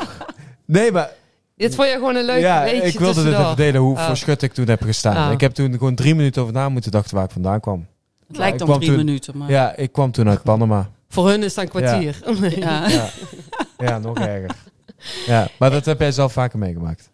Nee, 0.65 0.91
maar 0.91 1.09
Dit 1.55 1.75
vond 1.75 1.87
je 1.87 1.93
gewoon 1.93 2.15
een 2.15 2.25
leuk 2.25 2.39
ja, 2.39 2.63
weetje 2.63 2.87
ik 2.87 2.99
wilde 2.99 3.05
dit 3.05 3.13
tussendoor. 3.13 3.41
even 3.41 3.55
delen 3.55 3.81
hoe 3.81 3.95
Oh. 3.97 4.05
voor 4.05 4.17
schut 4.17 4.41
ik 4.41 4.53
toen 4.53 4.67
heb 4.67 4.81
gestaan. 4.81 5.27
Oh. 5.27 5.31
Ik 5.33 5.41
heb 5.41 5.53
toen 5.53 5.71
gewoon 5.71 5.95
drie 5.95 6.15
minuten 6.15 6.41
over 6.41 6.53
na 6.53 6.69
moeten 6.69 6.91
dachten 6.91 7.15
waar 7.15 7.25
ik 7.25 7.31
vandaan 7.31 7.59
kwam. 7.59 7.87
Het 8.27 8.37
lijkt 8.37 8.63
kwam 8.63 8.77
drie 8.77 8.87
toen- 8.89 8.97
minuten, 8.97 9.37
maar... 9.37 9.49
Ja, 9.49 9.75
ik 9.75 9.91
kwam 9.91 10.11
toen 10.11 10.29
uit 10.29 10.43
Panama. 10.43 10.89
Voor 11.09 11.29
hun 11.29 11.43
is 11.43 11.53
dat 11.53 11.63
een 11.63 11.69
kwartier. 11.69 12.19
Ja. 12.59 12.87
Ja, 12.89 13.09
ja 13.77 13.97
nog 13.99 14.17
erger. 14.19 14.55
Ja, 15.25 15.47
maar 15.59 15.69
dat 15.71 15.85
heb 15.85 15.99
jij 15.99 16.11
zelf 16.11 16.33
vaker 16.33 16.59
meegemaakt. 16.59 17.09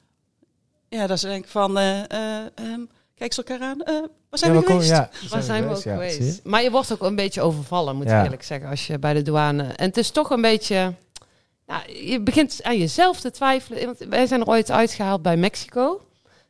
Ja, 0.89 1.07
dat 1.07 1.17
is 1.17 1.21
denk 1.23 1.43
ik 1.43 1.49
van... 1.49 1.77
eh, 1.77 1.99
eh, 1.99 2.45
ehm, 2.55 2.79
kijk 3.15 3.33
ze 3.33 3.43
elkaar 3.43 3.67
aan. 3.67 3.81
eh 3.81 3.93
waar 4.29 4.39
zijn 4.39 4.53
ja, 4.53 4.59
we 4.59 4.65
geweest? 4.65 4.89
Ja, 4.89 5.09
Waar 5.29 5.41
zijn 5.41 5.67
we 5.67 5.75
ook 5.75 5.83
ja, 5.83 5.93
geweest? 5.93 6.17
je? 6.17 6.39
Maar 6.49 6.63
je 6.63 6.71
wordt 6.71 6.91
ook 6.91 7.01
een 7.01 7.15
beetje 7.15 7.41
overvallen, 7.41 7.95
moet 7.95 8.07
Ja. 8.07 8.17
ik 8.19 8.23
eerlijk 8.23 8.43
zeggen, 8.43 8.69
als 8.69 8.87
je 8.87 8.99
bij 8.99 9.13
de 9.13 9.21
douane... 9.21 9.63
En 9.63 9.85
het 9.87 9.97
is 9.97 10.09
toch 10.11 10.29
een 10.29 10.41
beetje... 10.41 10.93
Ja, 11.67 11.81
je 11.87 12.21
begint 12.21 12.59
aan 12.63 12.77
jezelf 12.77 13.19
te 13.19 13.31
twijfelen. 13.31 13.85
Want 13.85 13.97
wij 14.09 14.25
zijn 14.27 14.41
er 14.41 14.47
ooit 14.47 14.71
uitgehaald 14.71 15.21
bij 15.21 15.37
Mexico. 15.37 16.01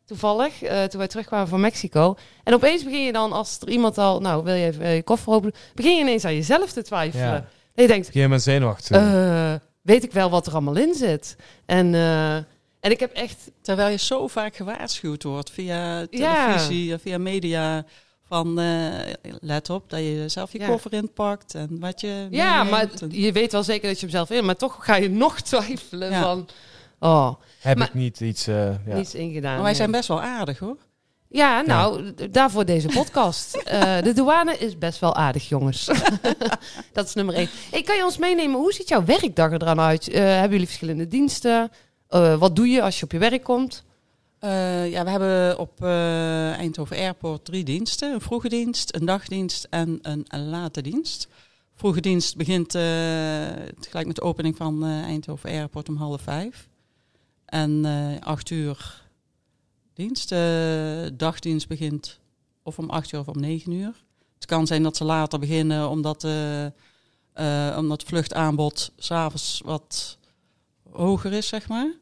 Toevallig, 0.06 0.62
eh, 0.62 0.84
toen 0.84 1.00
wij 1.00 1.08
terugkwamen 1.08 1.48
van 1.48 1.60
Mexico. 1.60 2.16
En 2.44 2.54
opeens 2.54 2.84
begin 2.84 3.04
je 3.04 3.12
dan, 3.12 3.32
als 3.32 3.58
er 3.62 3.70
iemand 3.70 3.98
al... 3.98 4.20
Nou, 4.20 4.44
wil 4.44 4.54
je 4.54 4.66
even 4.66 4.82
eh, 4.84 4.96
je 4.96 5.04
koffer 5.04 5.34
openen? 5.34 5.56
Begin 5.76 5.96
je 5.96 6.02
ineens 6.02 6.26
aan 6.26 6.34
jezelf 6.36 6.72
te 6.72 6.82
twijfelen. 6.84 7.26
Ja. 7.26 7.48
Je 7.76 7.88
denkt, 7.88 8.06
Begin 8.06 8.22
je 8.22 8.28
met 8.28 8.42
zenuwachtig. 8.44 8.98
eh, 8.98 9.54
weet 9.82 10.04
ik 10.04 10.12
wel 10.12 10.30
wat 10.30 10.48
er 10.48 10.54
allemaal 10.54 10.76
in 10.76 10.94
zit? 10.94 11.36
En, 11.66 11.94
eh, 11.96 12.36
en 12.36 12.92
ik 12.92 13.00
heb 13.00 13.12
echt... 13.13 13.52
Terwijl 13.62 13.89
je 13.89 13.98
zo 13.98 14.28
vaak 14.28 14.56
gewaarschuwd 14.56 15.24
wordt 15.24 15.50
via 15.52 16.06
Ja. 16.10 16.46
televisie, 16.46 16.98
via 16.98 17.18
media... 17.18 17.86
Van 18.28 18.60
eh, 18.60 18.92
let 19.39 19.70
op 19.70 19.89
dat 19.89 20.00
je 20.00 20.24
zelf 20.28 20.52
je 20.52 20.60
Ja. 20.60 20.68
koffer 20.68 20.94
inpakt 20.94 21.56
en 21.56 21.80
wat 21.80 22.02
je. 22.02 22.28
Ja, 22.30 22.63
maar. 22.63 22.88
En- 23.02 23.12
je 23.12 23.32
weet 23.32 23.52
wel 23.52 23.63
zeker 23.63 23.88
dat 23.88 24.00
je 24.00 24.06
hem 24.06 24.16
zelf 24.16 24.30
in... 24.30 24.46
Maar 24.46 24.56
toch 24.56 24.78
ga 24.86 24.96
je 24.96 25.10
nog 25.10 25.42
twijfelen 25.52 26.10
Ja. 26.10 26.22
van... 26.22 26.48
Oh, 27.04 27.34
heb 27.60 27.78
maar- 27.78 27.88
ik 27.88 27.94
niet 27.94 28.20
iets... 28.20 28.48
eh, 28.48 28.86
ja. 28.86 28.96
niets 28.96 29.16
ingedaan. 29.16 29.54
Maar 29.54 29.63
wij 29.63 29.74
zijn 29.74 29.89
nee. 29.89 29.98
best 29.98 30.10
wel 30.10 30.22
aardig 30.22 30.60
hoor. 30.60 30.78
Ja, 31.30 31.62
nou, 31.62 32.13
daarvoor 32.32 32.66
deze 32.66 32.88
podcast. 32.88 33.56
Eh, 33.63 34.02
de 34.02 34.13
douane 34.13 34.58
is 34.58 34.78
best 34.78 35.00
wel 35.00 35.16
aardig, 35.16 35.50
jongens. 35.50 35.86
dat 36.94 37.06
is 37.08 37.13
nummer 37.13 37.36
één. 37.36 37.50
Hey, 37.72 37.82
kan 37.82 37.96
je 37.98 38.04
ons 38.04 38.18
meenemen, 38.18 38.60
hoe 38.60 38.74
ziet 38.74 38.88
jouw 38.88 39.06
werkdag 39.06 39.52
er 39.52 39.60
dan 39.60 39.80
uit? 39.80 40.08
Eh, 40.10 40.24
hebben 40.24 40.50
jullie 40.52 40.66
verschillende 40.66 41.08
diensten? 41.08 41.72
Eh, 42.08 42.36
wat 42.38 42.56
doe 42.56 42.68
je 42.68 42.82
als 42.82 43.00
je 43.00 43.06
op 43.06 43.12
je 43.12 43.18
werk 43.18 43.44
komt? 43.44 43.84
Eh, 44.39 44.92
ja, 44.92 45.04
we 45.04 45.10
hebben 45.10 45.60
op 45.60 45.84
eh, 45.84 46.52
Eindhoven 46.54 46.98
Airport 46.98 47.46
drie 47.46 47.63
diensten. 47.63 48.13
Een 48.13 48.22
vroege 48.22 48.50
dienst, 48.50 48.96
een 48.96 49.06
dagdienst 49.06 49.68
en 49.70 50.00
een, 50.02 50.26
een 50.28 50.50
late 50.50 50.82
dienst. 50.82 51.28
Vroege 51.76 52.02
dienst 52.02 52.36
begint 52.38 52.76
eh, 52.76 52.82
gelijk 53.89 54.08
met 54.08 54.16
de 54.16 54.22
opening 54.22 54.58
van 54.58 54.84
eh, 54.86 54.89
Eindhoven 54.89 55.50
Airport 55.50 55.89
om 55.89 55.96
half 55.98 56.22
vijf. 56.22 56.68
En 57.54 57.86
eh, 57.86 58.20
acht 58.20 58.50
uur 58.50 59.02
dienst. 59.94 60.32
Eh, 60.32 61.06
dagdienst 61.13 61.68
begint 61.68 62.20
of 62.63 62.80
om 62.80 62.89
acht 62.89 63.12
uur 63.12 63.20
of 63.20 63.28
om 63.28 63.39
negen 63.39 63.72
uur. 63.72 64.04
Het 64.34 64.46
kan 64.46 64.68
zijn 64.68 64.84
dat 64.84 64.98
ze 64.98 65.04
later 65.04 65.39
beginnen 65.39 65.89
omdat, 65.89 66.24
eh 66.24 67.76
omdat 67.78 68.00
het 68.00 68.10
vluchtaanbod 68.10 68.92
s'avonds 68.98 69.62
wat 69.66 70.18
hoger 70.89 71.34
is, 71.34 71.48
zeg 71.48 71.68
maar. 71.68 71.94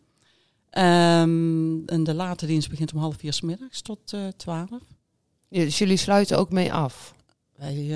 Ehm, 0.69 1.85
en 1.85 2.03
de 2.03 2.13
late 2.13 2.45
dienst 2.45 2.69
begint 2.69 2.93
om 2.93 2.99
half 2.99 3.15
vier 3.15 3.33
's 3.33 3.41
middags 3.41 3.81
tot 3.81 4.13
eh 4.13 4.27
twaalf. 4.37 4.69
Ja, 5.47 5.63
dus 5.63 5.77
jullie 5.77 5.97
sluiten 5.97 6.37
ook 6.37 6.51
mee 6.51 6.73
af? 6.73 7.15
Wij, 7.55 7.95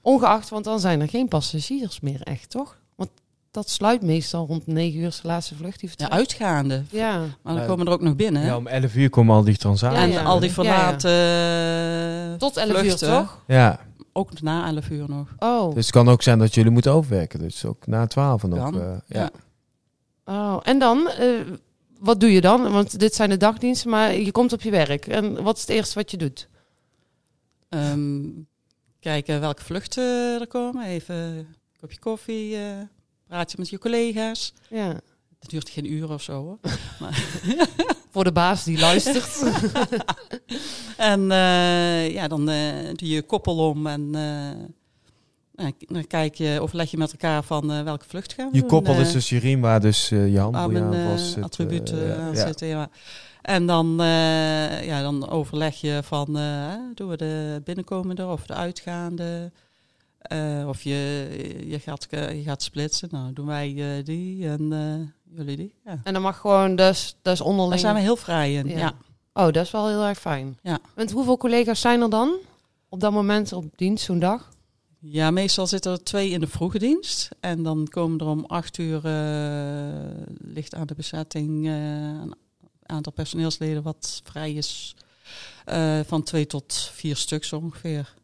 Ongeacht, 0.00 0.48
want 0.48 0.64
dan 0.64 0.80
zijn 0.80 1.00
er 1.00 1.08
geen 1.08 1.28
passagiers 1.28 2.00
meer 2.00 2.22
echt, 2.22 2.50
toch? 2.50 2.81
Dat 3.52 3.70
sluit 3.70 4.02
meestal 4.02 4.46
rond 4.46 4.66
9 4.66 5.00
uur, 5.00 5.06
is 5.06 5.20
de 5.20 5.26
laatste 5.28 5.54
vlucht. 5.54 5.80
Die 5.80 5.90
ja, 5.96 6.10
uitgaande. 6.10 6.82
Ja. 6.90 7.24
Maar 7.42 7.54
dan 7.54 7.66
komen 7.66 7.86
er 7.86 7.92
ook 7.92 8.00
nog 8.00 8.16
binnen. 8.16 8.42
hè? 8.42 8.48
Ja, 8.48 8.56
om 8.56 8.66
11 8.66 8.94
uur 8.94 9.10
komen 9.10 9.36
al 9.36 9.44
die 9.44 9.56
transacties. 9.56 10.00
Ja, 10.00 10.06
en 10.06 10.12
ja. 10.12 10.22
al 10.22 10.38
die 10.40 10.48
Ja, 10.48 10.54
verlaten 10.54 12.32
eh, 12.32 12.38
Tot 12.38 12.56
11 12.56 12.82
uur, 12.82 12.96
toch? 12.96 13.42
Ja, 13.46 13.80
Ook 14.12 14.40
na 14.40 14.66
11 14.66 14.90
uur 14.90 15.08
nog. 15.08 15.34
Oh. 15.38 15.74
dus 15.74 15.84
het 15.86 15.94
kan 15.94 16.08
ook 16.08 16.22
zijn 16.22 16.38
dat 16.38 16.54
jullie 16.54 16.70
moeten 16.70 16.92
overwerken. 16.92 17.38
Dus 17.38 17.64
ook 17.64 17.86
na 17.86 18.06
12 18.06 18.42
en 18.42 18.52
ook. 18.52 18.58
Kan, 18.58 18.80
eh, 18.80 18.96
ja. 19.06 19.20
ja. 19.20 19.30
oh. 20.24 20.60
En 20.62 20.78
dan, 20.78 21.08
eh, 21.08 21.28
wat 21.98 22.20
doe 22.20 22.32
je 22.32 22.40
dan? 22.40 22.72
Want 22.72 22.98
dit 22.98 23.14
zijn 23.14 23.30
de 23.30 23.36
dagdiensten, 23.36 23.90
maar 23.90 24.14
je 24.14 24.30
komt 24.32 24.52
op 24.52 24.62
je 24.62 24.70
werk. 24.70 25.06
En 25.06 25.42
wat 25.42 25.54
is 25.56 25.60
het 25.60 25.70
eerste 25.70 25.94
wat 25.94 26.10
je 26.10 26.16
doet? 26.16 26.48
Ehm, 27.68 28.20
kijken 29.00 29.40
welke 29.40 29.64
vluchten 29.64 30.40
er 30.40 30.46
komen. 30.46 30.84
Even 30.86 31.14
een 31.16 31.46
kopje 31.80 31.98
koffie. 31.98 32.56
eh 32.56 32.62
praat 33.32 33.50
je 33.50 33.56
met 33.58 33.68
je 33.68 33.78
collega's. 33.78 34.52
Ja. 34.68 34.92
Dat 35.40 35.50
duurt 35.50 35.70
geen 35.70 35.92
uur 35.92 36.10
of 36.10 36.22
zo 36.22 36.32
hoor. 36.32 36.58
Voor 38.12 38.24
de 38.24 38.32
baas 38.32 38.64
die 38.64 38.78
luistert. 38.78 39.42
En 40.96 41.30
eh, 41.30 42.10
ja, 42.10 42.28
dan 42.28 42.48
eh, 42.48 42.84
doe 42.84 43.08
je 43.08 43.14
je 43.14 43.22
koppel 43.22 43.68
om 43.68 43.86
en, 43.86 44.00
eh, 44.14 44.66
nou, 45.54 45.72
dan 45.78 46.06
kijk 46.06 46.34
je, 46.34 46.58
overleg 46.60 46.90
je 46.90 46.96
met 46.96 47.12
elkaar 47.12 47.42
van 47.42 47.84
welke 47.84 48.04
vlucht 48.08 48.32
gaan 48.32 48.48
we 48.50 48.54
Je 48.54 48.60
doen. 48.60 48.68
koppel 48.68 48.94
is 48.94 49.12
dus 49.12 49.28
je 49.28 49.38
riem 49.38 49.60
waar 49.60 49.80
dus 49.80 50.10
eh, 50.10 50.32
je 50.32 50.50
mijn 50.50 50.82
aan 50.82 51.10
vast 51.10 51.32
zit. 51.32 51.44
attributen 51.44 52.20
aan 52.20 52.34
ja. 52.34 52.46
zitten. 52.46 52.66
Ja. 52.66 52.90
En 53.42 53.66
dan, 53.66 54.00
eh, 54.00 54.84
ja, 54.84 55.02
dan 55.02 55.28
overleg 55.28 55.80
je 55.80 56.00
van, 56.04 56.36
eh, 56.36 56.42
hè, 56.44 56.76
doen 56.94 57.08
we 57.08 57.16
de 57.16 57.60
binnenkomende 57.64 58.26
of 58.26 58.46
de 58.46 58.54
uitgaande? 58.54 59.52
Eh, 60.22 60.68
of 60.68 60.82
je, 60.82 61.28
je, 61.66 61.78
gaat, 61.78 62.06
eh, 62.10 62.36
je 62.36 62.42
gaat 62.42 62.62
splitsen. 62.62 63.08
Nou, 63.10 63.32
doen 63.32 63.46
wij 63.46 63.96
eh, 63.98 64.04
die 64.04 64.48
en 64.48 65.14
jullie 65.34 65.56
die. 65.56 65.74
Ja. 65.84 66.00
En 66.04 66.12
dan 66.12 66.22
mag 66.22 66.38
gewoon 66.38 66.76
dus, 66.76 67.16
dus 67.22 67.38
Daar 67.38 67.46
onderling... 67.46 67.80
zijn 67.80 67.94
we 67.94 68.00
heel 68.00 68.16
vrij 68.16 68.54
in. 68.54 68.68
Ja. 68.68 68.78
Ja. 68.78 68.94
Oh, 69.32 69.52
dat 69.52 69.64
is 69.64 69.70
wel 69.70 69.88
heel 69.88 70.04
erg 70.04 70.18
fijn. 70.18 70.58
Ja. 70.62 70.78
Want 70.94 71.10
hoeveel 71.10 71.36
collega's 71.36 71.80
zijn 71.80 72.00
er 72.00 72.10
dan 72.10 72.34
op 72.88 73.00
dat 73.00 73.12
moment 73.12 73.52
op 73.52 73.64
dienst 73.76 74.04
zo'n 74.04 74.18
dag? 74.18 74.48
Ja, 74.98 75.30
meestal 75.30 75.66
zitten 75.66 75.92
er 75.92 76.02
twee 76.02 76.30
in 76.30 76.40
de 76.40 76.46
vroege 76.46 76.78
dienst. 76.78 77.28
En 77.40 77.62
dan 77.62 77.86
komen 77.90 78.18
er 78.18 78.26
om 78.26 78.44
acht 78.44 78.78
uur, 78.78 79.00
ligt 80.38 80.74
aan 80.74 80.86
de 80.86 80.94
bezetting, 80.96 81.66
een 81.66 82.34
aantal 82.86 83.12
personeelsleden 83.12 83.82
wat 83.82 84.20
vrij 84.24 84.52
is. 84.52 84.94
van 86.06 86.22
twee 86.22 86.46
tot 86.46 86.90
vier 86.92 87.16
stuks 87.16 87.52
ongeveer. 87.52 88.14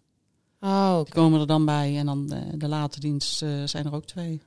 Oh. 0.61 0.97
Die 1.05 1.13
komen 1.15 1.41
er 1.41 1.47
dan 1.47 1.65
bij. 1.65 1.97
En 1.99 2.07
dan 2.07 2.33
eh, 2.33 2.41
de 2.55 2.69
late 2.69 3.01
dienst 3.01 3.43
eh, 3.43 3.49
zijn 3.65 3.87
er 3.87 3.95
ook 3.95 4.05
twee. 4.05 4.43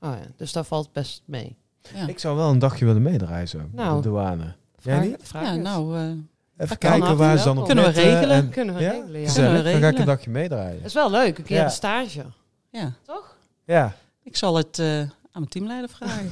Oh, 0.00 0.10
ja. 0.10 0.26
Dus 0.36 0.52
dat 0.52 0.66
valt 0.66 0.92
best 0.92 1.22
mee. 1.24 1.56
Ja, 1.94 2.06
Ik 2.06 2.18
zou 2.18 2.36
wel 2.36 2.50
een 2.50 2.58
dagje 2.58 2.84
willen 2.84 3.02
meedraaien 3.02 3.48
zo. 3.48 3.60
Nou. 3.72 3.96
De 4.02 4.08
douane. 4.08 4.54
Jij 4.82 5.00
niet? 5.00 5.16
vraag 5.22 5.42
ja 5.44 5.52
eens. 5.54 5.62
nou, 5.62 5.96
eh, 5.98 6.10
Even 6.56 6.78
kijken 6.78 7.16
waar 7.16 7.38
ze 7.38 7.44
dan 7.44 7.58
op 7.58 7.66
Kunnen 7.66 7.84
we 7.84 7.90
regelen? 7.90 8.30
en- 8.30 8.50
kunnen 8.50 8.74
we 8.74 8.80
ja? 8.80 8.90
regelen, 8.90 9.20
ja. 9.20 9.32
Kunnen 9.32 9.64
we 9.64 9.70
Dan 9.70 9.80
ga 9.80 9.88
ik 9.88 9.98
een 9.98 10.04
dagje 10.04 10.30
meedraaien. 10.30 10.76
Dat 10.76 10.86
is 10.86 10.92
wel 10.94 11.10
leuk, 11.10 11.38
een 11.38 11.44
keer 11.44 11.56
Ja. 11.56 11.64
een 11.64 11.70
stage. 11.70 12.24
ja, 12.70 12.92
Toch? 13.06 13.36
Ja, 13.64 13.94
ik 14.22 14.36
zal 14.36 14.56
het 14.56 14.78
eh, 14.78 14.98
aan 15.00 15.10
mijn 15.32 15.48
teamleider 15.48 15.88
vragen. 15.90 16.30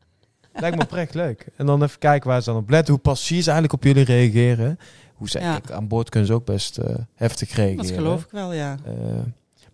lijkt 0.52 0.76
me 0.76 0.82
oprecht 0.82 1.14
leuk. 1.14 1.46
En 1.56 1.66
dan 1.66 1.82
even 1.82 1.98
kijken 1.98 2.28
waar 2.28 2.42
ze 2.42 2.50
dan 2.50 2.58
op 2.62 2.70
letten. 2.70 2.94
Hoe 2.94 3.02
passagiers 3.02 3.46
eigenlijk 3.46 3.74
op 3.74 3.84
jullie 3.84 4.04
reageren. 4.04 4.78
Hoe 5.20 5.28
ze, 5.28 5.38
Ja. 5.38 5.60
aan 5.72 5.88
boord 5.88 6.08
kunnen 6.08 6.28
ze 6.28 6.34
ook 6.34 6.44
best 6.44 6.78
eh, 6.78 6.94
heftig 7.14 7.52
reageren. 7.54 7.76
Dat 7.86 7.94
geloof 7.94 8.24
ik 8.24 8.30
wel, 8.30 8.52
ja. 8.52 8.76
Eh, 8.84 8.92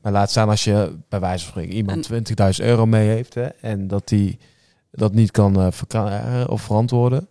maar 0.02 0.12
laat 0.12 0.30
staan 0.30 0.48
als 0.48 0.64
je 0.64 0.96
bij 1.08 1.20
wijze 1.20 1.44
van 1.44 1.52
spreken 1.52 1.74
iemand 1.74 2.08
20.000 2.58 2.64
euro 2.64 2.86
mee 2.86 3.08
heeft 3.08 3.34
hè, 3.34 3.44
en 3.46 3.86
dat 3.88 4.08
die 4.08 4.38
dat 4.90 5.12
niet 5.14 5.30
kan 5.30 5.60
eh, 5.60 5.66
verklaren 5.70 6.48
of 6.48 6.62
verantwoorden, 6.62 7.28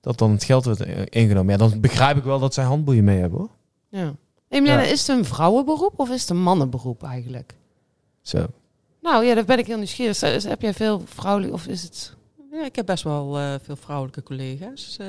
dat 0.00 0.18
dan 0.18 0.30
het 0.30 0.44
geld 0.44 0.64
wordt 0.64 0.80
eh, 0.80 1.02
ingenomen. 1.08 1.52
Ja, 1.52 1.58
dan 1.68 1.80
begrijp 1.80 2.16
ik 2.16 2.24
wel 2.24 2.38
dat 2.38 2.54
zij 2.54 2.64
handboeien 2.64 3.04
mee 3.04 3.18
hebben 3.20 3.38
hoor. 3.38 3.50
Ja. 3.88 4.14
Hey, 4.48 4.60
Milena, 4.60 4.80
Ja. 4.82 4.86
is 4.88 5.06
het 5.06 5.16
een 5.18 5.24
vrouwenberoep 5.24 5.92
of 5.96 6.10
is 6.10 6.20
het 6.20 6.30
een 6.30 6.42
mannenberoep 6.42 7.02
eigenlijk? 7.02 7.54
Zo. 8.22 8.46
Nou 9.02 9.24
ja, 9.24 9.34
daar 9.34 9.44
ben 9.44 9.58
ik 9.58 9.66
heel 9.66 9.76
nieuwsgierig. 9.76 10.22
Is- 10.22 10.44
Heb 10.44 10.62
jij 10.62 10.74
veel 10.74 11.02
vrouwelijk 11.04 11.52
of 11.52 11.66
is 11.66 11.82
het... 11.82 12.14
Ja, 12.52 12.64
ik 12.64 12.76
heb 12.76 12.86
best 12.86 13.02
wel 13.04 13.38
eh, 13.38 13.54
veel 13.62 13.76
vrouwelijke 13.76 14.22
collega's. 14.22 14.96
eh 15.00 15.06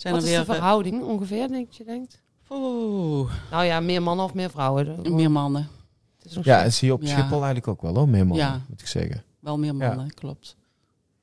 zijn 0.00 0.14
Wat 0.14 0.22
er 0.22 0.28
is 0.28 0.34
weer 0.36 0.44
de 0.46 0.52
verhouding 0.52 1.02
ongeveer, 1.02 1.48
denk 1.48 1.72
je, 1.72 1.84
denkt? 1.84 2.20
Oeh, 2.50 3.30
Nou 3.50 3.64
ja, 3.64 3.80
meer 3.80 4.02
mannen 4.02 4.24
of 4.24 4.34
meer 4.34 4.50
vrouwen? 4.50 5.14
meer 5.14 5.30
mannen. 5.30 5.68
Het 6.16 6.30
is 6.30 6.36
nog 6.36 6.44
Ja, 6.44 6.62
en 6.62 6.72
zie 6.72 6.88
je 6.88 6.94
op 6.94 7.02
Ja. 7.02 7.08
Schiphol 7.08 7.36
eigenlijk 7.36 7.68
ook 7.68 7.82
wel 7.82 7.94
hoor, 7.94 8.08
meer 8.08 8.26
mannen, 8.26 8.46
Ja. 8.46 8.60
moet 8.68 8.80
ik 8.80 8.86
zeggen. 8.86 9.22
Wel 9.40 9.58
meer 9.58 9.74
Ja. 9.74 9.86
mannen, 9.88 10.14
klopt. 10.14 10.56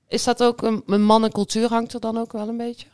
Is 0.07 0.23
dat 0.23 0.43
ook 0.43 0.61
een, 0.61 0.83
een 0.85 1.03
mannencultuur 1.03 1.69
hangt 1.69 1.93
er 1.93 1.99
dan 1.99 2.17
ook 2.17 2.31
wel 2.31 2.47
een 2.47 2.57
beetje? 2.57 2.87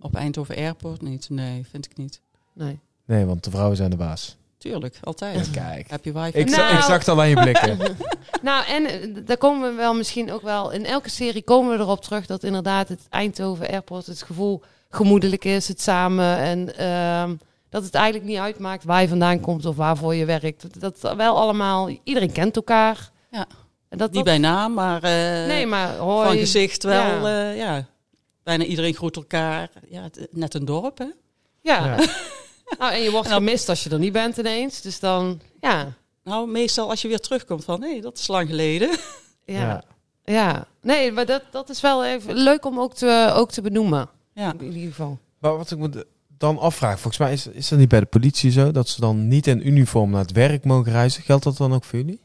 Op 0.00 0.14
Eindhoven 0.16 0.56
Airport 0.56 1.02
niet. 1.02 1.30
Nee, 1.30 1.66
vind 1.70 1.84
ik 1.84 1.96
niet. 1.96 2.20
Nee. 2.52 2.78
Nee, 3.04 3.24
want 3.24 3.44
de 3.44 3.50
vrouwen 3.50 3.76
zijn 3.76 3.90
de 3.90 3.96
baas. 3.96 4.36
Tuurlijk, 4.58 4.98
altijd. 5.02 5.50
Kijk. 5.50 5.90
Heb 5.90 6.04
je 6.04 6.12
wifi? 6.12 6.38
Ik, 6.38 6.48
za- 6.48 6.56
Nou. 6.56 6.76
ik 6.76 6.82
zag 6.82 6.98
het 6.98 7.08
al 7.08 7.20
aan 7.20 7.28
je 7.28 7.40
blikken. 7.40 7.78
Nou, 8.42 8.66
en 8.66 8.84
eh, 8.84 9.26
daar 9.26 9.36
komen 9.36 9.70
we 9.70 9.76
wel 9.76 9.94
misschien 9.94 10.32
ook 10.32 10.42
wel... 10.42 10.70
In 10.70 10.84
elke 10.84 11.10
serie 11.10 11.42
komen 11.42 11.76
we 11.76 11.82
erop 11.82 12.00
terug 12.02 12.26
dat 12.26 12.42
inderdaad 12.42 12.88
het 12.88 13.00
Eindhoven 13.08 13.68
Airport 13.68 14.06
het 14.06 14.22
gevoel 14.22 14.62
gemoedelijk 14.90 15.44
is, 15.44 15.68
het 15.68 15.80
samen. 15.80 16.36
En 16.36 16.76
ehm, 16.76 17.34
dat 17.68 17.82
het 17.84 17.94
eigenlijk 17.94 18.24
niet 18.26 18.38
uitmaakt 18.38 18.84
waar 18.84 19.00
je 19.02 19.08
vandaan 19.08 19.40
komt 19.40 19.66
of 19.66 19.76
waarvoor 19.76 20.14
je 20.14 20.24
werkt. 20.24 20.80
Dat, 20.80 21.00
dat 21.00 21.14
wel 21.16 21.36
allemaal... 21.38 21.88
Iedereen 22.04 22.32
kent 22.32 22.56
elkaar. 22.56 23.10
Ja. 23.30 23.46
En 23.88 23.98
dat, 23.98 24.06
Niet 24.06 24.14
dat- 24.16 24.24
bij 24.24 24.38
naam, 24.38 24.74
maar 24.74 25.02
eh, 25.02 25.46
Nee, 25.46 25.66
maar 25.66 25.96
hoi. 25.96 26.28
van 26.28 26.36
gezicht 26.38 26.82
wel. 26.82 27.26
Ja. 27.28 27.28
Ja. 27.28 27.50
ja. 27.50 27.86
Bijna 28.42 28.64
iedereen 28.64 28.94
groet 28.94 29.16
elkaar. 29.16 29.70
Ja, 29.88 30.02
het- 30.02 30.26
net 30.30 30.54
een 30.54 30.64
dorp, 30.64 30.98
hè? 30.98 31.04
Ja. 31.62 31.84
Ja. 31.86 31.96
Nou, 32.78 32.92
en 32.92 33.00
je 33.02 33.10
wordt 33.10 33.26
En 33.26 33.32
dan- 33.32 33.42
gemist 33.42 33.68
als 33.68 33.84
je 33.84 33.90
er 33.90 33.98
niet 33.98 34.12
bent 34.12 34.36
ineens. 34.36 34.80
Dus 34.80 35.00
dan, 35.00 35.40
ja. 35.60 35.92
Nou, 36.24 36.48
meestal 36.50 36.88
als 36.90 37.02
je 37.02 37.08
weer 37.08 37.18
terugkomt 37.20 37.64
van... 37.64 37.82
hé, 37.82 38.00
dat 38.00 38.18
is 38.18 38.26
lang 38.26 38.48
geleden. 38.48 38.90
Ja. 39.44 39.54
Ja. 39.60 39.82
ja. 40.24 40.66
Nee, 40.82 41.12
maar 41.12 41.26
dat, 41.26 41.42
dat 41.50 41.68
is 41.68 41.80
wel 41.80 42.04
even 42.04 42.34
leuk 42.34 42.64
om 42.64 42.80
ook 42.80 42.94
te, 42.94 43.30
ook 43.34 43.50
te 43.50 43.60
benoemen. 43.62 44.08
Ja. 44.38 44.54
In 44.58 44.72
ieder 44.72 44.88
geval. 44.88 45.18
Maar 45.38 45.56
wat 45.56 45.70
ik 45.70 45.78
me 45.78 46.06
dan 46.38 46.58
afvraag, 46.58 46.94
volgens 47.00 47.18
mij 47.18 47.32
is, 47.32 47.46
is 47.46 47.68
dat 47.68 47.78
niet 47.78 47.88
bij 47.88 48.00
de 48.00 48.06
politie 48.06 48.50
zo, 48.50 48.70
dat 48.70 48.88
ze 48.88 49.00
dan 49.00 49.28
niet 49.28 49.46
in 49.46 49.66
uniform 49.68 50.10
naar 50.10 50.20
het 50.20 50.32
werk 50.32 50.64
mogen 50.64 50.92
reizen. 50.92 51.22
Geldt 51.22 51.44
dat 51.44 51.56
dan 51.56 51.72
ook 51.72 51.84
voor 51.84 51.98
jullie? 51.98 52.20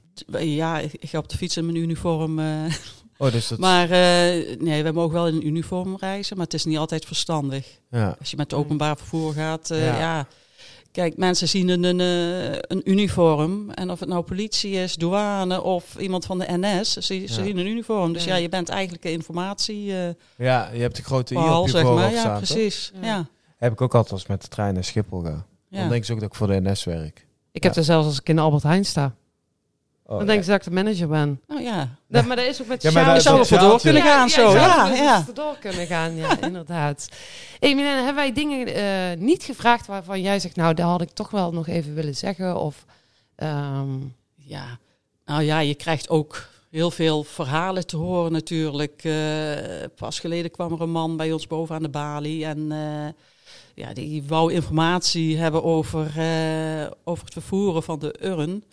Ja, 0.55 0.79
ik 0.79 0.93
ik 0.93 1.09
ga 1.09 1.17
op 1.17 1.29
de 1.29 1.37
fiets 1.37 1.57
in 1.57 1.65
mijn 1.65 1.77
uniform. 1.77 2.39
eh, 2.39 2.45
Oh, 3.17 3.31
dus 3.31 3.47
dat... 3.47 3.59
maar 3.59 3.83
eh, 3.89 4.59
nee, 4.59 4.83
wij 4.83 4.91
mogen 4.91 5.13
wel 5.13 5.27
in 5.27 5.35
een 5.35 5.47
uniform 5.47 5.95
reizen, 5.99 6.35
maar 6.37 6.45
het 6.45 6.53
is 6.55 6.65
niet 6.65 6.77
altijd 6.77 7.05
verstandig. 7.05 7.79
ja. 7.91 8.15
Als 8.19 8.31
je 8.31 8.37
met 8.37 8.53
openbaar 8.53 8.97
vervoer 8.97 9.33
gaat, 9.33 9.69
eh, 9.71 9.85
Ja. 9.85 9.99
ja. 9.99 10.27
Kijk, 10.93 11.17
mensen 11.17 11.47
zien 11.47 11.69
een, 11.69 11.83
een, 11.83 11.99
eh, 11.99 12.57
een 12.67 12.81
uniform. 12.91 13.69
En 13.71 13.91
of 13.91 13.99
het 13.99 14.09
nou 14.09 14.23
politie 14.23 14.71
is, 14.71 14.95
douane 14.95 15.61
of 15.61 15.95
iemand 15.99 16.25
van 16.25 16.39
de 16.39 16.45
NS, 16.47 16.93
ze, 16.93 17.01
ze 17.01 17.21
Ja. 17.21 17.27
zien 17.27 17.57
een 17.57 17.67
uniform. 17.67 18.13
Dus 18.13 18.23
Ja. 18.23 18.35
ja, 18.35 18.41
je 18.41 18.49
bent 18.49 18.69
eigenlijk 18.69 19.03
een 19.05 19.11
informatie. 19.11 19.91
eh 19.97 20.09
ja, 20.37 20.69
je 20.73 20.79
hebt 20.81 20.95
de 20.95 21.03
grote 21.03 21.33
i 21.33 21.37
op 21.37 21.65
je 21.65 21.71
zeg 21.71 21.83
maar. 21.83 22.11
Ja, 22.11 22.19
staan, 22.19 22.37
precies. 22.37 22.91
Ja. 23.01 23.07
Ja. 23.07 23.27
Heb 23.57 23.71
ik 23.71 23.81
ook 23.81 23.93
altijd 23.95 24.13
als 24.13 24.21
ik 24.21 24.27
met 24.27 24.41
de 24.41 24.47
trein 24.47 24.73
naar 24.73 24.83
Schiphol 24.83 25.21
ga. 25.21 25.45
Ja. 25.69 25.79
Dan 25.79 25.87
denken 25.89 26.05
ze 26.05 26.13
ook 26.13 26.19
dat 26.19 26.29
ik 26.29 26.35
voor 26.35 26.47
de 26.47 26.59
NS 26.61 26.83
werk. 26.83 27.27
Ik 27.51 27.63
heb 27.63 27.75
er 27.75 27.83
zelfs 27.83 28.07
als 28.07 28.19
ik 28.19 28.29
in 28.29 28.39
Albert 28.39 28.63
Heijn 28.63 28.85
sta. 28.85 29.15
Oh, 30.13 30.17
dan 30.17 30.27
denken 30.27 30.45
ze 30.45 30.51
dat 30.51 30.59
ik 30.59 30.65
de 30.67 30.73
manager 30.83 31.07
ben. 31.07 31.41
Nou 31.47 31.61
ja, 31.61 31.89
Dat, 32.07 32.25
maar 32.25 32.35
dat 32.35 32.45
is 32.45 32.61
ook 32.61 32.67
met 32.67 32.81
Ja, 32.81 32.91
maar 32.91 33.03
sjaal- 33.03 33.13
dat- 33.37 33.47
je 33.47 33.55
zou 33.55 33.61
wel 33.61 33.69
door 33.69 33.81
kunnen 33.81 34.01
gaan 34.01 34.29
zo. 34.29 34.51
Ja, 34.53 34.89
er 34.91 34.95
ja. 34.95 35.25
door 35.33 35.57
kunnen 35.59 35.87
gaan, 35.87 36.15
ja, 36.15 36.41
inderdaad. 36.47 37.07
Hey, 37.59 37.75
Milena, 37.75 37.95
hebben 37.95 38.15
wij 38.15 38.33
dingen 38.33 38.67
eh, 38.67 39.17
niet 39.17 39.43
gevraagd 39.43 39.87
waarvan 39.87 40.21
jij 40.21 40.39
zegt, 40.39 40.55
nou, 40.55 40.73
daar 40.73 40.87
had 40.87 41.01
ik 41.01 41.09
toch 41.11 41.29
wel 41.29 41.51
nog 41.53 41.67
even 41.67 41.93
willen 41.93 42.15
zeggen? 42.15 42.57
Of, 42.59 42.85
ehm, 43.35 43.89
Ja, 44.35 44.77
nou 45.25 45.41
ja, 45.43 45.59
je 45.59 45.75
krijgt 45.75 46.09
ook 46.09 46.47
heel 46.71 46.91
veel 46.91 47.23
verhalen 47.23 47.87
te 47.87 47.97
horen 47.97 48.31
natuurlijk. 48.31 49.03
Eh, 49.03 49.13
pas 49.95 50.19
geleden 50.19 50.51
kwam 50.51 50.71
er 50.73 50.81
een 50.81 50.91
man 50.91 51.17
bij 51.17 51.31
ons 51.31 51.47
boven 51.47 51.75
aan 51.75 51.81
de 51.83 51.89
balie 51.89 52.45
en 52.45 52.71
eh, 52.71 53.07
ja, 53.75 53.93
die 53.93 54.23
wou 54.27 54.53
informatie 54.53 55.37
hebben 55.37 55.63
over, 55.63 56.11
eh, 56.17 56.91
over 57.03 57.23
het 57.23 57.33
vervoeren 57.33 57.83
van 57.83 57.99
de 57.99 58.15
urn. 58.21 58.63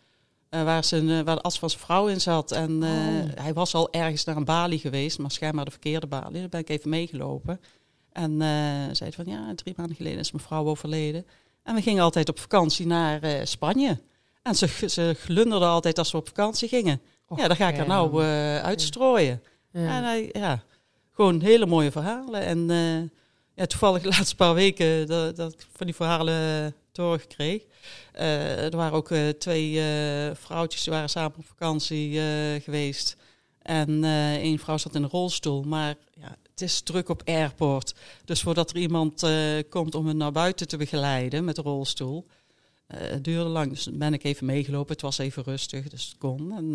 Eh, 0.51 0.63
waar, 0.63 0.85
zijn, 0.85 1.11
eh, 1.11 1.21
waar 1.21 1.35
de 1.35 1.43
as 1.43 1.59
van 1.59 1.71
zijn 1.71 1.83
vrouw 1.83 2.07
in 2.07 2.21
zat. 2.21 2.53
En 2.53 2.83
eh, 2.83 2.91
Oh. 2.91 3.43
hij 3.43 3.53
was 3.53 3.75
al 3.75 3.93
ergens 3.93 4.25
naar 4.25 4.37
een 4.37 4.45
balie 4.45 4.79
geweest, 4.79 5.19
maar 5.19 5.31
schijnbaar 5.31 5.65
de 5.65 5.71
verkeerde 5.71 6.07
balie. 6.07 6.41
Daar 6.41 6.49
ben 6.49 6.61
ik 6.61 6.69
even 6.69 6.91
meegelopen. 6.91 7.61
En 8.13 8.39
zei 8.93 9.13
van 9.13 9.25
ja, 9.27 9.55
drie 9.55 9.75
maanden 9.77 9.97
geleden 9.97 10.19
is 10.19 10.33
mijn 10.33 10.45
vrouw 10.45 10.67
overleden. 10.67 11.27
En 11.63 11.75
we 11.75 11.83
gingen 11.83 12.03
altijd 12.03 12.29
op 12.29 12.39
vakantie 12.39 12.87
naar 12.87 13.47
Spanje. 13.47 14.01
En 14.43 14.55
ze, 14.55 14.67
ze 14.89 15.17
glunderden 15.19 15.69
altijd 15.69 15.99
als 15.99 16.13
we 16.13 16.19
op 16.19 16.27
vakantie 16.27 16.69
gingen. 16.69 17.01
ja, 17.37 17.49
dan 17.49 17.57
ga 17.57 17.69
ik 17.69 17.79
er 17.79 17.87
nou 17.87 18.23
uitstrooien. 18.63 19.43
En 19.73 19.83
ja. 19.83 20.03
hij, 20.03 20.31
ja, 20.33 20.63
gewoon 21.13 21.41
hele 21.41 21.67
mooie 21.67 21.91
verhalen. 21.91 22.41
En 22.43 22.69
ja, 23.55 23.67
toevallig 23.67 24.03
de 24.03 24.09
laatste 24.19 24.37
paar 24.37 24.55
weken 24.55 25.07
dat, 25.07 25.37
dat 25.37 25.55
van 25.77 25.87
die 25.87 25.95
verhalen 25.95 26.75
horen 26.97 27.27
kreeg. 27.27 27.63
Eh, 28.13 28.65
er 28.65 28.77
waren 28.77 28.97
ook 28.97 29.11
eh, 29.11 29.29
twee 29.29 29.81
eh, 29.81 30.35
vrouwtjes 30.35 30.83
die 30.83 30.93
waren 30.93 31.09
samen 31.09 31.39
op 31.39 31.47
vakantie 31.47 32.21
geweest. 32.61 33.17
En 33.63 34.05
één 34.41 34.59
vrouw 34.59 34.79
zat 34.79 34.95
in 34.95 35.03
een 35.03 35.09
rolstoel. 35.09 35.63
Maar 35.63 35.95
ja, 36.21 36.37
het 36.51 36.61
is 36.61 36.81
druk 36.81 37.09
op 37.09 37.23
airport. 37.25 37.95
Dus 38.25 38.43
voordat 38.43 38.71
er 38.71 38.77
iemand 38.77 39.27
komt 39.69 39.95
om 39.95 40.07
hen 40.07 40.17
naar 40.17 40.33
buiten 40.33 40.69
te 40.69 40.77
begeleiden 40.77 41.45
met 41.45 41.57
de 41.57 41.63
rolstoel... 41.63 42.27
het 42.87 43.25
duurde 43.25 43.49
lang, 43.49 43.71
dus 43.71 43.89
ben 43.93 44.13
ik 44.13 44.25
even 44.25 44.47
meegelopen. 44.47 44.93
Het 44.93 45.03
was 45.03 45.19
even 45.19 45.43
rustig, 45.43 45.89
dus 45.89 46.09
het 46.09 46.19
kon. 46.19 46.53
En, 46.53 46.73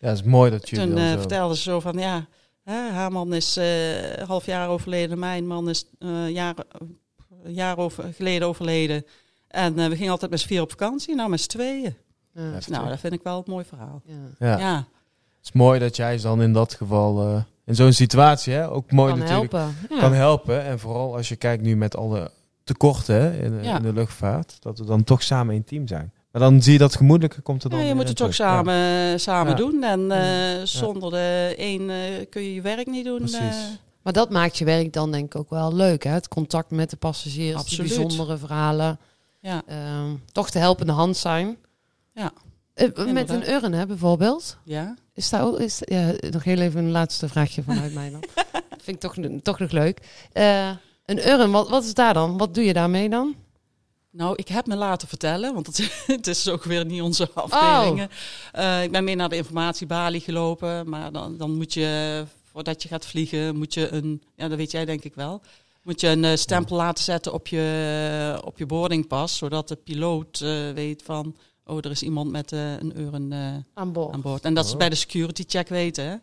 Ja, 0.00 0.08
het 0.08 0.18
is 0.18 0.22
mooi 0.22 0.50
dat 0.50 0.68
jullie 0.68 0.86
toen 0.86 0.98
vertelde 0.98 1.56
ze 1.56 1.62
zo 1.62 1.80
van, 1.80 1.98
ja, 1.98 2.26
hè, 2.62 2.90
haar 2.90 3.12
man 3.12 3.34
is 3.34 3.56
een 3.56 4.26
half 4.26 4.46
jaar 4.46 4.68
overleden, 4.68 5.18
mijn 5.18 5.46
man 5.46 5.68
is 5.68 5.84
eh, 5.98 6.30
jaar, 6.30 6.54
een 7.42 7.54
jaar 7.54 7.78
over, 7.78 8.12
geleden 8.12 8.48
overleden. 8.48 9.04
En 9.56 9.78
eh, 9.78 9.88
we 9.88 9.96
gingen 9.96 10.10
altijd 10.10 10.30
met 10.30 10.40
z'n 10.40 10.46
vier 10.46 10.60
op 10.62 10.70
vakantie, 10.70 11.14
nou 11.14 11.30
met 11.30 11.40
z'n 11.40 11.48
tweeën. 11.48 11.94
Ja. 12.34 12.42
Nou, 12.66 12.88
dat 12.88 13.00
vind 13.00 13.12
ik 13.12 13.20
wel 13.22 13.36
een 13.36 13.44
mooi 13.52 13.64
verhaal. 13.64 14.02
Ja. 14.04 14.14
Ja. 14.38 14.58
Ja, 14.58 14.76
Het 14.76 14.84
is 15.42 15.52
mooi 15.52 15.78
dat 15.80 15.96
jij 15.96 16.18
dan 16.20 16.42
in 16.42 16.52
dat 16.52 16.74
geval, 16.74 17.26
eh, 17.28 17.42
in 17.64 17.74
zo'n 17.74 17.92
situatie, 17.92 18.52
hè, 18.52 18.70
ook 18.70 18.90
mooi 18.92 19.10
kan 19.10 19.18
natuurlijk 19.20 19.52
helpen. 19.52 19.76
Ja. 19.90 19.98
kan 20.00 20.12
helpen. 20.12 20.64
En 20.64 20.78
vooral 20.78 21.16
als 21.16 21.28
je 21.28 21.36
kijkt 21.36 21.62
nu 21.62 21.76
met 21.76 21.96
alle 21.96 22.30
tekorten 22.64 23.38
in, 23.40 23.62
Ja. 23.62 23.76
in 23.76 23.82
de 23.82 23.92
luchtvaart, 23.92 24.56
dat 24.60 24.78
we 24.78 24.84
dan 24.84 25.04
toch 25.04 25.22
samen 25.22 25.54
een 25.54 25.64
team 25.64 25.86
zijn. 25.86 26.12
Maar 26.32 26.42
dan 26.42 26.62
zie 26.62 26.72
je 26.72 26.78
dat 26.78 26.96
gemoedelijke 26.96 27.40
komt 27.40 27.64
er 27.64 27.70
dan 27.70 27.78
Ja, 27.78 27.84
je 27.86 27.92
moet 27.94 28.02
in 28.02 28.08
het 28.08 28.16
toch 28.16 28.34
samen, 28.34 29.20
samen 29.20 29.50
Ja. 29.52 29.56
doen. 29.56 29.82
En 29.82 30.10
eh, 30.10 30.64
zonder 30.64 31.10
de 31.10 31.54
een 31.56 31.90
eh, 31.90 31.96
kun 32.30 32.42
je 32.42 32.54
je 32.54 32.60
werk 32.60 32.86
niet 32.86 33.04
doen. 33.04 33.18
Precies. 33.18 33.38
eh. 33.38 33.54
Maar 34.02 34.12
dat 34.12 34.30
maakt 34.30 34.58
je 34.58 34.64
werk 34.64 34.92
dan 34.92 35.12
denk 35.12 35.24
ik 35.24 35.36
ook 35.40 35.50
wel 35.50 35.74
leuk. 35.74 36.04
Hè? 36.04 36.10
Het 36.10 36.28
contact 36.28 36.70
met 36.70 36.90
de 36.90 36.96
passagiers, 36.96 37.56
Absoluut. 37.56 37.88
die 37.90 37.98
bijzondere 37.98 38.38
verhalen. 38.38 38.98
Ja. 39.40 39.62
Ehm, 39.66 40.14
toch 40.32 40.50
de 40.50 40.58
helpende 40.58 40.92
hand 40.92 41.16
zijn. 41.16 41.56
Ja, 42.14 42.32
Eh, 42.74 43.12
met 43.12 43.30
een 43.30 43.50
urn 43.50 43.72
hè, 43.72 43.86
bijvoorbeeld. 43.86 44.56
ja. 44.64 44.94
Is 45.14 45.28
daar 45.30 45.44
ook, 45.44 45.58
is, 45.58 45.78
ja, 45.84 46.12
nog 46.30 46.44
heel 46.44 46.58
even 46.58 46.84
een 46.84 46.90
laatste 46.90 47.28
vraagje 47.28 47.62
vanuit 47.62 47.94
mij 47.94 48.10
dan. 48.10 48.22
Vind 48.82 49.04
ik 49.04 49.12
toch, 49.12 49.14
toch 49.42 49.58
nog 49.58 49.70
leuk. 49.70 50.00
Eh, 50.32 50.70
een 51.04 51.28
urn, 51.28 51.50
wat, 51.50 51.68
wat 51.68 51.84
is 51.84 51.94
daar 51.94 52.14
dan? 52.14 52.38
Wat 52.38 52.54
doe 52.54 52.64
je 52.64 52.72
daarmee 52.72 53.08
dan? 53.08 53.34
Nou, 54.10 54.34
ik 54.36 54.48
heb 54.48 54.66
me 54.66 54.76
laten 54.76 55.08
vertellen, 55.08 55.54
want 55.54 55.66
het, 55.66 56.02
het 56.06 56.26
is 56.26 56.48
ook 56.48 56.64
weer 56.64 56.84
niet 56.84 57.02
onze 57.02 57.30
afdelingen. 57.34 58.08
Eh, 58.52 58.82
ik 58.82 58.90
ben 58.92 59.04
mee 59.04 59.14
naar 59.16 59.28
de 59.28 59.36
informatiebalie 59.36 60.20
gelopen, 60.20 60.88
maar 60.88 61.12
dan, 61.12 61.36
dan 61.36 61.54
moet 61.56 61.74
je, 61.74 62.24
voordat 62.50 62.82
je 62.82 62.88
gaat 62.88 63.06
vliegen, 63.06 63.56
moet 63.56 63.74
je 63.74 63.92
een, 63.92 64.22
ja, 64.34 64.48
dat 64.48 64.58
weet 64.58 64.70
jij 64.70 64.84
denk 64.84 65.04
ik 65.04 65.14
wel, 65.14 65.42
moet 65.86 66.00
je 66.00 66.08
een 66.08 66.24
eh, 66.24 66.36
stempel 66.36 66.76
laten 66.76 67.04
zetten 67.04 67.32
op 67.32 67.46
je, 67.46 68.40
op 68.44 68.58
je 68.58 68.66
boardingpas, 68.66 69.36
zodat 69.36 69.68
de 69.68 69.76
piloot 69.76 70.40
eh, 70.40 70.50
weet 70.74 71.02
van, 71.04 71.36
oh, 71.64 71.76
er 71.76 71.90
is 71.90 72.02
iemand 72.02 72.30
met 72.30 72.52
eh, 72.52 72.72
een 72.72 72.92
urn 73.00 73.32
eh, 73.32 73.38
Aan 73.74 73.92
boord. 73.92 74.14
aan 74.14 74.20
boord. 74.20 74.42
En 74.44 74.54
dat 74.54 74.66
ze 74.66 74.72
Oh. 74.72 74.78
bij 74.78 74.88
de 74.88 74.94
security 74.94 75.44
check 75.46 75.68
weten, 75.68 76.04
hè? 76.04 76.14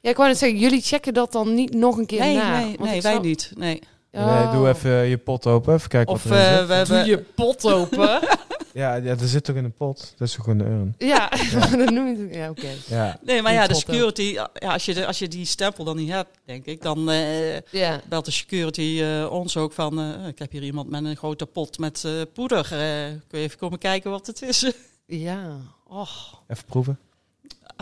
Ja, 0.00 0.10
ik 0.10 0.16
wou 0.16 0.28
net 0.28 0.38
zeggen, 0.38 0.58
jullie 0.58 0.80
checken 0.80 1.14
dat 1.14 1.32
dan 1.32 1.54
niet 1.54 1.74
nog 1.74 1.96
een 1.96 2.06
keer 2.06 2.20
Nee, 2.20 2.36
na. 2.36 2.58
nee, 2.58 2.64
Want 2.76 2.90
nee 2.90 3.00
wij 3.02 3.12
zou- 3.12 3.24
niet. 3.24 3.52
Nee. 3.56 3.82
Nee, 4.12 4.50
doe 4.52 4.62
Oh. 4.62 4.68
even 4.68 4.90
je 4.90 5.18
pot 5.18 5.46
open. 5.46 5.74
Even 5.74 5.88
kijken 5.88 6.14
Of 6.14 6.22
wat 6.22 6.32
eh, 6.38 6.56
zit. 6.58 6.66
we 6.66 6.74
hebben... 6.74 6.98
Doe 6.98 7.06
je 7.06 7.18
pot 7.18 7.64
open. 7.72 8.20
Ja, 8.78 8.94
ja, 8.94 9.10
er 9.16 9.28
zit 9.28 9.44
toch 9.44 9.56
in 9.56 9.64
een 9.64 9.72
pot. 9.72 10.14
Dat 10.16 10.28
is 10.28 10.34
toch 10.34 10.46
een 10.46 10.60
urn. 10.60 10.94
ja, 10.98 11.28
dat 11.76 11.90
noem 11.90 12.06
je 12.06 12.16
het. 12.26 12.34
Ja, 12.34 12.50
oké. 12.50 12.68
Ja. 12.88 13.18
Nee, 13.22 13.42
maar 13.42 13.52
ja, 13.52 13.66
de 13.66 13.74
security, 13.74 14.22
ja, 14.22 14.72
als, 14.72 14.84
je 14.84 14.94
de, 14.94 15.06
als 15.06 15.18
je 15.18 15.28
die 15.28 15.44
stempel 15.44 15.84
dan 15.84 15.96
niet 15.96 16.10
hebt, 16.10 16.30
denk 16.44 16.64
ik, 16.66 16.82
dan 16.82 17.10
eh, 17.10 17.60
Ja. 17.60 18.00
belt 18.08 18.24
de 18.24 18.30
security 18.30 19.00
eh, 19.02 19.30
ons 19.32 19.56
ook 19.56 19.72
van, 19.72 20.00
eh, 20.00 20.26
ik 20.26 20.38
heb 20.38 20.50
hier 20.52 20.62
iemand 20.62 20.90
met 20.90 21.04
een 21.04 21.16
grote 21.16 21.46
pot 21.46 21.78
met 21.78 22.04
eh, 22.04 22.12
poeder. 22.32 22.58
Eh, 22.64 23.12
kun 23.28 23.38
je 23.38 23.44
even 23.44 23.58
komen 23.58 23.78
kijken 23.78 24.10
wat 24.10 24.26
het 24.26 24.42
is? 24.42 24.72
Ja. 25.06 25.56
Och. 25.88 26.42
Even 26.48 26.64
proeven. 26.64 26.98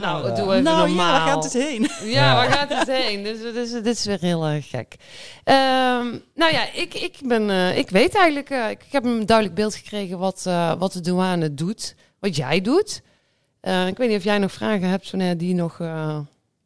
Nou, 0.00 0.28
Ja. 0.28 0.34
doe 0.34 0.50
even 0.52 0.62
nou 0.62 0.86
normaal. 0.88 1.06
ja, 1.14 1.18
waar 1.24 1.28
gaat 1.28 1.44
het 1.44 1.52
heen? 1.52 1.82
Ja, 1.82 2.06
Ja. 2.06 2.34
waar 2.34 2.52
gaat 2.52 2.68
het 2.68 2.88
heen? 2.96 3.22
Dus, 3.22 3.40
dus 3.40 3.70
dit 3.70 3.86
is 3.86 4.04
weer 4.04 4.20
heel 4.20 4.44
erg 4.46 4.68
gek. 4.68 4.96
Ehm, 5.44 6.06
nou 6.34 6.52
ja, 6.52 6.72
ik, 6.72 6.94
ik, 6.94 7.16
ben, 7.24 7.50
eh, 7.50 7.78
ik 7.78 7.90
weet 7.90 8.14
eigenlijk, 8.14 8.50
eh, 8.50 8.70
ik, 8.70 8.82
ik 8.86 8.92
heb 8.92 9.04
een 9.04 9.26
duidelijk 9.26 9.56
beeld 9.56 9.74
gekregen 9.74 10.18
wat, 10.18 10.44
eh, 10.46 10.72
wat 10.78 10.92
de 10.92 11.00
douane 11.00 11.54
doet. 11.54 11.94
Wat 12.20 12.36
jij 12.36 12.60
doet. 12.60 13.02
Eh, 13.60 13.86
ik 13.86 13.96
weet 13.96 14.08
niet 14.08 14.18
of 14.18 14.24
jij 14.24 14.38
nog 14.38 14.52
vragen 14.52 14.88
hebt, 14.88 15.10
wanneer 15.10 15.36
die 15.36 15.54
nog 15.54 15.80
eh 15.80 16.18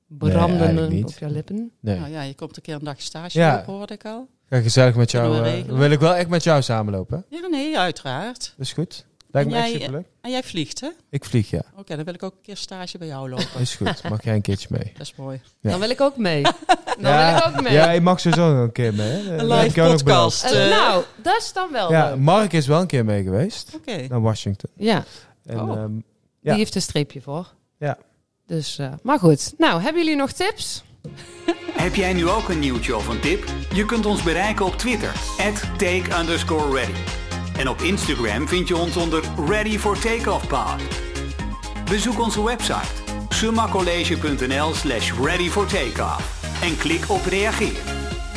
branden 0.09 0.89
niet. 0.91 1.05
op 1.07 1.19
jouw 1.19 1.31
lippen. 1.31 1.71
Nee. 1.81 1.99
Nou 1.99 2.11
ja, 2.11 2.23
je 2.23 2.35
komt 2.35 2.57
een 2.57 2.63
keer 2.63 2.75
een 2.75 2.85
dag 2.85 3.01
stage 3.01 3.39
Ja. 3.39 3.55
lopen, 3.57 3.73
hoorde 3.73 3.95
ik 3.95 4.05
al. 4.05 4.29
Ga 4.49 4.61
gezellig 4.61 4.95
met 4.95 5.11
jou. 5.11 5.43
Wil 5.67 5.91
ik 5.91 6.01
wel 6.01 6.15
echt 6.15 6.29
met 6.29 6.43
jou 6.45 6.63
samenlopen. 6.63 7.25
Ja, 7.29 7.47
nee, 7.47 7.79
uiteraard. 7.79 8.55
Dat 8.57 8.67
is 8.67 8.73
goed. 8.73 9.07
Lijkt 9.33 9.51
me 9.51 9.57
En 9.57 9.63
echt 9.63 9.71
jij- 9.71 9.81
superleuk. 9.81 10.07
En 10.21 10.31
jij 10.31 10.43
vliegt, 10.43 10.81
hè? 10.81 10.87
Oké, 10.87 10.97
Ik 11.11 11.25
vlieg, 11.25 11.51
ja. 11.51 11.63
dan 11.85 12.05
wil 12.05 12.15
ik 12.15 12.23
ook 12.23 12.33
een 12.33 12.43
keer 12.43 12.57
stage 12.57 12.99
bij 12.99 13.07
jou 13.07 13.29
lopen. 13.29 13.61
Is 13.61 13.75
goed. 13.75 14.03
Mag 14.11 14.25
jij 14.25 14.35
een 14.35 14.41
keertje 14.43 14.69
mee? 14.71 14.93
Dat 14.93 15.07
is 15.07 15.15
mooi. 15.17 15.41
Ja. 15.61 15.71
Dan 15.71 15.81
wil 15.81 15.91
ik 15.91 16.01
ook 16.01 16.17
mee. 16.17 16.43
Dan 17.01 17.11
ja, 17.13 17.29
wil 17.31 17.39
ik 17.51 17.57
ook 17.57 17.63
mee. 17.63 17.73
Ja, 17.73 17.91
je 17.91 18.01
mag 18.01 18.21
sowieso 18.21 18.53
nog 18.55 18.63
een 18.63 18.73
keer 18.73 18.95
mee. 18.95 19.09
Hè? 19.11 19.39
Een 19.39 19.65
ik 19.65 19.77
live 19.77 19.89
podcast. 20.05 20.45
Eh, 20.45 20.65
eh, 20.65 20.71
nou, 20.71 21.05
dat 21.23 21.37
is 21.39 21.53
dan 21.53 21.73
wel. 21.73 21.91
Ja, 21.93 22.09
leuk. 22.11 22.19
Mark 22.19 22.53
is 22.53 22.67
wel 22.67 22.81
een 22.81 22.87
keer 22.87 23.05
mee 23.05 23.23
geweest. 23.23 23.73
Oké. 23.75 24.07
Naar 24.09 24.21
Washington. 24.21 24.71
Ja, 24.77 25.05
En, 25.45 25.61
Oh. 25.61 25.77
ehm, 25.77 25.93
die 25.93 26.03
Ja. 26.41 26.55
heeft 26.55 26.75
een 26.75 26.83
streepje 26.83 27.21
voor. 27.21 27.53
Ja. 27.79 27.99
Dus, 28.47 28.79
eh, 28.79 28.93
maar 29.03 29.19
goed. 29.19 29.53
Nou, 29.59 29.83
hebben 29.83 30.03
jullie 30.03 30.17
nog 30.19 30.33
tips? 30.33 30.83
Heb 31.73 31.95
jij 31.95 32.13
nu 32.13 32.29
ook 32.29 32.49
een 32.49 32.59
nieuwtje 32.59 32.97
of 32.97 33.09
een 33.09 33.21
tip? 33.21 33.45
Je 33.75 33.85
kunt 33.85 34.07
ons 34.07 34.23
bereiken 34.23 34.65
op 34.67 34.75
Twitter, 34.77 35.13
take 35.79 36.19
underscore 36.19 36.75
ready. 36.75 37.20
En 37.61 37.69
op 37.69 37.81
Instagram 37.81 38.49
vind 38.49 38.69
je 38.69 38.77
ons 38.77 38.97
onder 38.97 39.23
Ready 39.49 39.79
for 39.79 39.99
Takeoff 39.99 40.47
Pod. 40.47 40.83
Bezoek 41.91 42.21
onze 42.21 42.45
website 42.45 42.87
summacollege.nl 43.29 44.75
slash 44.75 45.13
ready 45.13 45.49
for 45.49 45.67
takeoff 45.67 46.45
en 46.63 46.77
klik 46.77 47.05
op 47.09 47.25
reageer. 47.25 47.81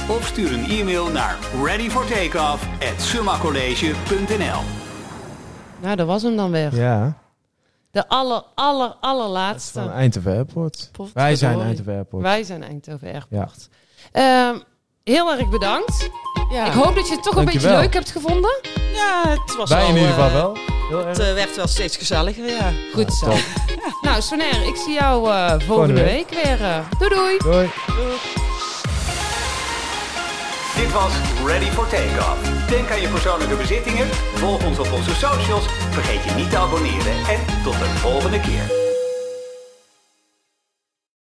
Of 0.09 0.27
stuur 0.27 0.53
een 0.53 0.65
e-mail 0.65 1.07
naar 1.07 1.37
readyfortakeoff 1.63 2.67
at 2.79 3.01
summacollege.nl 3.01 4.61
Nou, 5.81 5.95
dat 5.95 6.07
was 6.07 6.23
hem 6.23 6.35
dan 6.35 6.51
weer. 6.51 6.75
ja, 6.75 7.17
De 7.91 8.07
aller, 8.07 8.43
aller, 8.55 8.87
van 8.89 8.97
allerlaatste. 8.99 9.79
Eindhoven 9.79 10.31
Airport. 10.31 10.89
Potverdorie. 10.91 11.13
Wij 11.13 11.35
zijn 11.35 11.59
Eindhoven 11.59 11.93
Airport. 11.93 12.23
Wij 12.23 12.43
zijn 12.43 12.63
Eindhoven 12.63 13.13
Airport. 13.13 13.69
Ehm, 14.11 14.59
heel 15.03 15.31
erg 15.31 15.49
bedankt. 15.49 16.09
Ja. 16.51 16.65
Ik 16.65 16.73
hoop 16.73 16.95
dat 16.95 17.07
je 17.07 17.13
het 17.13 17.23
toch 17.23 17.35
een 17.35 17.45
beetje 17.45 17.69
leuk 17.69 17.93
hebt 17.93 18.11
gevonden. 18.11 18.72
Ja, 18.93 19.23
het 19.29 19.55
was 19.57 19.69
Wij 19.69 19.79
wel, 19.79 19.87
in 19.89 19.95
ieder 19.95 20.09
geval 20.09 20.27
eh, 20.27 20.33
wel. 20.33 20.57
Heel 20.89 20.97
erg. 21.05 21.17
Het 21.17 21.27
eh, 21.27 21.33
werd 21.33 21.55
wel 21.55 21.67
steeds 21.67 21.97
gezelliger, 21.97 22.45
ja. 22.45 22.71
Goed 22.93 23.13
zo. 23.13 23.25
top. 23.25 23.39
Nou, 24.01 24.21
Sonair, 24.21 24.67
ik 24.67 24.75
zie 24.75 24.93
jou 24.93 25.29
eh, 25.31 25.35
volgende 25.49 25.65
Volgende 25.65 26.03
week 26.03 26.29
weer. 26.29 26.61
eh. 26.61 26.77
doei 26.99 27.09
doei. 27.15 27.37
Doei. 27.37 27.69
Dit 30.75 30.91
was 30.91 31.11
Ready 31.45 31.69
for 31.71 31.87
Takeoff. 31.87 32.67
Denk 32.69 32.91
aan 32.91 33.01
je 33.01 33.07
persoonlijke 33.07 33.55
bezittingen, 33.55 34.07
volg 34.33 34.63
ons 34.65 34.79
op 34.79 34.91
onze 34.91 35.15
socials, 35.15 35.63
vergeet 35.91 36.23
je 36.23 36.31
niet 36.31 36.49
te 36.49 36.57
abonneren 36.57 37.13
en 37.29 37.39
tot 37.63 37.73
de 37.79 37.85
volgende 37.85 38.39
keer. 38.39 38.82